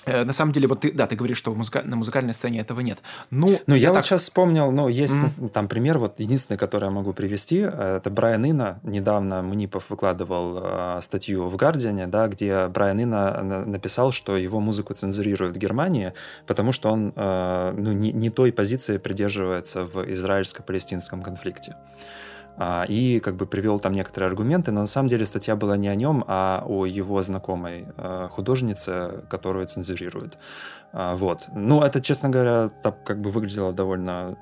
на 0.07 0.33
самом 0.33 0.53
деле, 0.53 0.69
вот 0.69 0.81
ты, 0.81 0.93
да, 0.93 1.07
ты 1.07 1.17
говоришь, 1.17 1.39
что 1.39 1.55
музыка, 1.55 1.83
на 1.85 1.97
музыкальной 1.97 2.35
сцене 2.35 2.61
этого 2.61 2.81
нет. 2.81 2.99
Ну, 3.31 3.61
ну 3.67 3.75
я, 3.75 3.81
я 3.81 3.89
так... 3.89 3.97
вот 3.97 4.07
сейчас 4.07 4.23
вспомнил, 4.23 4.71
ну, 4.71 4.89
есть 4.89 5.17
mm-hmm. 5.17 5.49
там 5.51 5.69
пример, 5.69 5.99
вот 5.99 6.21
единственный, 6.21 6.57
который 6.57 6.85
я 6.85 6.91
могу 6.91 7.13
привести, 7.13 7.61
э, 7.61 7.97
это 7.97 8.11
Брайан 8.11 8.45
Инна. 8.45 8.79
Недавно 8.83 9.43
Мнипов 9.43 9.91
выкладывал 9.91 10.59
э, 10.63 10.99
статью 11.03 11.49
в 11.49 11.57
Гардиане, 11.57 12.07
да, 12.07 12.29
где 12.29 12.69
Брайан 12.69 13.01
Инна 13.01 13.65
написал, 13.67 14.13
что 14.13 14.37
его 14.37 14.61
музыку 14.61 14.95
цензурируют 14.95 15.57
в 15.57 15.59
Германии, 15.59 16.13
потому 16.47 16.73
что 16.73 16.91
он 16.91 17.13
э, 17.15 17.75
ну, 17.77 17.93
не, 17.93 18.13
не 18.13 18.31
той 18.31 18.53
позиции 18.53 18.99
придерживается 18.99 19.85
в 19.85 20.05
израильско-палестинском 20.13 21.23
конфликте. 21.23 21.75
А, 22.59 22.85
и 22.89 23.21
как 23.21 23.37
бы 23.37 23.47
привел 23.47 23.79
там 23.81 23.93
некоторые 23.93 24.29
аргументы, 24.29 24.73
но 24.73 24.81
на 24.81 24.87
самом 24.87 25.09
деле 25.09 25.27
статья 25.27 25.57
была 25.57 25.77
не 25.77 25.89
о 25.89 25.95
нем, 25.95 26.25
а 26.27 26.65
о 26.67 26.87
его 26.87 27.21
знакомой 27.23 27.87
а, 27.97 28.29
художнице, 28.29 29.25
которую 29.29 29.67
цензурируют. 29.67 30.39
А, 30.93 31.17
вот. 31.17 31.49
Ну, 31.55 31.83
это, 31.83 32.01
честно 32.01 32.31
говоря, 32.31 32.71
так 32.83 33.05
как 33.05 33.21
бы 33.21 33.31
выглядело 33.31 33.73
довольно 33.73 34.39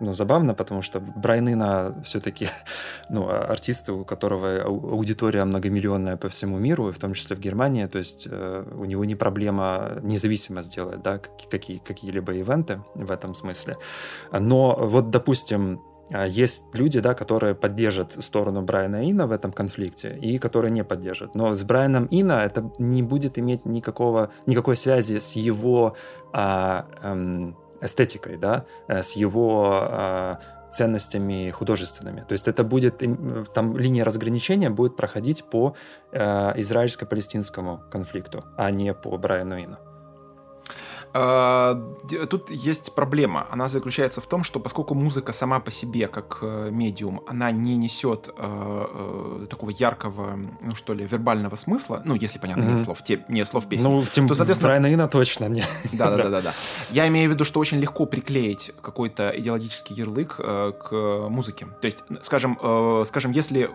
ну, 0.00 0.14
забавно, 0.14 0.54
потому 0.54 0.82
что 0.82 1.00
Брайан 1.00 1.48
Ина 1.48 1.94
все-таки 2.04 2.48
ну, 3.08 3.28
артист, 3.28 3.88
у 3.88 4.04
которого 4.04 4.62
аудитория 4.62 5.44
многомиллионная 5.44 6.16
по 6.16 6.28
всему 6.28 6.58
миру, 6.58 6.92
в 6.92 6.98
том 6.98 7.14
числе 7.14 7.36
в 7.36 7.40
Германии, 7.40 7.86
то 7.86 7.98
есть 7.98 8.26
э, 8.30 8.64
у 8.76 8.84
него 8.84 9.04
не 9.04 9.14
проблема 9.14 9.98
независимо 10.02 10.62
сделать 10.62 11.02
да, 11.02 11.18
какие, 11.18 11.78
какие-либо 11.78 12.34
ивенты 12.34 12.82
в 12.94 13.10
этом 13.10 13.34
смысле. 13.34 13.76
Но 14.32 14.76
вот, 14.78 15.10
допустим, 15.10 15.80
есть 16.10 16.64
люди, 16.74 17.00
да, 17.00 17.14
которые 17.14 17.54
поддержат 17.54 18.16
сторону 18.22 18.62
Брайана 18.62 19.08
Ина 19.08 19.26
в 19.26 19.32
этом 19.32 19.52
конфликте 19.52 20.16
и 20.20 20.38
которые 20.38 20.70
не 20.70 20.84
поддержат. 20.84 21.34
Но 21.34 21.54
с 21.54 21.62
Брайаном 21.62 22.08
Ина 22.10 22.44
это 22.44 22.72
не 22.78 23.02
будет 23.02 23.38
иметь 23.38 23.64
никакого, 23.64 24.30
никакой 24.46 24.76
связи 24.76 25.18
с 25.18 25.36
его 25.36 25.96
а, 26.32 26.86
эм, 27.02 27.56
эстетикой, 27.80 28.36
да, 28.36 28.64
э, 28.88 29.02
с 29.02 29.16
его 29.16 29.70
а, 29.72 30.38
ценностями 30.70 31.50
художественными. 31.50 32.24
То 32.28 32.32
есть 32.32 32.48
это 32.48 32.64
будет, 32.64 33.02
там 33.52 33.76
линия 33.76 34.04
разграничения 34.04 34.70
будет 34.70 34.96
проходить 34.96 35.44
по 35.44 35.74
э, 36.12 36.60
израильско-палестинскому 36.60 37.82
конфликту, 37.90 38.44
а 38.56 38.70
не 38.70 38.94
по 38.94 39.16
Брайану 39.16 39.56
Ину. 39.56 39.89
А, 41.12 41.74
тут 42.28 42.50
есть 42.50 42.94
проблема. 42.94 43.46
Она 43.50 43.68
заключается 43.68 44.20
в 44.20 44.26
том, 44.26 44.44
что 44.44 44.60
поскольку 44.60 44.94
музыка 44.94 45.32
сама 45.32 45.60
по 45.60 45.70
себе, 45.70 46.08
как 46.08 46.38
э, 46.42 46.68
медиум, 46.70 47.22
она 47.26 47.50
не 47.50 47.76
несет 47.76 48.28
э, 48.28 48.32
э, 49.42 49.46
такого 49.48 49.70
яркого, 49.70 50.38
ну 50.60 50.74
что 50.74 50.94
ли, 50.94 51.06
вербального 51.06 51.56
смысла, 51.56 52.02
ну, 52.04 52.14
если, 52.14 52.38
понятно, 52.38 52.62
mm-hmm. 52.62 52.72
нет 52.72 52.80
слов, 52.80 53.02
те, 53.02 53.24
нет 53.28 53.48
слов 53.48 53.68
песни, 53.68 53.84
ну, 53.84 54.04
тем, 54.04 54.28
то, 54.28 54.34
соответственно... 54.34 54.68
Брайана 54.68 54.94
Ина 54.94 55.08
точно 55.08 55.46
не. 55.48 55.64
Да-да-да. 55.92 56.52
Я 56.90 57.08
имею 57.08 57.30
в 57.30 57.32
виду, 57.32 57.44
что 57.44 57.60
очень 57.60 57.78
легко 57.78 58.06
приклеить 58.06 58.72
какой-то 58.80 59.32
идеологический 59.36 59.94
ярлык 59.94 60.36
к 60.36 61.28
музыке. 61.28 61.66
То 61.80 61.86
есть, 61.86 62.04
скажем, 62.22 62.58
скажем, 63.04 63.32
если 63.32 63.68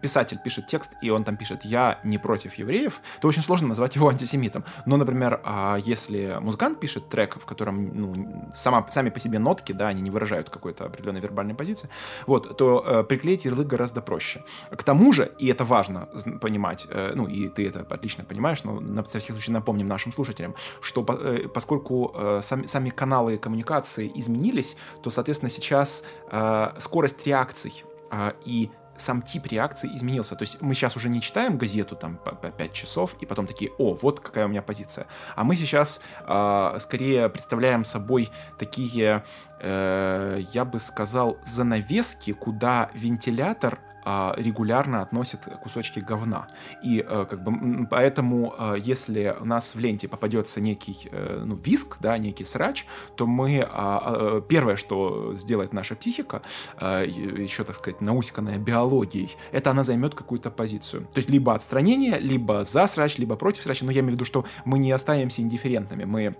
писатель 0.00 0.38
пишет 0.42 0.66
текст, 0.66 0.92
и 1.00 1.10
он 1.10 1.24
там 1.24 1.36
пишет 1.36 1.64
«я 1.64 1.98
не 2.04 2.18
против 2.18 2.54
евреев», 2.54 3.00
то 3.20 3.28
очень 3.28 3.42
сложно 3.42 3.68
назвать 3.68 3.96
его 3.96 4.08
антисемитом. 4.08 4.64
Но, 4.86 4.96
например, 4.96 5.40
э, 5.44 5.78
если 5.84 6.38
музыкант 6.40 6.71
музыкант 6.72 6.80
пишет 6.80 7.08
трек, 7.08 7.36
в 7.38 7.44
котором 7.44 7.90
ну, 7.94 8.50
сама, 8.54 8.86
сами 8.90 9.10
по 9.10 9.20
себе 9.20 9.38
нотки, 9.38 9.74
да, 9.74 9.88
они 9.88 10.02
не 10.02 10.10
выражают 10.10 10.50
какой-то 10.50 10.84
определенной 10.84 11.20
вербальной 11.20 11.54
позиции, 11.54 11.88
вот, 12.26 12.56
то 12.56 12.84
э, 12.86 13.04
приклеить 13.04 13.44
ярлык 13.44 13.66
гораздо 13.66 14.02
проще. 14.02 14.40
К 14.70 14.82
тому 14.82 15.12
же, 15.12 15.30
и 15.40 15.50
это 15.50 15.64
важно 15.64 16.08
понимать, 16.40 16.86
э, 16.90 17.12
ну, 17.14 17.26
и 17.26 17.48
ты 17.48 17.68
это 17.68 17.86
отлично 17.90 18.24
понимаешь, 18.24 18.64
но 18.64 18.80
на 18.80 19.02
всякий 19.02 19.32
случай 19.32 19.52
напомним 19.52 19.86
нашим 19.86 20.12
слушателям, 20.12 20.54
что 20.80 21.04
э, 21.08 21.48
поскольку 21.54 22.12
э, 22.14 22.40
сами, 22.42 22.66
сами 22.66 22.90
каналы 22.90 23.38
коммуникации 23.38 24.10
изменились, 24.14 24.76
то, 25.02 25.10
соответственно, 25.10 25.50
сейчас 25.50 26.04
э, 26.30 26.72
скорость 26.78 27.26
реакций 27.26 27.84
э, 28.10 28.32
и 28.46 28.70
сам 28.96 29.22
тип 29.22 29.46
реакции 29.46 29.90
изменился. 29.94 30.36
То 30.36 30.42
есть 30.42 30.60
мы 30.60 30.74
сейчас 30.74 30.96
уже 30.96 31.08
не 31.08 31.20
читаем 31.20 31.58
газету 31.58 31.96
там 31.96 32.16
по, 32.16 32.34
по 32.34 32.50
5 32.50 32.72
часов 32.72 33.16
и 33.20 33.26
потом 33.26 33.46
такие, 33.46 33.70
о, 33.78 33.94
вот 33.94 34.20
какая 34.20 34.46
у 34.46 34.48
меня 34.48 34.62
позиция. 34.62 35.06
А 35.34 35.44
мы 35.44 35.56
сейчас 35.56 36.00
э, 36.26 36.76
скорее 36.80 37.28
представляем 37.28 37.84
собой 37.84 38.30
такие, 38.58 39.24
э, 39.60 40.42
я 40.52 40.64
бы 40.64 40.78
сказал, 40.78 41.38
занавески, 41.44 42.32
куда 42.32 42.90
вентилятор 42.94 43.78
регулярно 44.04 45.02
относит 45.02 45.40
кусочки 45.62 46.00
говна. 46.00 46.48
И 46.82 47.04
э, 47.06 47.26
как 47.28 47.42
бы 47.42 47.86
поэтому, 47.86 48.54
э, 48.58 48.76
если 48.78 49.36
у 49.40 49.44
нас 49.44 49.74
в 49.74 49.78
ленте 49.78 50.08
попадется 50.08 50.60
некий 50.60 51.08
э, 51.10 51.42
ну, 51.44 51.54
виск, 51.54 51.98
да, 52.00 52.18
некий 52.18 52.44
срач, 52.44 52.86
то 53.16 53.26
мы 53.26 53.60
а, 53.62 54.02
а, 54.04 54.40
первое, 54.40 54.76
что 54.76 55.34
сделает 55.36 55.72
наша 55.72 55.94
психика, 55.94 56.42
еще, 56.80 57.64
так 57.64 57.76
сказать, 57.76 58.00
наусканная 58.00 58.58
биологией, 58.58 59.36
это 59.52 59.70
она 59.70 59.84
займет 59.84 60.14
какую-то 60.14 60.50
позицию. 60.50 61.02
То 61.12 61.18
есть 61.18 61.30
либо 61.30 61.54
отстранение, 61.54 62.18
либо 62.18 62.64
за 62.64 62.86
срач, 62.86 63.18
либо 63.18 63.36
против 63.36 63.62
срача. 63.62 63.84
Но 63.84 63.92
я 63.92 64.00
имею 64.00 64.12
в 64.12 64.14
виду, 64.14 64.24
что 64.24 64.44
мы 64.64 64.78
не 64.78 64.92
останемся 64.92 65.42
индифферентными. 65.42 66.04
Мы 66.04 66.36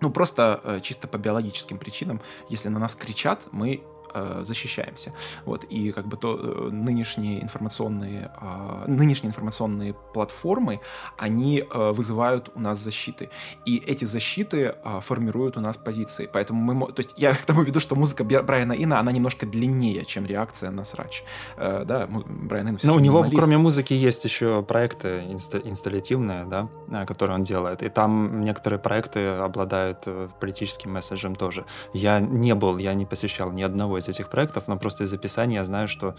ну, 0.00 0.10
просто 0.10 0.80
чисто 0.82 1.08
по 1.08 1.18
биологическим 1.18 1.78
причинам, 1.78 2.20
если 2.48 2.68
на 2.68 2.78
нас 2.78 2.94
кричат, 2.94 3.48
мы 3.52 3.82
э, 4.14 4.40
защищаемся. 4.44 5.12
Вот, 5.44 5.64
и 5.64 5.92
как 5.92 6.06
бы 6.06 6.16
то 6.16 6.36
э, 6.36 6.68
нынешние 6.70 7.42
информационные, 7.42 8.30
э, 8.40 8.84
нынешние 8.86 9.28
информационные 9.28 9.94
платформы, 10.14 10.80
они 11.18 11.64
э, 11.70 11.92
вызывают 11.92 12.50
у 12.54 12.60
нас 12.60 12.78
защиты. 12.78 13.30
И 13.66 13.78
эти 13.86 14.04
защиты 14.04 14.74
э, 14.84 15.00
формируют 15.00 15.56
у 15.56 15.60
нас 15.60 15.76
позиции. 15.76 16.28
Поэтому 16.32 16.74
мы, 16.74 16.86
то 16.92 17.00
есть 17.00 17.14
я 17.16 17.34
к 17.42 17.44
тому 17.46 17.62
веду, 17.62 17.80
что 17.80 17.96
музыка 17.96 18.24
Брайана 18.24 18.72
Ина, 18.72 19.00
она 19.00 19.12
немножко 19.12 19.46
длиннее, 19.46 20.04
чем 20.04 20.26
реакция 20.26 20.70
на 20.70 20.84
срач. 20.84 21.22
Э, 21.56 21.84
да, 21.84 22.06
Брайан 22.06 22.68
Ин 22.68 22.78
Ну, 22.82 22.94
у 22.94 22.98
него, 22.98 23.26
кроме 23.34 23.58
музыки, 23.58 23.94
есть 23.94 24.24
еще 24.24 24.62
проекты 24.62 25.24
инста 25.30 25.58
инсталлятивные, 25.58 26.44
да, 26.46 27.06
которые 27.06 27.36
он 27.36 27.44
делает. 27.44 27.82
И 27.82 27.88
там 27.88 28.42
некоторые 28.42 28.78
проекты 28.78 29.26
обладают 29.28 30.08
политическим 30.40 30.92
месседжем 30.92 31.34
тоже. 31.34 31.64
Я 31.94 32.20
не 32.20 32.54
был, 32.54 32.78
я 32.78 32.94
не 32.94 33.06
посещал 33.06 33.52
ни 33.52 33.62
одного 33.62 33.99
из 34.00 34.08
этих 34.08 34.28
проектов, 34.28 34.64
но 34.66 34.76
просто 34.76 35.04
из 35.04 35.12
описания 35.12 35.56
я 35.56 35.64
знаю, 35.64 35.88
что 35.88 36.14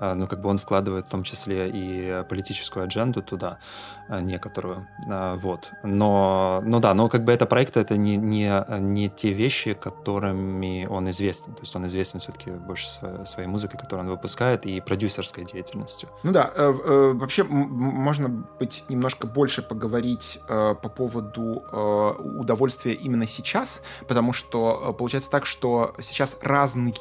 а, 0.00 0.14
ну, 0.14 0.26
как 0.26 0.40
бы 0.40 0.48
он 0.48 0.58
вкладывает 0.58 1.06
в 1.06 1.10
том 1.10 1.22
числе 1.22 1.70
и 1.72 2.24
политическую 2.28 2.84
адженду 2.84 3.22
туда, 3.22 3.58
а, 4.08 4.20
некоторую, 4.20 4.86
а, 5.08 5.36
вот. 5.36 5.70
Но, 5.82 6.62
ну 6.64 6.80
да, 6.80 6.94
но 6.94 7.08
как 7.08 7.24
бы 7.24 7.32
это 7.32 7.46
проект, 7.46 7.76
это 7.76 7.96
не, 7.96 8.16
не, 8.16 8.64
не 8.80 9.08
те 9.08 9.32
вещи, 9.32 9.74
которыми 9.74 10.86
он 10.90 11.08
известен, 11.10 11.54
то 11.54 11.60
есть 11.60 11.74
он 11.76 11.86
известен 11.86 12.20
все-таки 12.20 12.50
больше 12.50 12.86
своей, 13.24 13.48
музыкой, 13.48 13.78
которую 13.78 14.06
он 14.06 14.10
выпускает, 14.10 14.66
и 14.66 14.80
продюсерской 14.80 15.44
деятельностью. 15.44 16.08
Ну 16.22 16.32
да, 16.32 16.50
э, 16.54 16.72
э, 16.72 17.12
вообще 17.14 17.44
можно 17.44 18.28
быть 18.28 18.84
немножко 18.88 19.26
больше 19.26 19.62
поговорить 19.62 20.40
э, 20.48 20.74
по 20.80 20.88
поводу 20.88 21.64
э, 21.70 22.12
удовольствия 22.22 22.94
именно 22.94 23.26
сейчас, 23.26 23.82
потому 24.08 24.32
что 24.32 24.88
э, 24.88 24.92
получается 24.92 25.30
так, 25.30 25.46
что 25.46 25.94
сейчас 26.00 26.38
разные 26.42 26.92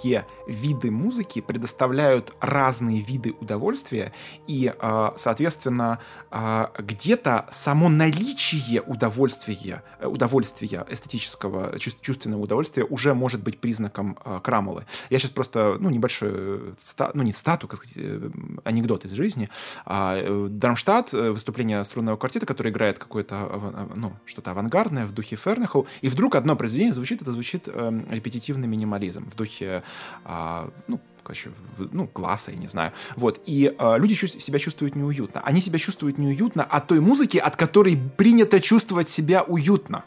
виды 0.48 0.92
музыки 0.92 1.42
предоставляют 1.42 2.34
разные 2.40 3.02
виды 3.02 3.34
удовольствия, 3.40 4.14
и, 4.48 4.74
а, 4.80 5.14
соответственно, 5.18 6.00
а, 6.30 6.72
где-то 6.78 7.48
само 7.52 7.90
наличие 7.90 8.82
удовольствия, 8.82 9.84
э, 10.00 10.08
удовольствия 10.08 10.86
эстетического, 10.90 11.78
чувственного 11.80 12.42
удовольствия 12.42 12.84
уже 12.84 13.14
может 13.14 13.44
быть 13.44 13.60
признаком 13.60 14.18
а, 14.24 14.40
крамолы. 14.40 14.86
Я 15.10 15.20
сейчас 15.20 15.32
просто, 15.32 15.78
ну, 15.80 15.90
небольшой, 15.90 16.74
ну, 17.14 17.24
не 17.24 17.34
стату, 17.34 17.68
как 17.68 17.78
сказать, 17.78 17.98
э, 17.98 18.30
анекдот 18.64 19.06
из 19.06 19.12
жизни. 19.12 19.50
Э, 19.86 20.48
Дармштадт, 20.50 21.14
выступление 21.14 21.84
струнного 21.84 22.18
квартета, 22.18 22.46
который 22.46 22.72
играет 22.72 23.00
какое-то, 23.00 23.90
ну, 23.96 24.14
что-то 24.26 24.52
авангардное 24.52 25.06
в 25.06 25.14
духе 25.14 25.36
Фернеху, 25.36 25.88
и 26.02 26.10
вдруг 26.10 26.36
одно 26.36 26.56
произведение 26.56 26.94
звучит, 26.94 27.22
это 27.22 27.32
звучит 27.32 27.68
эм, 27.68 28.06
репетитивный 28.12 28.68
минимализм 28.68 29.30
в 29.30 29.36
духе, 29.36 29.84
а, 30.26 30.70
ну, 30.88 31.00
короче, 31.24 31.52
ну, 31.92 32.08
класса, 32.08 32.52
я 32.52 32.58
не 32.58 32.68
знаю. 32.68 32.92
Вот. 33.16 33.42
И 33.46 33.74
э, 33.78 33.98
люди 33.98 34.16
чу- 34.16 34.28
себя 34.28 34.60
чувствуют 34.60 34.96
неуютно. 34.96 35.42
Они 35.42 35.62
себя 35.62 35.80
чувствуют 35.80 36.18
неуютно 36.18 36.64
от 36.64 36.88
той 36.88 37.00
музыки, 37.00 37.38
от 37.38 37.56
которой 37.56 37.98
принято 38.18 38.60
чувствовать 38.60 39.10
себя 39.10 39.44
уютно. 39.44 40.04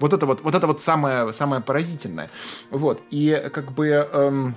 Вот 0.00 0.12
это 0.12 0.26
вот, 0.26 0.42
вот 0.42 0.54
это 0.54 0.66
вот 0.66 0.80
самое, 0.80 1.32
самое 1.32 1.60
поразительное. 1.60 2.30
Вот. 2.70 3.02
И 3.10 3.50
как 3.52 3.72
бы... 3.72 3.88
Эм, 3.88 4.54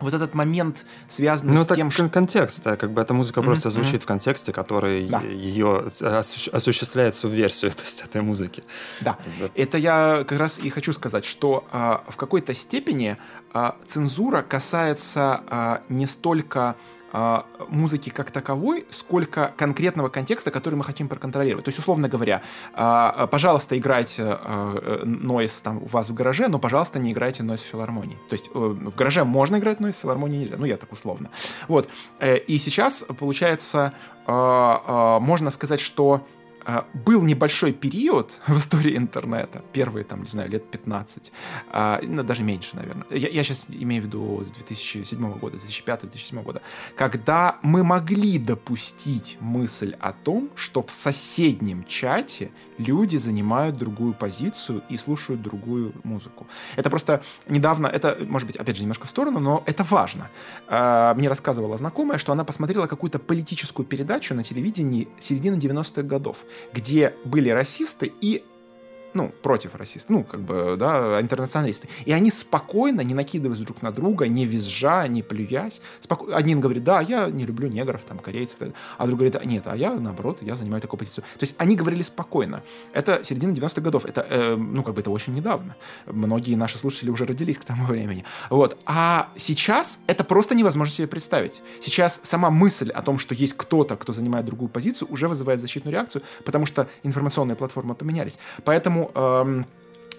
вот 0.00 0.14
этот 0.14 0.34
момент, 0.34 0.84
связанный 1.08 1.54
ну, 1.54 1.64
с 1.64 1.68
тем, 1.68 1.90
что... 1.90 2.08
контекст, 2.08 2.62
да, 2.64 2.76
как 2.76 2.90
бы 2.90 3.00
эта 3.00 3.14
музыка 3.14 3.40
mm-hmm. 3.40 3.44
просто 3.44 3.70
звучит 3.70 3.94
mm-hmm. 3.94 4.04
в 4.04 4.06
контексте, 4.06 4.52
который 4.52 5.06
да. 5.06 5.20
ее 5.20 5.86
осу- 6.00 6.50
осуществляет 6.50 7.14
субверсию, 7.14 7.70
то 7.76 7.82
есть 7.82 8.02
этой 8.02 8.22
музыки. 8.22 8.64
Да, 9.00 9.18
вот. 9.38 9.52
это 9.54 9.78
я 9.78 10.24
как 10.26 10.38
раз 10.38 10.58
и 10.58 10.70
хочу 10.70 10.92
сказать, 10.92 11.24
что 11.24 11.64
а, 11.70 12.04
в 12.08 12.16
какой-то 12.16 12.54
степени 12.54 13.16
а, 13.52 13.76
цензура 13.86 14.42
касается 14.42 15.42
а, 15.48 15.82
не 15.88 16.06
столько 16.06 16.76
а, 17.12 17.46
музыки 17.68 18.10
как 18.10 18.30
таковой, 18.30 18.86
сколько 18.90 19.52
конкретного 19.56 20.08
контекста, 20.08 20.50
который 20.50 20.74
мы 20.74 20.84
хотим 20.84 21.08
проконтролировать. 21.08 21.64
То 21.64 21.68
есть, 21.68 21.78
условно 21.78 22.08
говоря, 22.08 22.42
а, 22.74 23.26
пожалуйста, 23.26 23.78
играйте 23.78 24.38
нойс 25.04 25.60
там 25.60 25.82
у 25.82 25.86
вас 25.86 26.10
в 26.10 26.14
гараже, 26.14 26.48
но, 26.48 26.58
пожалуйста, 26.58 26.98
не 26.98 27.12
играйте 27.12 27.42
нойс 27.42 27.60
в 27.60 27.66
филармонии. 27.66 28.18
То 28.28 28.34
есть, 28.34 28.50
э, 28.52 28.58
в 28.58 28.94
гараже 28.94 29.24
можно 29.24 29.58
играть 29.58 29.80
нойс, 29.80 29.96
в 29.96 30.00
филармонии 30.00 30.38
нельзя. 30.38 30.56
Ну, 30.58 30.64
я 30.64 30.76
так 30.76 30.92
условно. 30.92 31.30
Вот. 31.68 31.88
Э, 32.18 32.36
и 32.36 32.58
сейчас, 32.58 33.04
получается, 33.18 33.92
а, 34.26 35.18
можно 35.20 35.50
сказать, 35.50 35.80
что 35.80 36.14
а, 36.14 36.39
был 36.92 37.22
небольшой 37.22 37.72
период 37.72 38.40
в 38.46 38.58
истории 38.58 38.96
интернета, 38.96 39.62
первые, 39.72 40.04
там, 40.04 40.22
не 40.22 40.28
знаю, 40.28 40.50
лет 40.50 40.70
15, 40.70 41.32
а, 41.70 42.00
ну, 42.02 42.22
даже 42.22 42.42
меньше, 42.42 42.76
наверное. 42.76 43.06
Я, 43.10 43.28
я 43.28 43.44
сейчас 43.44 43.66
имею 43.70 44.02
в 44.02 44.06
виду 44.06 44.42
с 44.44 44.50
2007 44.50 45.38
года, 45.38 45.58
2005-2007 45.58 46.42
года, 46.42 46.62
когда 46.96 47.58
мы 47.62 47.84
могли 47.84 48.38
допустить 48.38 49.36
мысль 49.40 49.96
о 50.00 50.12
том, 50.12 50.50
что 50.54 50.82
в 50.82 50.90
соседнем 50.90 51.84
чате 51.84 52.50
люди 52.80 53.16
занимают 53.16 53.76
другую 53.76 54.14
позицию 54.14 54.82
и 54.88 54.96
слушают 54.96 55.42
другую 55.42 55.92
музыку. 56.02 56.46
Это 56.76 56.90
просто 56.90 57.22
недавно, 57.48 57.86
это, 57.86 58.16
может 58.26 58.46
быть, 58.46 58.56
опять 58.56 58.76
же, 58.76 58.82
немножко 58.82 59.06
в 59.06 59.10
сторону, 59.10 59.40
но 59.40 59.62
это 59.66 59.84
важно. 59.84 60.30
А, 60.66 61.14
мне 61.14 61.28
рассказывала 61.28 61.76
знакомая, 61.76 62.18
что 62.18 62.32
она 62.32 62.44
посмотрела 62.44 62.86
какую-то 62.86 63.18
политическую 63.18 63.86
передачу 63.86 64.34
на 64.34 64.42
телевидении 64.42 65.08
середины 65.18 65.56
90-х 65.56 66.02
годов 66.02 66.44
где 66.72 67.14
были 67.24 67.50
расисты 67.50 68.12
и 68.20 68.44
ну, 69.14 69.32
против 69.42 69.74
расистов, 69.74 70.10
ну, 70.10 70.24
как 70.24 70.40
бы, 70.40 70.76
да, 70.78 71.20
интернационалисты. 71.20 71.88
И 72.04 72.12
они 72.12 72.30
спокойно, 72.30 73.00
не 73.00 73.14
накидываясь 73.14 73.60
друг 73.60 73.82
на 73.82 73.90
друга, 73.90 74.28
не 74.28 74.46
визжа, 74.46 75.06
не 75.08 75.22
плюясь, 75.22 75.80
споко... 76.00 76.34
один 76.34 76.60
говорит, 76.60 76.84
да, 76.84 77.00
я 77.00 77.28
не 77.30 77.44
люблю 77.44 77.68
негров, 77.68 78.02
там, 78.02 78.18
корейцев, 78.18 78.58
а 78.98 79.06
другой 79.06 79.28
говорит, 79.28 79.50
нет, 79.50 79.64
а 79.66 79.76
я, 79.76 79.92
наоборот, 79.94 80.42
я 80.42 80.56
занимаю 80.56 80.80
такую 80.80 80.98
позицию. 80.98 81.24
То 81.38 81.42
есть 81.42 81.54
они 81.58 81.76
говорили 81.76 82.02
спокойно. 82.02 82.62
Это 82.92 83.24
середина 83.24 83.52
90-х 83.52 83.80
годов, 83.80 84.04
это, 84.04 84.26
э, 84.28 84.56
ну, 84.56 84.82
как 84.82 84.94
бы 84.94 85.00
это 85.00 85.10
очень 85.10 85.34
недавно. 85.34 85.76
Многие 86.06 86.54
наши 86.54 86.78
слушатели 86.78 87.10
уже 87.10 87.26
родились 87.26 87.58
к 87.58 87.64
тому 87.64 87.84
времени. 87.88 88.24
Вот. 88.50 88.78
А 88.86 89.28
сейчас 89.36 90.00
это 90.06 90.24
просто 90.24 90.54
невозможно 90.54 90.94
себе 90.94 91.08
представить. 91.08 91.62
Сейчас 91.80 92.20
сама 92.22 92.50
мысль 92.50 92.90
о 92.90 93.02
том, 93.02 93.18
что 93.18 93.34
есть 93.34 93.54
кто-то, 93.56 93.96
кто 93.96 94.12
занимает 94.12 94.46
другую 94.46 94.68
позицию, 94.68 95.08
уже 95.10 95.28
вызывает 95.28 95.60
защитную 95.60 95.92
реакцию, 95.92 96.22
потому 96.44 96.66
что 96.66 96.88
информационные 97.02 97.56
платформы 97.56 97.94
поменялись. 97.94 98.38
Поэтому 98.64 98.99
Поэтому 99.00 99.10
эм, 99.14 99.66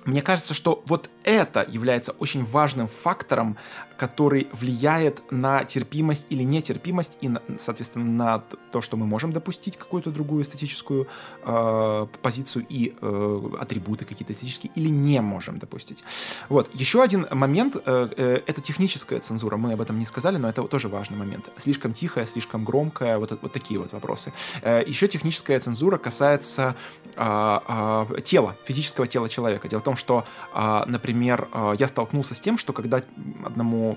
мне 0.05 0.21
кажется, 0.21 0.53
что 0.53 0.83
вот 0.87 1.09
это 1.23 1.65
является 1.67 2.13
очень 2.13 2.43
важным 2.43 2.87
фактором, 2.87 3.57
который 4.01 4.47
влияет 4.51 5.21
на 5.29 5.63
терпимость 5.63 6.25
или 6.31 6.41
нетерпимость 6.41 7.19
и, 7.21 7.29
соответственно, 7.59 8.05
на 8.05 8.39
то, 8.71 8.81
что 8.81 8.97
мы 8.97 9.05
можем 9.05 9.31
допустить 9.31 9.77
какую-то 9.77 10.09
другую 10.09 10.41
эстетическую 10.41 11.07
э, 11.43 12.07
позицию 12.23 12.65
и 12.67 12.95
э, 12.99 13.41
атрибуты 13.59 14.05
какие-то 14.05 14.33
эстетические 14.33 14.71
или 14.73 14.89
не 14.89 15.21
можем 15.21 15.59
допустить. 15.59 16.03
Вот. 16.49 16.71
Еще 16.73 17.03
один 17.03 17.27
момент 17.29 17.75
э, 17.75 18.09
э,— 18.17 18.41
это 18.47 18.59
техническая 18.59 19.19
цензура. 19.19 19.57
Мы 19.57 19.73
об 19.73 19.81
этом 19.81 19.99
не 19.99 20.05
сказали, 20.05 20.37
но 20.37 20.49
это 20.49 20.63
тоже 20.63 20.87
важный 20.87 21.17
момент. 21.17 21.51
Слишком 21.57 21.93
тихая, 21.93 22.25
слишком 22.25 22.65
громкая, 22.65 23.19
вот, 23.19 23.37
вот 23.39 23.53
такие 23.53 23.79
вот 23.79 23.93
вопросы. 23.93 24.33
Э, 24.63 24.83
еще 24.83 25.07
техническая 25.07 25.59
цензура 25.59 25.99
касается 25.99 26.75
э, 27.15 27.59
э, 27.67 28.21
тела, 28.25 28.55
физического 28.65 29.05
тела 29.05 29.29
человека. 29.29 29.67
Дело 29.67 29.81
в 29.81 29.83
том, 29.83 29.95
что, 29.95 30.25
э, 30.55 30.83
например, 30.87 31.49
э, 31.53 31.75
я 31.77 31.87
столкнулся 31.87 32.33
с 32.33 32.39
тем, 32.39 32.57
что 32.57 32.73
когда 32.73 33.03
одному 33.45 33.90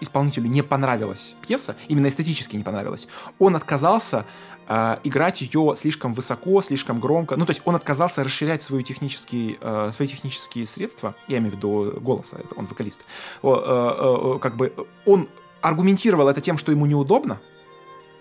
исполнителю 0.00 0.48
не 0.48 0.62
понравилась 0.62 1.34
пьеса, 1.42 1.76
именно 1.88 2.08
эстетически 2.08 2.56
не 2.56 2.62
понравилась, 2.62 3.08
он 3.38 3.56
отказался 3.56 4.24
э, 4.68 4.96
играть 5.04 5.40
ее 5.40 5.74
слишком 5.76 6.14
высоко, 6.14 6.62
слишком 6.62 7.00
громко. 7.00 7.36
Ну, 7.36 7.46
то 7.46 7.50
есть 7.50 7.62
он 7.64 7.76
отказался 7.76 8.24
расширять 8.24 8.62
свои 8.62 8.82
технические, 8.82 9.58
э, 9.60 9.92
свои 9.94 10.08
технические 10.08 10.66
средства, 10.66 11.14
я 11.28 11.38
имею 11.38 11.52
в 11.52 11.56
виду 11.56 12.00
голоса, 12.00 12.38
это 12.38 12.54
он 12.54 12.66
вокалист. 12.66 13.00
Э, 13.42 13.48
э, 13.48 14.38
как 14.40 14.56
бы 14.56 14.72
он 15.06 15.28
аргументировал 15.60 16.28
это 16.28 16.40
тем, 16.40 16.58
что 16.58 16.72
ему 16.72 16.86
неудобно, 16.86 17.40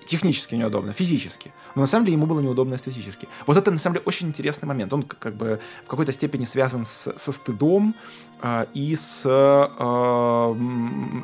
технически 0.06 0.56
неудобно, 0.56 0.92
физически. 0.92 1.54
Но 1.76 1.82
на 1.82 1.88
самом 1.88 2.06
деле 2.06 2.18
ему 2.18 2.26
было 2.26 2.40
неудобно 2.40 2.76
эстетически. 2.76 3.28
Вот 3.46 3.58
это 3.58 3.72
на 3.72 3.78
самом 3.78 3.96
деле 3.96 4.04
очень 4.08 4.28
интересный 4.28 4.68
момент. 4.68 4.92
Он 4.92 5.04
как 5.04 5.36
бы 5.36 5.60
в 5.86 5.88
какой-то 5.88 6.12
степени 6.12 6.46
связан 6.46 6.86
с, 6.86 7.14
со 7.16 7.32
стыдом 7.32 7.94
э, 7.94 8.29
и 8.74 8.96
с 8.96 9.24
э, 9.26 10.56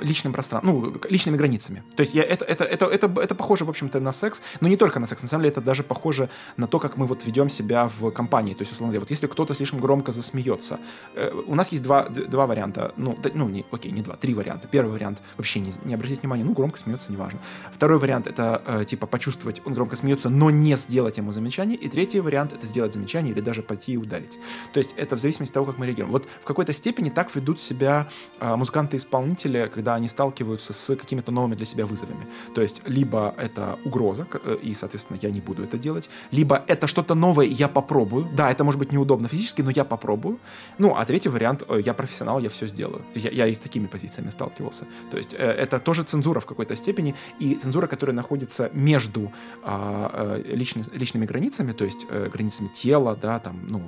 личным 0.03 0.34
пространством, 0.34 0.82
ну, 0.82 1.01
личными 1.09 1.38
границами. 1.38 1.84
То 1.95 2.01
есть 2.01 2.13
я, 2.13 2.24
это, 2.24 2.45
это, 2.45 2.63
это, 2.63 2.86
это, 2.86 3.22
это 3.22 3.36
похоже, 3.36 3.66
в 3.66 3.70
общем-то, 3.70 3.99
на 3.99 4.11
секс, 4.11 4.41
но 4.61 4.68
не 4.68 4.78
только 4.78 4.99
на 4.99 5.07
секс. 5.07 5.22
На 5.24 5.30
самом 5.30 5.43
деле 5.43 5.51
это 5.51 5.61
даже 5.61 5.84
похоже 5.84 6.30
на 6.57 6.68
то, 6.68 6.80
как 6.80 6.97
мы 6.97 7.05
вот 7.05 7.26
ведем 7.26 7.49
себя 7.49 7.89
в 7.99 8.11
компании. 8.11 8.53
То 8.53 8.61
есть, 8.61 8.72
условно 8.72 8.91
говоря, 8.91 9.01
вот 9.01 9.09
если 9.09 9.28
кто-то 9.28 9.53
слишком 9.53 9.80
громко 9.80 10.11
засмеется, 10.11 10.80
э, 11.16 11.32
у 11.47 11.55
нас 11.55 11.72
есть 11.72 11.84
два, 11.84 12.09
два 12.09 12.45
варианта. 12.45 12.93
Ну, 12.97 13.18
да, 13.22 13.30
ну 13.34 13.49
не, 13.49 13.66
окей, 13.72 13.91
не 13.91 14.01
два, 14.01 14.16
три 14.16 14.34
варианта. 14.34 14.68
Первый 14.68 14.91
вариант 14.91 15.22
вообще 15.38 15.59
не, 15.59 15.74
не 15.84 15.93
обратить 15.93 16.22
внимания, 16.22 16.43
ну, 16.43 16.53
громко 16.53 16.80
смеется, 16.80 17.11
неважно. 17.11 17.39
Второй 17.72 17.99
вариант 17.99 18.28
это 18.28 18.55
Э, 18.66 18.86
типа 18.86 19.07
почувствовать, 19.07 19.61
он 19.66 19.74
громко 19.74 19.95
смеется, 19.95 20.30
но 20.30 20.49
не 20.49 20.76
сделать 20.76 21.18
ему 21.18 21.32
замечание. 21.32 21.78
И 21.78 21.88
третий 21.88 22.20
вариант 22.20 22.53
это 22.53 22.66
сделать 22.68 22.93
замечание 22.93 23.34
или 23.34 23.41
даже 23.41 23.61
пойти 23.61 23.93
и 23.93 23.97
ударить. 23.97 24.38
То 24.74 24.80
есть 24.80 24.93
это 24.97 25.16
в 25.16 25.20
зависимости 25.20 25.51
от 25.51 25.53
того, 25.55 25.66
как 25.68 25.78
мы 25.78 25.86
реагируем. 25.86 26.11
Вот 26.11 26.28
в 26.41 26.45
какой-то 26.45 26.74
степени 26.74 27.05
так 27.10 27.36
ведут 27.36 27.60
себя 27.60 28.08
э, 28.39 28.56
музыканты-исполнители, 28.56 29.72
когда 29.74 29.95
они 29.95 30.08
сталкиваются 30.08 30.74
с 30.74 30.95
какими-то 30.95 31.32
новыми 31.32 31.56
для 31.56 31.66
себя 31.66 31.86
вызовами. 31.86 32.28
То 32.53 32.62
есть 32.62 32.82
либо 32.86 33.34
это 33.38 33.80
угроза, 33.86 34.28
э, 34.34 34.58
и, 34.62 34.74
соответственно, 34.74 35.20
я 35.22 35.32
не 35.32 35.41
буду 35.41 35.64
это 35.64 35.78
делать, 35.78 36.10
либо 36.32 36.64
это 36.68 36.88
что-то 36.88 37.16
новое, 37.16 37.45
я 37.45 37.68
попробую. 37.68 38.28
Да, 38.36 38.51
это 38.51 38.64
может 38.64 38.80
быть 38.80 38.91
неудобно 38.91 39.28
физически, 39.28 39.62
но 39.62 39.72
я 39.72 39.84
попробую. 39.84 40.39
Ну, 40.78 40.95
а 40.95 41.06
третий 41.06 41.30
вариант, 41.30 41.64
э, 41.68 41.82
я 41.86 41.93
профессионал, 41.93 42.39
я 42.39 42.49
все 42.49 42.68
сделаю. 42.68 43.03
Я, 43.14 43.30
я 43.32 43.47
и 43.47 43.53
с 43.53 43.58
такими 43.58 43.88
позициями 43.88 44.32
сталкивался. 44.32 44.86
То 45.12 45.18
есть 45.18 45.34
э, 45.34 45.38
это 45.38 45.80
тоже 45.80 46.03
цензура 46.03 46.39
в 46.39 46.45
какой-то 46.45 46.76
степени, 46.76 47.16
и 47.39 47.56
цензура, 47.56 47.88
которая 47.88 48.16
находится 48.16 48.70
между 48.74 49.32
а, 49.64 50.36
э, 50.38 50.56
личны, 50.56 50.84
личными 50.93 51.26
границами, 51.26 51.72
то 51.72 51.86
есть 51.86 52.06
границами 52.34 52.68
тела, 52.68 53.16
да, 53.16 53.39
там, 53.39 53.60
ну, 53.68 53.82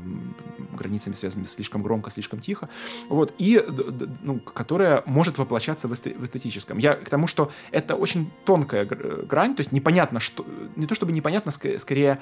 границами, 0.78 1.15
связанными 1.15 1.47
слишком 1.47 1.84
громко, 1.84 2.11
слишком 2.11 2.39
тихо, 2.39 2.70
вот, 3.09 3.33
и, 3.37 3.63
ну, 4.21 4.39
которая 4.39 5.03
может 5.05 5.37
воплощаться 5.37 5.87
в, 5.87 5.93
эсте, 5.93 6.13
в 6.13 6.23
эстетическом. 6.23 6.77
Я 6.77 6.95
к 6.95 7.09
тому, 7.09 7.27
что 7.27 7.51
это 7.71 7.95
очень 7.95 8.31
тонкая 8.45 8.85
грань, 8.85 9.55
то 9.55 9.61
есть 9.61 9.71
непонятно, 9.71 10.19
что, 10.19 10.45
не 10.75 10.87
то 10.87 10.95
чтобы 10.95 11.11
непонятно, 11.11 11.51
скорее, 11.51 12.19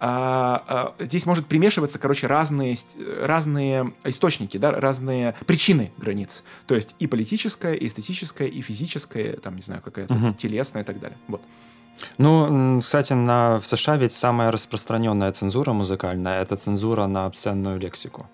а, 0.00 0.94
а, 0.98 1.04
здесь 1.04 1.26
может 1.26 1.46
примешиваться, 1.46 1.98
короче, 1.98 2.26
разные, 2.26 2.76
разные 3.20 3.92
источники, 4.04 4.56
да, 4.56 4.72
разные 4.72 5.34
причины 5.46 5.92
границ, 5.96 6.44
то 6.66 6.74
есть 6.74 6.94
и 6.98 7.06
политическая, 7.06 7.74
и 7.74 7.86
эстетическая, 7.86 8.48
и 8.48 8.60
физическая, 8.60 9.36
там, 9.36 9.56
не 9.56 9.62
знаю, 9.62 9.82
какая-то 9.82 10.14
угу. 10.14 10.30
телесная 10.30 10.82
и 10.82 10.86
так 10.86 11.00
далее. 11.00 11.18
Вот. 11.28 11.42
Ну, 12.16 12.78
кстати, 12.80 13.12
на, 13.12 13.58
в 13.58 13.66
США 13.66 13.96
ведь 13.96 14.12
самая 14.12 14.52
распространенная 14.52 15.32
цензура 15.32 15.72
музыкальная– 15.72 16.42
это 16.42 16.56
цензура 16.56 17.06
на 17.06 17.26
обсценную 17.26 17.78
лексику. 17.78 18.28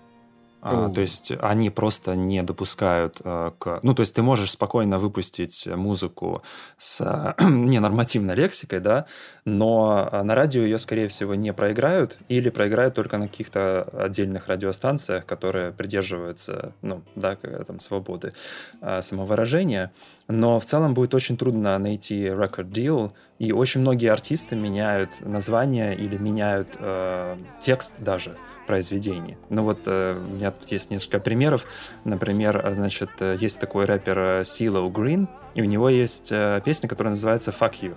А, 0.67 0.89
то 0.89 1.01
есть 1.01 1.31
они 1.41 1.69
просто 1.69 2.15
не 2.15 2.41
допускают 2.41 3.17
а, 3.23 3.51
к... 3.51 3.79
Ну, 3.83 3.93
то 3.93 3.99
есть 3.99 4.15
ты 4.15 4.23
можешь 4.23 4.51
спокойно 4.51 4.97
выпустить 4.97 5.67
музыку 5.67 6.41
с 6.79 7.01
а, 7.05 7.35
ненормативной 7.39 8.33
лексикой, 8.33 8.79
да, 8.79 9.05
но 9.45 10.09
на 10.23 10.33
радио 10.33 10.63
ее, 10.63 10.79
скорее 10.79 11.07
всего, 11.07 11.35
не 11.35 11.53
проиграют 11.53 12.17
или 12.29 12.49
проиграют 12.49 12.95
только 12.95 13.19
на 13.19 13.27
каких-то 13.27 13.83
отдельных 13.93 14.47
радиостанциях, 14.47 15.27
которые 15.27 15.71
придерживаются, 15.71 16.73
ну, 16.81 17.03
да, 17.15 17.35
там, 17.35 17.79
свободы 17.79 18.33
а, 18.81 19.03
самовыражения. 19.03 19.91
Но 20.27 20.59
в 20.59 20.65
целом 20.65 20.95
будет 20.95 21.13
очень 21.13 21.37
трудно 21.37 21.77
найти 21.77 22.25
record 22.25 22.71
deal, 22.71 23.11
и 23.37 23.51
очень 23.51 23.81
многие 23.81 24.11
артисты 24.11 24.55
меняют 24.55 25.09
название 25.21 25.95
или 25.95 26.17
меняют 26.17 26.69
э, 26.79 27.35
текст 27.59 27.93
даже 27.99 28.35
произведений. 28.65 29.37
Ну 29.49 29.63
вот 29.63 29.79
э, 29.85 30.17
у 30.17 30.33
меня 30.33 30.51
тут 30.51 30.71
есть 30.71 30.89
несколько 30.89 31.19
примеров. 31.19 31.65
Например, 32.03 32.61
э, 32.63 32.75
значит, 32.75 33.09
э, 33.19 33.37
есть 33.39 33.59
такой 33.59 33.85
рэпер 33.85 34.43
Сило 34.45 34.87
Green, 34.89 35.27
и 35.53 35.61
у 35.61 35.65
него 35.65 35.89
есть 35.89 36.33
песня, 36.63 36.89
которая 36.89 37.11
называется 37.11 37.51
«Fuck 37.51 37.73
You». 37.81 37.95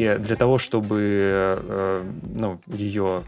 И 0.00 0.18
для 0.18 0.36
того, 0.36 0.56
чтобы 0.56 0.98
э, 1.68 2.04
ну, 2.34 2.60
ее 2.66 3.22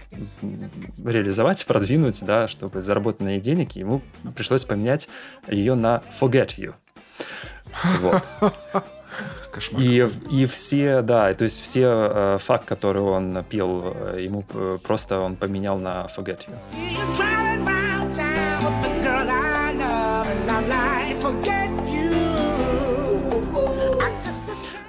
реализовать, 1.05 1.67
продвинуть, 1.67 2.25
да, 2.25 2.49
чтобы 2.49 2.81
заработать 2.81 3.21
на 3.21 3.29
ней 3.29 3.41
денег, 3.41 3.73
ему 3.73 4.01
пришлось 4.35 4.65
поменять 4.65 5.09
ее 5.49 5.75
на 5.75 6.03
Forget 6.19 6.57
You. 6.57 6.75
Вот. 8.01 8.23
Кошмар. 9.53 9.83
И, 9.83 10.09
и 10.31 10.47
все, 10.47 11.03
да, 11.03 11.35
то 11.35 11.45
есть 11.45 11.61
все 11.61 11.83
э, 11.85 12.39
факт, 12.41 12.65
который 12.65 13.03
он 13.03 13.45
пел, 13.51 13.95
э, 13.95 14.23
ему 14.23 14.45
просто 14.83 15.19
он 15.19 15.37
поменял 15.37 15.77
на 15.79 16.07
Forget 16.07 16.49
You. 16.49 17.52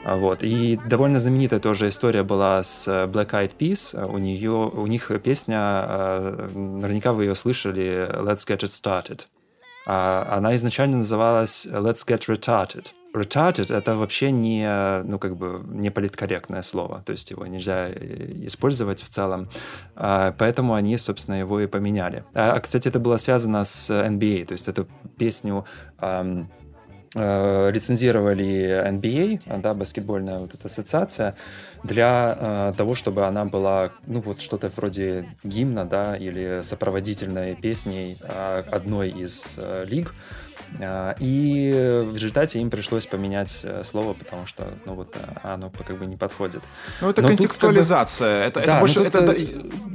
Вот. 0.05 0.43
И 0.43 0.79
довольно 0.85 1.19
знаменитая 1.19 1.59
тоже 1.59 1.87
история 1.87 2.23
была 2.23 2.61
с 2.61 2.87
Black 2.87 3.31
Eyed 3.31 3.55
Peas. 3.57 4.05
У, 4.05 4.17
нее, 4.17 4.51
у 4.51 4.87
них 4.87 5.11
песня, 5.23 5.85
э, 5.87 6.49
наверняка 6.53 7.13
вы 7.13 7.25
ее 7.25 7.35
слышали, 7.35 8.09
Let's 8.11 8.47
Get 8.47 8.59
It 8.59 8.67
Started. 8.67 9.21
А 9.85 10.37
она 10.37 10.55
изначально 10.55 10.97
называлась 10.97 11.65
Let's 11.65 12.07
Get 12.07 12.27
Retarded. 12.27 12.87
Retarded— 13.13 13.71
это 13.77 13.95
вообще 13.95 14.31
не, 14.31 15.03
ну, 15.03 15.19
как 15.19 15.35
бы, 15.37 15.61
не 15.67 15.91
политкорректное 15.91 16.63
слово, 16.63 17.03
то 17.05 17.11
есть 17.11 17.29
его 17.29 17.45
нельзя 17.45 17.89
э, 17.89 18.45
использовать 18.47 19.03
в 19.03 19.09
целом, 19.09 19.49
а, 19.95 20.33
поэтому 20.35 20.73
они, 20.73 20.97
собственно, 20.97 21.35
его 21.35 21.59
и 21.59 21.67
поменяли. 21.67 22.23
А, 22.33 22.59
кстати, 22.59 22.87
это 22.87 22.99
было 22.99 23.17
связано 23.17 23.65
с 23.65 23.91
NBA, 23.91 24.45
то 24.45 24.53
есть 24.53 24.67
эту 24.67 24.87
песню 25.17 25.65
Э, 27.15 27.69
лицензировали 27.71 28.83
NBA, 28.87 29.61
да, 29.61 29.75
баскетбольная 29.75 30.39
вот 30.39 30.55
эта 30.55 30.65
ассоциация, 30.65 31.35
для 31.83 32.37
э, 32.39 32.73
того, 32.75 32.95
чтобы 32.95 33.25
она 33.27 33.45
была, 33.45 33.91
ну, 34.07 34.19
вот 34.19 34.41
что-то 34.41 34.69
вроде 34.69 35.25
гимна, 35.43 35.85
да, 35.85 36.15
или 36.17 36.61
сопроводительной 36.63 37.55
песней 37.55 38.17
э, 38.21 38.63
одной 38.71 39.09
из 39.09 39.55
э, 39.57 39.85
лиг. 39.87 40.15
А, 40.79 41.15
и 41.19 42.01
в 42.05 42.15
результате 42.15 42.59
им 42.59 42.69
пришлось 42.69 43.05
поменять 43.05 43.61
э, 43.63 43.83
слово, 43.83 44.13
потому 44.13 44.45
что, 44.45 44.67
ну 44.85 44.93
вот, 44.93 45.15
э, 45.15 45.19
оно 45.43 45.69
как 45.69 45.97
бы 45.97 46.05
не 46.05 46.17
подходит. 46.17 46.63
Ну 47.01 47.09
это 47.09 47.21
Но 47.21 47.27
контекстуализация. 47.27 48.45
Как 48.45 48.53
бы, 48.53 48.59
это, 48.59 48.67
да, 48.67 48.73
это 48.73 48.79
больше, 48.79 48.99
это, 49.01 49.17
это, 49.19 49.35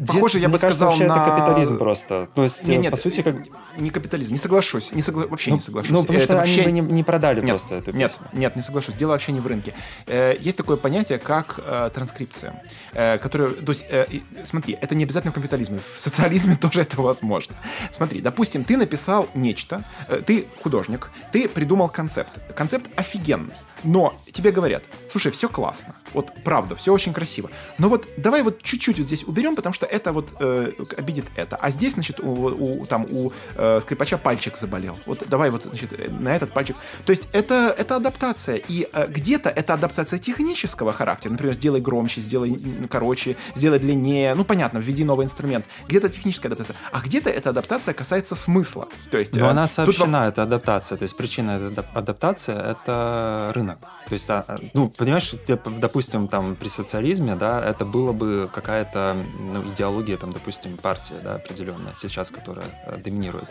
похоже, 0.06 0.38
я 0.38 0.48
бы 0.48 0.58
сказал, 0.58 0.96
на... 0.96 1.04
это 1.04 1.14
капитализм 1.14 1.78
просто. 1.78 2.28
То 2.34 2.42
есть, 2.44 2.66
нет, 2.66 2.82
нет, 2.82 2.90
по 2.90 2.96
сути, 2.96 3.22
как... 3.22 3.36
Не 3.76 3.90
капитализм, 3.90 4.32
не 4.32 4.38
соглашусь, 4.38 4.92
не 4.92 5.02
согла... 5.02 5.26
вообще 5.26 5.50
ну, 5.50 5.56
не 5.56 5.62
соглашусь. 5.62 5.90
Ну, 5.90 6.00
потому 6.00 6.18
это 6.18 6.26
что 6.26 6.36
вообще... 6.36 6.62
они 6.62 6.82
бы 6.82 6.88
не, 6.88 6.96
не 6.96 7.04
продали 7.04 7.40
нет, 7.40 7.50
просто 7.50 7.76
эту 7.76 7.92
Нет, 7.92 8.18
нет, 8.32 8.56
не 8.56 8.62
соглашусь. 8.62 8.94
Дело 8.96 9.12
вообще 9.12 9.32
не 9.32 9.40
в 9.40 9.46
рынке. 9.46 9.72
Э, 10.06 10.34
есть 10.38 10.56
такое 10.56 10.76
понятие, 10.76 11.18
как 11.18 11.60
э, 11.64 11.90
транскрипция, 11.94 12.62
э, 12.92 13.18
которое, 13.18 13.50
то 13.50 13.70
есть, 13.70 13.86
э, 13.88 14.06
смотри, 14.42 14.76
это 14.80 14.94
не 14.94 15.04
обязательно 15.04 15.30
в 15.30 15.34
капитализме, 15.34 15.78
в 15.94 16.00
социализме 16.00 16.56
тоже 16.60 16.80
это 16.80 17.00
возможно. 17.00 17.54
Смотри, 17.92 18.20
допустим, 18.20 18.64
ты 18.64 18.76
написал 18.76 19.28
нечто, 19.34 19.82
э, 20.08 20.20
ты 20.24 20.46
художник, 20.68 21.10
ты 21.32 21.48
придумал 21.48 21.88
концепт. 21.88 22.30
Концепт 22.54 22.90
офигенный. 22.94 23.54
Но 23.84 24.12
тебе 24.32 24.52
говорят, 24.52 24.82
слушай, 25.08 25.30
все 25.32 25.48
классно, 25.48 25.94
вот 26.12 26.32
правда, 26.44 26.76
все 26.76 26.92
очень 26.92 27.12
красиво, 27.12 27.50
но 27.78 27.88
вот 27.88 28.08
давай 28.16 28.42
вот 28.42 28.62
чуть-чуть 28.62 28.98
вот 28.98 29.06
здесь 29.06 29.24
уберем, 29.24 29.56
потому 29.56 29.72
что 29.72 29.86
это 29.86 30.12
вот 30.12 30.34
э, 30.40 30.72
обидит 30.96 31.26
это, 31.36 31.56
а 31.56 31.70
здесь, 31.70 31.94
значит, 31.94 32.20
у, 32.20 32.30
у, 32.30 32.86
там 32.86 33.06
у 33.10 33.32
э, 33.54 33.80
скрипача 33.82 34.18
пальчик 34.18 34.56
заболел, 34.58 34.98
вот 35.06 35.24
давай 35.28 35.50
вот, 35.50 35.64
значит, 35.64 35.92
на 36.20 36.34
этот 36.34 36.52
пальчик, 36.52 36.76
то 37.06 37.10
есть 37.10 37.28
это, 37.32 37.74
это 37.76 37.96
адаптация, 37.96 38.56
и 38.56 38.88
э, 38.92 39.06
где-то 39.08 39.48
это 39.48 39.74
адаптация 39.74 40.18
технического 40.18 40.92
характера, 40.92 41.32
например, 41.32 41.54
сделай 41.54 41.80
громче, 41.80 42.20
сделай 42.20 42.58
короче, 42.90 43.36
сделай 43.54 43.78
длиннее, 43.78 44.34
ну, 44.34 44.44
понятно, 44.44 44.78
введи 44.78 45.04
новый 45.04 45.24
инструмент, 45.24 45.66
где-то 45.88 46.08
техническая 46.08 46.50
адаптация, 46.50 46.76
а 46.92 47.00
где-то 47.00 47.30
эта 47.30 47.50
адаптация 47.50 47.94
касается 47.94 48.34
смысла, 48.36 48.88
то 49.10 49.18
есть... 49.18 49.34
Но 49.34 49.46
э, 49.46 49.50
она 49.50 49.66
сообщена, 49.66 50.24
тут... 50.24 50.32
эта 50.32 50.42
адаптация, 50.42 50.98
то 50.98 51.04
есть 51.04 51.16
причина 51.16 51.52
этой 51.52 51.84
адаптации— 51.94 52.54
это 52.70 53.52
рынок, 53.54 53.68
рынок. 53.68 53.78
То 54.08 54.12
есть, 54.12 54.30
а, 54.30 54.44
ну, 54.72 54.88
понимаешь, 55.08 55.34
допустим, 55.80 56.28
там 56.28 56.54
при 56.54 56.68
социализме, 56.68 57.34
да, 57.34 57.64
это 57.64 57.86
было 57.86 58.12
бы 58.12 58.50
какая-то 58.52 59.16
ну, 59.40 59.62
идеология, 59.72 60.18
там, 60.18 60.32
допустим, 60.32 60.76
партия, 60.76 61.14
да, 61.24 61.36
определенная 61.36 61.94
сейчас, 61.94 62.30
которая 62.30 62.66
э, 62.84 62.98
доминирует. 62.98 63.48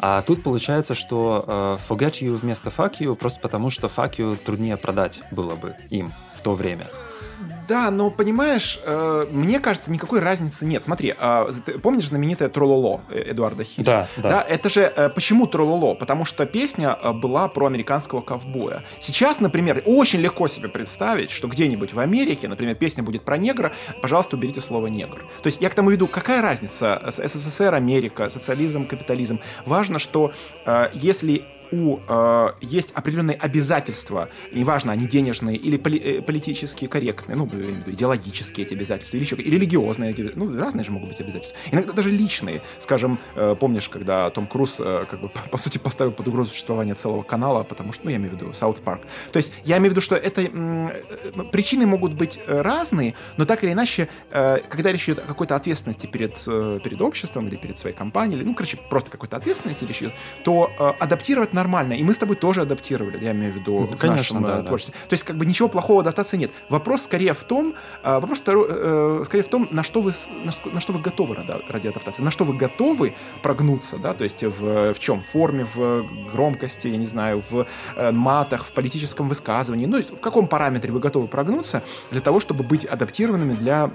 А 0.00 0.20
тут 0.22 0.42
получается, 0.42 0.94
что 0.94 1.44
э, 1.46 1.78
forget 1.88 2.20
you 2.20 2.34
вместо 2.34 2.68
fuck 2.68 2.98
you 2.98 3.14
просто 3.14 3.40
потому, 3.40 3.70
что 3.70 3.86
fuck 3.86 4.16
you 4.16 4.36
труднее 4.36 4.76
продать 4.76 5.22
было 5.30 5.54
бы 5.54 5.74
им 5.88 6.12
в 6.34 6.42
то 6.42 6.54
время. 6.54 6.86
Да, 7.68 7.90
но 7.90 8.10
понимаешь, 8.10 8.80
э, 8.82 9.26
мне 9.30 9.60
кажется, 9.60 9.92
никакой 9.92 10.20
разницы 10.20 10.64
нет. 10.64 10.82
Смотри, 10.84 11.14
э, 11.18 11.52
ты 11.66 11.78
помнишь 11.78 12.08
знаменитое 12.08 12.48
Трололо 12.48 13.02
э, 13.10 13.30
Эдуарда 13.32 13.62
Хилля? 13.62 13.84
Да, 13.84 14.08
да. 14.16 14.30
да. 14.30 14.42
Это 14.42 14.70
же 14.70 14.80
э, 14.80 15.10
почему 15.10 15.46
Трололо? 15.46 15.94
Потому 15.94 16.24
что 16.24 16.46
песня 16.46 16.98
э, 17.00 17.12
была 17.12 17.48
про 17.48 17.66
американского 17.66 18.22
ковбоя. 18.22 18.84
Сейчас, 19.00 19.40
например, 19.40 19.82
очень 19.84 20.20
легко 20.20 20.48
себе 20.48 20.68
представить, 20.68 21.30
что 21.30 21.46
где-нибудь 21.46 21.92
в 21.92 21.98
Америке, 21.98 22.48
например, 22.48 22.74
песня 22.74 23.02
будет 23.02 23.22
про 23.24 23.36
негра, 23.36 23.72
пожалуйста, 24.00 24.36
уберите 24.36 24.62
слово 24.62 24.86
негр. 24.86 25.26
То 25.42 25.48
есть 25.48 25.60
я 25.60 25.68
к 25.68 25.74
тому 25.74 25.90
веду, 25.90 26.06
какая 26.06 26.40
разница 26.40 27.02
СССР, 27.06 27.74
Америка, 27.74 28.30
социализм, 28.30 28.86
капитализм. 28.86 29.40
Важно, 29.66 29.98
что 29.98 30.32
э, 30.64 30.88
если 30.94 31.44
у 31.72 31.98
э, 32.06 32.48
есть 32.60 32.92
определенные 32.92 33.36
обязательства, 33.36 34.28
неважно, 34.52 34.92
они 34.92 35.06
денежные 35.06 35.56
или 35.56 35.76
поли, 35.76 35.98
э, 35.98 36.22
политически 36.22 36.86
корректные, 36.86 37.36
ну, 37.36 37.48
идеологические 37.86 38.66
эти 38.66 38.74
обязательства, 38.74 39.16
или 39.16 39.24
еще 39.24 39.36
и 39.36 39.50
религиозные, 39.50 40.14
ну, 40.34 40.58
разные 40.58 40.84
же 40.84 40.90
могут 40.90 41.10
быть 41.10 41.20
обязательства. 41.20 41.58
Иногда 41.72 41.92
даже 41.92 42.10
личные. 42.10 42.62
Скажем, 42.78 43.18
э, 43.34 43.56
помнишь, 43.58 43.88
когда 43.88 44.30
Том 44.30 44.46
Круз, 44.46 44.76
э, 44.80 45.04
как 45.10 45.20
бы, 45.20 45.28
по, 45.28 45.40
по 45.50 45.58
сути, 45.58 45.78
поставил 45.78 46.12
под 46.12 46.28
угрозу 46.28 46.50
существование 46.50 46.94
целого 46.94 47.22
канала, 47.22 47.64
потому 47.64 47.92
что, 47.92 48.04
ну, 48.04 48.10
я 48.10 48.16
имею 48.16 48.30
в 48.30 48.34
виду, 48.34 48.52
Саут 48.52 48.80
Парк. 48.80 49.02
То 49.32 49.38
есть, 49.38 49.52
я 49.64 49.76
имею 49.78 49.90
в 49.90 49.92
виду, 49.92 50.00
что 50.00 50.16
это 50.16 50.42
м, 50.42 50.88
э, 50.88 51.42
причины 51.52 51.86
могут 51.86 52.14
быть 52.14 52.40
э, 52.46 52.62
разные, 52.62 53.14
но 53.36 53.44
так 53.44 53.64
или 53.64 53.72
иначе, 53.72 54.08
э, 54.30 54.58
когда 54.68 54.92
речь 54.92 55.04
идет 55.04 55.18
о 55.18 55.22
какой-то 55.22 55.56
ответственности 55.56 56.06
перед, 56.06 56.42
э, 56.46 56.80
перед 56.82 57.00
обществом 57.00 57.48
или 57.48 57.56
перед 57.56 57.78
своей 57.78 57.96
компанией, 57.96 58.38
или, 58.40 58.44
ну, 58.44 58.54
короче, 58.54 58.78
просто 58.90 59.10
какой-то 59.10 59.36
ответственности 59.36 59.84
речь 59.84 60.02
идет, 60.02 60.12
то 60.44 60.70
э, 60.78 60.92
адаптировать 60.98 61.52
нормально. 61.58 61.94
И 61.94 62.02
мы 62.02 62.12
с 62.12 62.18
тобой 62.18 62.36
тоже 62.36 62.62
адаптировали, 62.62 63.22
я 63.22 63.32
имею 63.32 63.52
в 63.52 63.56
виду, 63.56 63.80
ну, 63.80 63.86
в 63.86 63.96
конечно, 63.96 64.40
нашем 64.40 64.44
да, 64.44 64.60
э, 64.60 64.66
творчестве. 64.66 64.94
Да. 64.94 65.08
То 65.08 65.14
есть, 65.14 65.24
как 65.24 65.36
бы 65.36 65.46
ничего 65.46 65.68
плохого 65.68 66.00
адаптации 66.00 66.36
нет. 66.36 66.50
Вопрос 66.68 67.02
скорее 67.02 67.34
в 67.34 67.44
том, 67.44 67.74
э, 68.02 68.18
вопрос 68.20 68.38
второй, 68.38 68.68
э, 68.70 69.22
скорее 69.26 69.42
в 69.42 69.48
том, 69.48 69.68
на 69.70 69.82
что 69.82 70.00
вы, 70.00 70.12
на, 70.44 70.72
на 70.72 70.80
что 70.80 70.92
вы 70.92 71.00
готовы 71.00 71.34
ради, 71.34 71.52
ради 71.68 71.88
адаптации, 71.88 72.22
на 72.22 72.30
что 72.30 72.44
вы 72.44 72.54
готовы 72.54 73.14
прогнуться, 73.42 73.96
да, 73.98 74.14
то 74.14 74.24
есть 74.24 74.42
в, 74.42 74.92
в 74.92 74.98
чем? 74.98 75.20
В 75.20 75.26
форме, 75.26 75.66
в 75.74 76.06
громкости, 76.32 76.88
я 76.88 76.96
не 76.96 77.06
знаю, 77.06 77.42
в 77.50 77.66
матах, 78.12 78.64
в 78.64 78.72
политическом 78.72 79.28
высказывании, 79.28 79.86
ну, 79.86 80.02
в 80.02 80.20
каком 80.20 80.46
параметре 80.46 80.92
вы 80.92 81.00
готовы 81.00 81.26
прогнуться 81.26 81.82
для 82.10 82.20
того, 82.20 82.40
чтобы 82.40 82.64
быть 82.64 82.84
адаптированными 82.84 83.52
для 83.52 83.90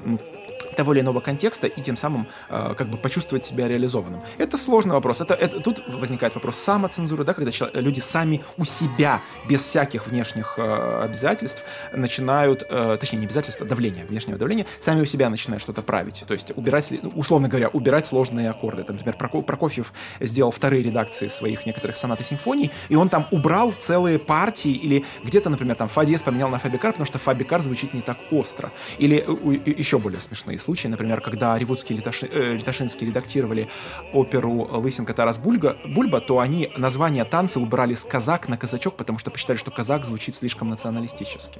того 0.73 0.93
или 0.93 1.01
иного 1.01 1.19
контекста 1.19 1.67
и 1.67 1.81
тем 1.81 1.97
самым 1.97 2.27
э, 2.49 2.73
как 2.77 2.87
бы 2.87 2.97
почувствовать 2.97 3.45
себя 3.45 3.67
реализованным. 3.67 4.21
Это 4.37 4.57
сложный 4.57 4.93
вопрос. 4.93 5.21
Это, 5.21 5.33
это, 5.33 5.59
тут 5.59 5.83
возникает 5.87 6.35
вопрос 6.35 6.57
самоцензуры, 6.57 7.23
да, 7.23 7.33
когда 7.33 7.51
человек, 7.51 7.75
люди 7.77 7.99
сами 7.99 8.41
у 8.57 8.65
себя, 8.65 9.21
без 9.49 9.63
всяких 9.63 10.07
внешних 10.07 10.55
э, 10.57 11.01
обязательств, 11.03 11.63
начинают, 11.93 12.63
э, 12.69 12.97
точнее, 12.99 13.19
не 13.19 13.25
обязательств, 13.25 13.61
а 13.61 13.65
давления, 13.65 14.05
внешнего 14.05 14.37
давления, 14.37 14.65
сами 14.79 15.01
у 15.01 15.05
себя 15.05 15.29
начинают 15.29 15.61
что-то 15.61 15.81
править. 15.81 16.23
То 16.27 16.33
есть 16.33 16.51
убирать, 16.55 16.93
ну, 17.01 17.11
условно 17.15 17.47
говоря, 17.47 17.69
убирать 17.69 18.05
сложные 18.05 18.49
аккорды. 18.49 18.83
Там, 18.83 18.95
например, 18.95 19.17
Прокофьев 19.43 19.93
сделал 20.19 20.51
вторые 20.51 20.83
редакции 20.83 21.27
своих 21.27 21.65
некоторых 21.65 21.97
сонат 21.97 22.21
и 22.21 22.23
симфоний, 22.23 22.71
и 22.89 22.95
он 22.95 23.09
там 23.09 23.27
убрал 23.31 23.73
целые 23.77 24.19
партии, 24.19 24.71
или 24.71 25.05
где-то, 25.23 25.49
например, 25.49 25.75
там 25.75 25.89
Фа 25.89 26.03
поменял 26.23 26.49
на 26.49 26.59
Фабикар, 26.59 26.91
потому 26.91 27.05
что 27.05 27.19
Фабикар 27.19 27.61
звучит 27.61 27.93
не 27.93 28.01
так 28.01 28.17
остро. 28.31 28.71
Или 28.97 29.23
э, 29.25 29.71
еще 29.71 29.99
более 29.99 30.21
смешные 30.21 30.59
случаи, 30.63 30.87
например, 30.87 31.21
когда 31.21 31.57
Ревудский 31.57 31.95
и 31.95 31.97
Литаши, 31.97 32.27
э, 32.31 32.53
Литашинский 32.53 33.07
редактировали 33.07 33.69
оперу 34.13 34.67
«Лысинка 34.79 35.13
Тарас 35.13 35.37
Бульга, 35.37 35.77
Бульба», 35.85 36.19
то 36.21 36.39
они 36.39 36.71
название 36.77 37.25
танца 37.25 37.59
убрали 37.59 37.93
с 37.93 38.03
казак 38.03 38.49
на 38.49 38.57
казачок, 38.57 38.95
потому 38.95 39.19
что 39.19 39.31
посчитали, 39.31 39.57
что 39.57 39.71
казак 39.71 40.05
звучит 40.05 40.35
слишком 40.35 40.69
националистически. 40.69 41.59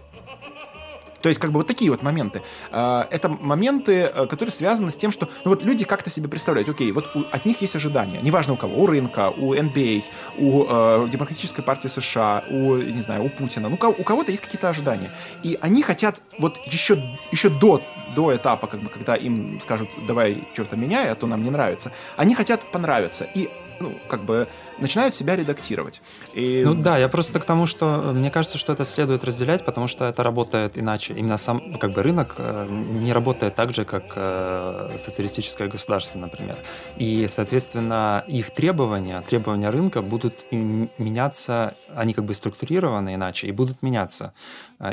То 1.24 1.30
есть, 1.30 1.39
как 1.39 1.51
бы 1.51 1.59
вот 1.59 1.67
такие 1.67 1.89
вот 1.89 2.03
моменты. 2.03 2.41
А, 2.69 3.07
это 3.09 3.30
моменты, 3.30 4.11
э, 4.13 4.28
которые 4.28 4.51
связаны 4.51 4.91
с 4.91 4.97
тем, 4.97 5.09
что 5.09 5.30
ну, 5.45 5.51
вот 5.51 5.63
люди 5.63 5.86
как-то 5.86 6.09
себе 6.09 6.28
представляют, 6.28 6.67
окей, 6.67 6.91
вот 6.91 7.15
у, 7.15 7.21
от 7.32 7.45
них 7.45 7.61
есть 7.61 7.76
ожидания. 7.78 8.19
Неважно 8.21 8.53
у 8.53 8.57
кого, 8.57 8.84
у 8.84 8.86
рынка, 8.86 9.30
у 9.30 9.53
NBA, 9.53 10.03
а, 10.03 10.41
у 10.41 11.05
э, 11.05 11.09
Демократической 11.09 11.61
партии 11.61 11.88
США, 11.88 12.43
у, 12.49 12.76
не 12.76 13.01
знаю, 13.01 13.24
у 13.24 13.30
Путина. 13.30 13.69
Ну, 13.69 13.76
у 13.76 14.03
кого-то 14.03 14.32
есть 14.32 14.43
какие-то 14.43 14.67
ожидания. 14.67 15.09
И 15.43 15.57
они 15.61 15.82
хотят 15.82 16.21
вот 16.38 16.59
еще, 16.67 17.01
еще 17.32 17.49
до 17.49 17.82
до 18.15 18.36
этапа, 18.36 18.67
как 18.67 18.82
бы, 18.82 18.89
когда 18.89 19.15
им 19.15 19.59
скажут, 19.59 19.89
давай 20.07 20.43
что-то 20.53 20.76
меняй, 20.76 21.09
а 21.09 21.15
то 21.15 21.26
нам 21.26 21.41
не 21.41 21.49
нравится, 21.49 21.91
они 22.15 22.36
хотят 22.36 22.61
понравиться. 22.71 23.28
И 23.34 23.49
ну, 23.80 23.97
как 24.07 24.24
бы 24.24 24.47
начинают 24.80 25.15
себя 25.15 25.36
редактировать. 25.36 26.01
И... 26.34 26.63
Ну 26.65 26.74
да, 26.74 26.97
я 26.97 27.07
просто 27.09 27.39
к 27.39 27.45
тому, 27.45 27.67
что 27.67 28.01
э, 28.03 28.11
мне 28.11 28.30
кажется, 28.30 28.57
что 28.57 28.74
это 28.74 28.84
следует 28.86 29.24
разделять, 29.24 29.65
потому 29.65 29.88
что 29.88 30.05
это 30.05 30.24
работает 30.24 30.78
иначе. 30.78 31.13
Именно 31.13 31.38
сам 31.38 31.74
как 31.80 31.91
бы 31.91 32.03
рынок 32.03 32.36
э, 32.38 32.67
не 32.69 33.13
работает 33.13 33.55
так 33.55 33.74
же, 33.74 33.86
как 33.86 34.13
э, 34.15 34.95
социалистическое 34.97 35.67
государство, 35.67 36.19
например. 36.19 36.55
И, 36.97 37.28
соответственно, 37.28 38.24
их 38.28 38.51
требования, 38.51 39.21
требования 39.21 39.69
рынка 39.69 40.01
будут 40.01 40.45
меняться, 40.51 41.76
они 41.95 42.13
как 42.13 42.26
бы 42.26 42.34
структурированы 42.34 43.15
иначе 43.15 43.47
и 43.47 43.51
будут 43.51 43.82
меняться 43.82 44.34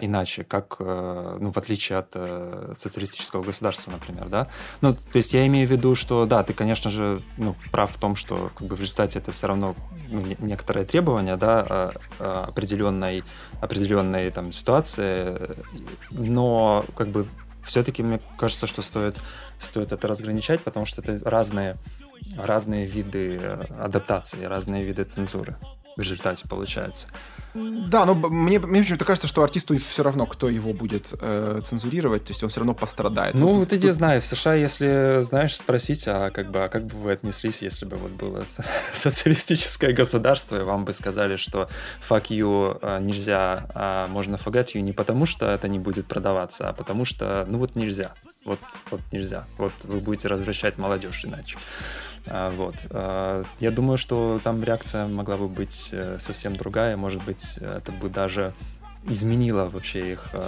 иначе, 0.01 0.45
как, 0.45 0.76
ну, 0.78 1.51
в 1.53 1.57
отличие 1.57 1.99
от 1.99 2.16
социалистического 2.76 3.43
государства, 3.43 3.91
например, 3.91 4.28
да. 4.28 4.47
Ну, 4.80 4.95
то 4.95 5.16
есть 5.16 5.34
я 5.34 5.47
имею 5.47 5.66
в 5.66 5.70
виду, 5.70 5.95
что, 5.95 6.26
да, 6.26 6.43
ты, 6.43 6.53
конечно 6.53 6.91
же, 6.91 7.20
ну, 7.36 7.57
прав 7.70 7.91
в 7.91 7.99
том, 7.99 8.16
что 8.16 8.51
как 8.55 8.68
бы 8.68 8.76
в 8.76 8.80
результате 8.80 9.18
это 9.18 9.32
все 9.32 9.47
равно 9.47 9.74
ну, 10.09 10.24
некоторые 10.38 10.84
требования, 10.84 11.36
да, 11.36 11.66
а, 11.68 11.93
а, 12.18 12.45
определенной, 12.49 13.24
определенной 13.61 14.30
там 14.30 14.53
ситуации, 14.53 15.57
но 16.11 16.84
как 16.97 17.09
бы 17.09 17.26
все-таки 17.64 18.03
мне 18.03 18.20
кажется, 18.36 18.66
что 18.66 18.82
стоит, 18.82 19.16
стоит 19.59 19.93
это 19.93 20.09
разграничать, 20.09 20.62
потому 20.62 20.86
что 20.86 21.03
это 21.03 21.28
разные, 21.28 21.74
разные 22.36 22.86
виды 22.86 23.38
адаптации, 23.78 24.45
разные 24.45 24.84
виды 24.84 25.05
цензуры 25.05 25.57
в 25.97 26.01
результате 26.01 26.49
получается. 26.49 27.09
Да, 27.55 28.07
но 28.07 28.14
мне, 28.14 28.61
мне 28.61 28.80
почему-то 28.80 29.05
кажется, 29.05 29.26
что 29.26 29.43
артисту 29.43 29.76
все 29.76 30.03
равно, 30.03 30.24
кто 30.26 30.49
его 30.49 30.72
будет 30.72 31.12
э, 31.20 31.61
цензурировать, 31.64 32.24
то 32.24 32.30
есть 32.30 32.43
он 32.45 32.49
все 32.49 32.61
равно 32.61 32.74
пострадает. 32.74 33.34
Ну, 33.34 33.55
вот, 33.55 33.70
ты 33.70 33.76
тут... 33.76 33.84
не 33.86 33.91
знаешь, 33.91 34.22
в 34.22 34.26
США, 34.26 34.55
если, 34.55 35.22
знаешь, 35.22 35.57
спросить, 35.57 36.05
а 36.07 36.30
как 36.30 36.51
бы, 36.51 36.62
а 36.62 36.68
как 36.68 36.84
бы 36.84 36.97
вы 36.97 37.12
отнеслись, 37.12 37.62
если 37.62 37.86
бы 37.86 37.97
вот 37.97 38.12
было 38.12 38.45
социалистическое 38.95 39.93
государство, 39.93 40.61
и 40.61 40.62
вам 40.62 40.84
бы 40.84 40.93
сказали, 40.93 41.36
что 41.36 41.68
fuck 42.09 42.28
you 42.28 42.78
а, 42.82 43.01
нельзя, 43.01 43.66
а 43.74 44.07
можно 44.07 44.36
forget 44.36 44.74
you 44.74 44.80
не 44.80 44.93
потому, 44.93 45.26
что 45.26 45.47
это 45.51 45.66
не 45.66 45.80
будет 45.80 46.07
продаваться, 46.07 46.68
а 46.68 46.72
потому 46.72 47.05
что, 47.05 47.45
ну 47.49 47.59
вот 47.59 47.74
нельзя. 47.74 48.12
Вот, 48.45 48.59
вот 48.91 49.01
нельзя. 49.12 49.45
Вот 49.59 49.72
вы 49.84 50.01
будете 50.01 50.28
развращать 50.28 50.78
молодежь 50.78 51.24
иначе. 51.24 51.59
А, 52.27 52.51
вот. 52.51 52.75
А, 52.91 53.45
я 53.61 53.71
думаю, 53.71 53.99
что 53.99 54.41
там 54.43 54.62
реакция 54.62 55.07
могла 55.09 55.37
бы 55.37 55.49
быть 55.49 55.91
э, 55.93 56.18
совсем 56.18 56.55
другая. 56.57 56.97
Может 56.97 57.25
быть, 57.25 57.59
это 57.59 57.93
бы 57.93 58.09
даже 58.09 58.53
изменило 59.09 59.68
вообще 59.68 60.12
их 60.12 60.29
э, 60.33 60.43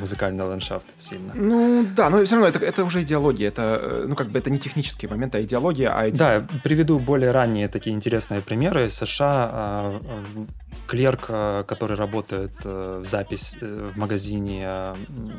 музыкальный 0.00 0.44
ландшафт 0.44 0.86
сильно. 0.98 1.32
Ну 1.34 1.86
да, 1.96 2.10
но 2.10 2.22
все 2.24 2.34
равно 2.36 2.48
это, 2.48 2.58
это 2.58 2.84
уже 2.84 3.02
идеология, 3.02 3.48
это 3.48 3.80
э, 3.82 4.04
ну 4.08 4.14
как 4.14 4.28
бы 4.28 4.38
это 4.38 4.50
не 4.50 4.58
технический 4.58 5.06
момент, 5.06 5.34
а 5.34 5.42
идеология. 5.42 5.90
А 5.96 6.08
иде... 6.08 6.18
Да, 6.18 6.46
приведу 6.62 6.98
более 6.98 7.30
ранние 7.30 7.68
такие 7.68 7.96
интересные 7.96 8.40
примеры. 8.42 8.90
США 8.90 10.00
э, 10.04 10.44
клерк, 10.86 11.26
который 11.66 11.96
работает 11.96 12.52
в 12.64 13.04
запись 13.06 13.56
в 13.60 13.96
магазине, 13.96 14.94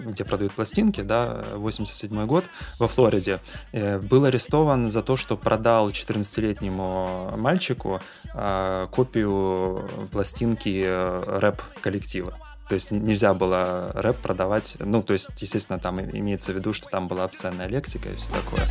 где 0.05 0.23
продают 0.23 0.53
пластинки, 0.53 1.01
да, 1.01 1.43
87 1.53 2.25
год 2.25 2.45
в 2.79 2.87
Флориде, 2.87 3.39
был 3.73 4.25
арестован 4.25 4.89
за 4.89 5.01
то, 5.01 5.15
что 5.15 5.37
продал 5.37 5.89
14-летнему 5.89 7.33
мальчику 7.37 8.01
копию 8.91 9.89
пластинки 10.11 10.85
рэп-коллектива. 11.39 12.37
То 12.69 12.75
есть 12.75 12.91
нельзя 12.91 13.33
было 13.33 13.91
рэп 13.93 14.17
продавать. 14.17 14.75
Ну, 14.79 15.01
то 15.01 15.13
есть, 15.13 15.29
естественно, 15.41 15.79
там 15.79 16.01
имеется 16.01 16.51
в 16.51 16.55
виду, 16.55 16.73
что 16.73 16.89
там 16.89 17.07
была 17.07 17.23
обсценная 17.23 17.67
лексика 17.67 18.09
и 18.09 18.15
все 18.15 18.31
такое. 18.33 18.61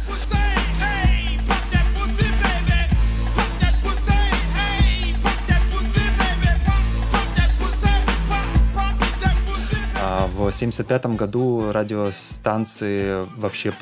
В 10.47 10.55
1975 10.55 11.17
году 11.17 11.73
радиостанции 11.73 13.27
вообще 13.37 13.73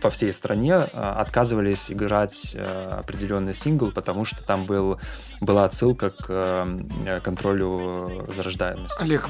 по 0.00 0.10
всей 0.10 0.32
стране 0.32 0.74
а, 0.74 1.14
отказывались 1.20 1.90
играть 1.90 2.54
э, 2.54 2.98
определенный 3.00 3.54
сингл, 3.54 3.90
потому 3.90 4.24
что 4.24 4.42
там 4.44 4.64
был, 4.64 4.98
была 5.40 5.64
отсылка 5.64 6.10
к 6.10 6.26
э, 6.28 7.20
контролю 7.22 8.26
зарождаемости. 8.34 9.02
Олег, 9.02 9.28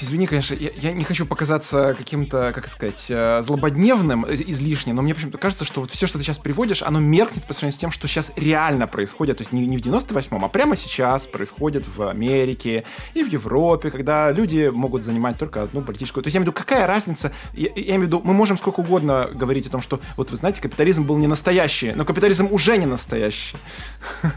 извини, 0.00 0.26
конечно, 0.26 0.54
я, 0.54 0.70
я 0.76 0.92
не 0.92 1.04
хочу 1.04 1.26
показаться 1.26 1.94
каким-то, 1.96 2.52
как 2.54 2.68
сказать, 2.68 3.06
э, 3.08 3.42
злободневным 3.42 4.26
излишне, 4.28 4.92
но 4.92 5.02
мне 5.02 5.14
почему-то 5.14 5.38
кажется, 5.38 5.64
что 5.64 5.80
вот 5.80 5.90
все, 5.90 6.06
что 6.06 6.18
ты 6.18 6.24
сейчас 6.24 6.38
приводишь, 6.38 6.82
оно 6.82 7.00
меркнет 7.00 7.46
по 7.46 7.52
сравнению 7.52 7.76
с 7.76 7.80
тем, 7.80 7.90
что 7.90 8.08
сейчас 8.08 8.32
реально 8.36 8.86
происходит. 8.86 9.38
То 9.38 9.42
есть 9.42 9.52
не, 9.52 9.66
не 9.66 9.76
в 9.76 9.80
98-м, 9.80 10.44
а 10.44 10.48
прямо 10.48 10.76
сейчас 10.76 11.26
происходит 11.26 11.84
в 11.96 12.08
Америке 12.08 12.84
и 13.14 13.22
в 13.22 13.28
Европе, 13.28 13.90
когда 13.90 14.30
люди 14.32 14.70
могут 14.72 15.02
занимать 15.02 15.38
только 15.38 15.62
одну 15.62 15.82
политическую. 15.82 16.22
То 16.22 16.28
есть 16.28 16.34
я 16.34 16.38
имею 16.38 16.50
в 16.50 16.54
виду, 16.54 16.64
какая 16.66 16.86
разница? 16.86 17.32
Я, 17.52 17.68
я 17.76 17.96
имею 17.96 18.00
в 18.00 18.06
виду, 18.06 18.22
мы 18.24 18.32
можем 18.32 18.56
сколько 18.56 18.80
угодно 18.80 19.28
говорить 19.32 19.43
о 19.66 19.70
том, 19.70 19.80
что 19.80 20.00
вот 20.16 20.30
вы 20.30 20.36
знаете, 20.36 20.60
капитализм 20.60 21.04
был 21.04 21.16
не 21.16 21.26
настоящий, 21.26 21.92
но 21.94 22.04
капитализм 22.04 22.48
уже 22.50 22.76
не 22.76 22.86
настоящий. 22.86 23.56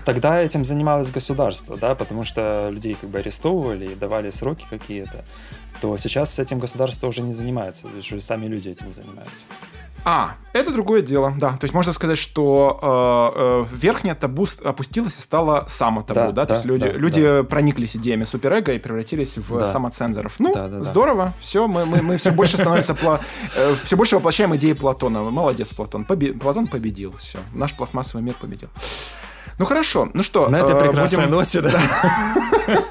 Тогда 0.05 0.41
этим 0.41 0.65
занималось 0.65 1.11
государство, 1.11 1.77
да, 1.77 1.95
потому 1.95 2.23
что 2.23 2.69
людей 2.71 2.97
как 2.99 3.09
бы 3.09 3.19
арестовывали 3.19 3.91
и 3.91 3.95
давали 3.95 4.29
сроки 4.29 4.65
какие-то, 4.69 5.23
то 5.81 5.97
сейчас 5.97 6.33
с 6.33 6.39
этим 6.39 6.59
государство 6.59 7.07
уже 7.07 7.21
не 7.21 7.33
занимается, 7.33 7.87
уже 7.97 8.21
сами 8.21 8.45
люди 8.47 8.69
этим 8.69 8.91
занимаются. 8.93 9.45
А, 10.09 10.35
это 10.53 10.71
другое 10.71 11.01
дело, 11.01 11.33
да. 11.37 11.51
То 11.57 11.65
есть 11.65 11.73
можно 11.73 11.91
сказать, 11.91 12.17
что 12.17 12.79
э, 12.81 13.73
э, 13.73 13.75
верхняя 13.75 14.15
табу 14.15 14.47
опустилась 14.63 15.17
и 15.19 15.21
стала 15.21 15.65
само 15.67 16.01
табу, 16.01 16.31
да? 16.31 16.31
да? 16.31 16.45
То 16.45 16.53
есть 16.53 16.65
люди, 16.65 16.85
да, 16.85 16.97
люди 16.97 17.21
да. 17.21 17.43
прониклись 17.43 17.97
идеями 17.97 18.23
суперэго 18.23 18.71
и 18.73 18.79
превратились 18.79 19.37
в 19.37 19.59
да. 19.59 19.65
самоцензоров. 19.65 20.35
Ну, 20.39 20.53
да, 20.53 20.67
да, 20.69 20.81
здорово, 20.81 21.25
да. 21.25 21.33
все, 21.41 21.67
мы, 21.67 21.85
мы, 21.85 22.01
мы 22.01 22.15
все 22.15 22.31
больше 22.31 22.55
становимся, 22.55 22.95
э, 23.55 23.75
все 23.83 23.97
больше 23.97 24.15
воплощаем 24.15 24.55
идеи 24.55 24.71
Платона. 24.73 25.23
Молодец, 25.23 25.73
Платон. 25.73 26.05
Платон 26.05 26.67
победил, 26.67 27.13
все. 27.17 27.39
Наш 27.53 27.73
пластмассовый 27.73 28.23
мир 28.23 28.35
победил. 28.39 28.69
Ну 29.59 29.65
хорошо, 29.65 30.09
ну 30.13 30.23
что? 30.23 30.47
На 30.47 30.59
этой 30.61 30.75
э, 30.75 30.79
прекрасной 30.79 31.27
ноте, 31.27 31.61
да. 31.61 31.71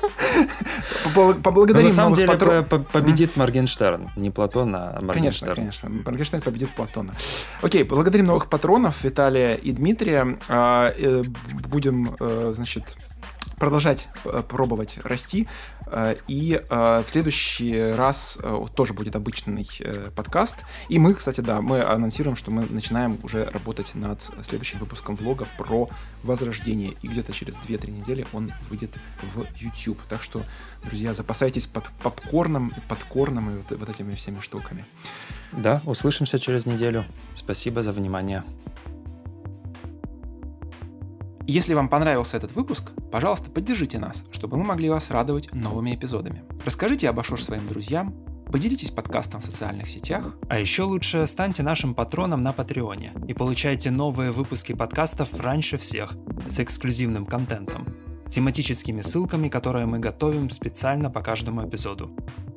Поблагодарим 1.14 1.88
На 1.88 1.94
самом 1.94 2.14
деле 2.14 2.28
патрон... 2.28 2.84
победит 2.92 3.36
Моргенштерн, 3.36 4.10
не 4.16 4.30
Платон, 4.30 4.74
а 4.74 4.98
Моргенштерн. 5.00 5.54
Конечно, 5.54 5.88
конечно. 5.88 6.10
Моргенштерн 6.10 6.42
победит 6.42 6.70
Платона. 6.70 7.14
Окей, 7.62 7.82
благодарим 7.82 8.26
новых 8.26 8.48
патронов 8.48 9.02
Виталия 9.04 9.54
и 9.54 9.72
Дмитрия. 9.72 10.38
А, 10.48 10.92
э, 10.96 11.24
будем, 11.70 12.14
э, 12.18 12.52
значит, 12.54 12.96
продолжать 13.58 14.08
пробовать 14.48 14.98
расти. 15.04 15.46
Э, 15.86 16.16
и 16.28 16.60
э, 16.68 17.02
в 17.04 17.08
следующий 17.08 17.92
раз 17.92 18.38
э, 18.42 18.66
тоже 18.74 18.92
будет 18.92 19.16
обычный 19.16 19.66
подкаст. 20.14 20.64
И 20.88 20.98
мы, 20.98 21.14
кстати, 21.14 21.40
да, 21.40 21.60
мы 21.60 21.82
анонсируем, 21.82 22.36
что 22.36 22.50
мы 22.50 22.66
начинаем 22.68 23.18
уже 23.22 23.44
работать 23.44 23.94
над 23.94 24.20
следующим 24.42 24.78
выпуском 24.78 25.14
влога 25.14 25.46
про 25.58 25.88
возрождение. 26.22 26.94
И 27.02 27.08
где-то 27.08 27.32
через 27.32 27.54
2-3 27.54 27.90
недели 27.90 28.26
он 28.32 28.50
выйдет 28.68 28.90
в 29.34 29.44
YouTube. 29.56 30.00
Так 30.08 30.22
что, 30.22 30.42
друзья, 30.84 31.14
запасайтесь 31.14 31.66
под 31.66 31.88
попкорном, 32.02 32.72
подкорном 32.88 33.50
и 33.50 33.56
вот, 33.58 33.78
вот 33.78 33.88
этими 33.88 34.14
всеми 34.14 34.40
штуками. 34.40 34.84
Да, 35.52 35.82
услышимся 35.84 36.38
через 36.38 36.66
неделю. 36.66 37.04
Спасибо 37.34 37.82
за 37.82 37.92
внимание. 37.92 38.42
Если 41.48 41.74
вам 41.74 41.88
понравился 41.88 42.36
этот 42.36 42.56
выпуск, 42.56 42.90
пожалуйста, 43.12 43.50
поддержите 43.50 44.00
нас, 44.00 44.24
чтобы 44.32 44.56
мы 44.56 44.64
могли 44.64 44.90
вас 44.90 45.12
радовать 45.12 45.52
новыми 45.54 45.94
эпизодами. 45.94 46.42
Расскажите 46.64 47.08
об 47.08 47.20
Ашош 47.20 47.44
своим 47.44 47.68
друзьям, 47.68 48.14
поделитесь 48.50 48.90
подкастом 48.90 49.40
в 49.40 49.44
социальных 49.44 49.88
сетях. 49.88 50.34
А 50.48 50.58
еще 50.58 50.82
лучше 50.82 51.24
станьте 51.28 51.62
нашим 51.62 51.94
патроном 51.94 52.42
на 52.42 52.52
Патреоне 52.52 53.12
и 53.28 53.32
получайте 53.32 53.92
новые 53.92 54.32
выпуски 54.32 54.72
подкастов 54.72 55.38
раньше 55.38 55.78
всех 55.78 56.16
с 56.48 56.58
эксклюзивным 56.58 57.26
контентом 57.26 58.05
тематическими 58.28 59.00
ссылками, 59.02 59.48
которые 59.48 59.86
мы 59.86 59.98
готовим 59.98 60.50
специально 60.50 61.10
по 61.10 61.22
каждому 61.22 61.66
эпизоду. 61.66 62.10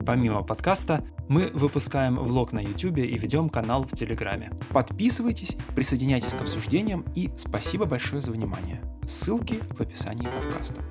Помимо 0.05 0.43
подкаста, 0.43 1.03
мы 1.27 1.51
выпускаем 1.53 2.17
влог 2.17 2.51
на 2.51 2.59
YouTube 2.59 2.97
и 2.97 3.17
ведем 3.17 3.49
канал 3.49 3.83
в 3.83 3.95
Телеграме. 3.95 4.51
Подписывайтесь, 4.69 5.55
присоединяйтесь 5.75 6.33
к 6.33 6.41
обсуждениям 6.41 7.05
и 7.15 7.29
спасибо 7.37 7.85
большое 7.85 8.21
за 8.21 8.31
внимание. 8.31 8.81
Ссылки 9.05 9.59
в 9.71 9.81
описании 9.81 10.27
подкаста. 10.27 10.81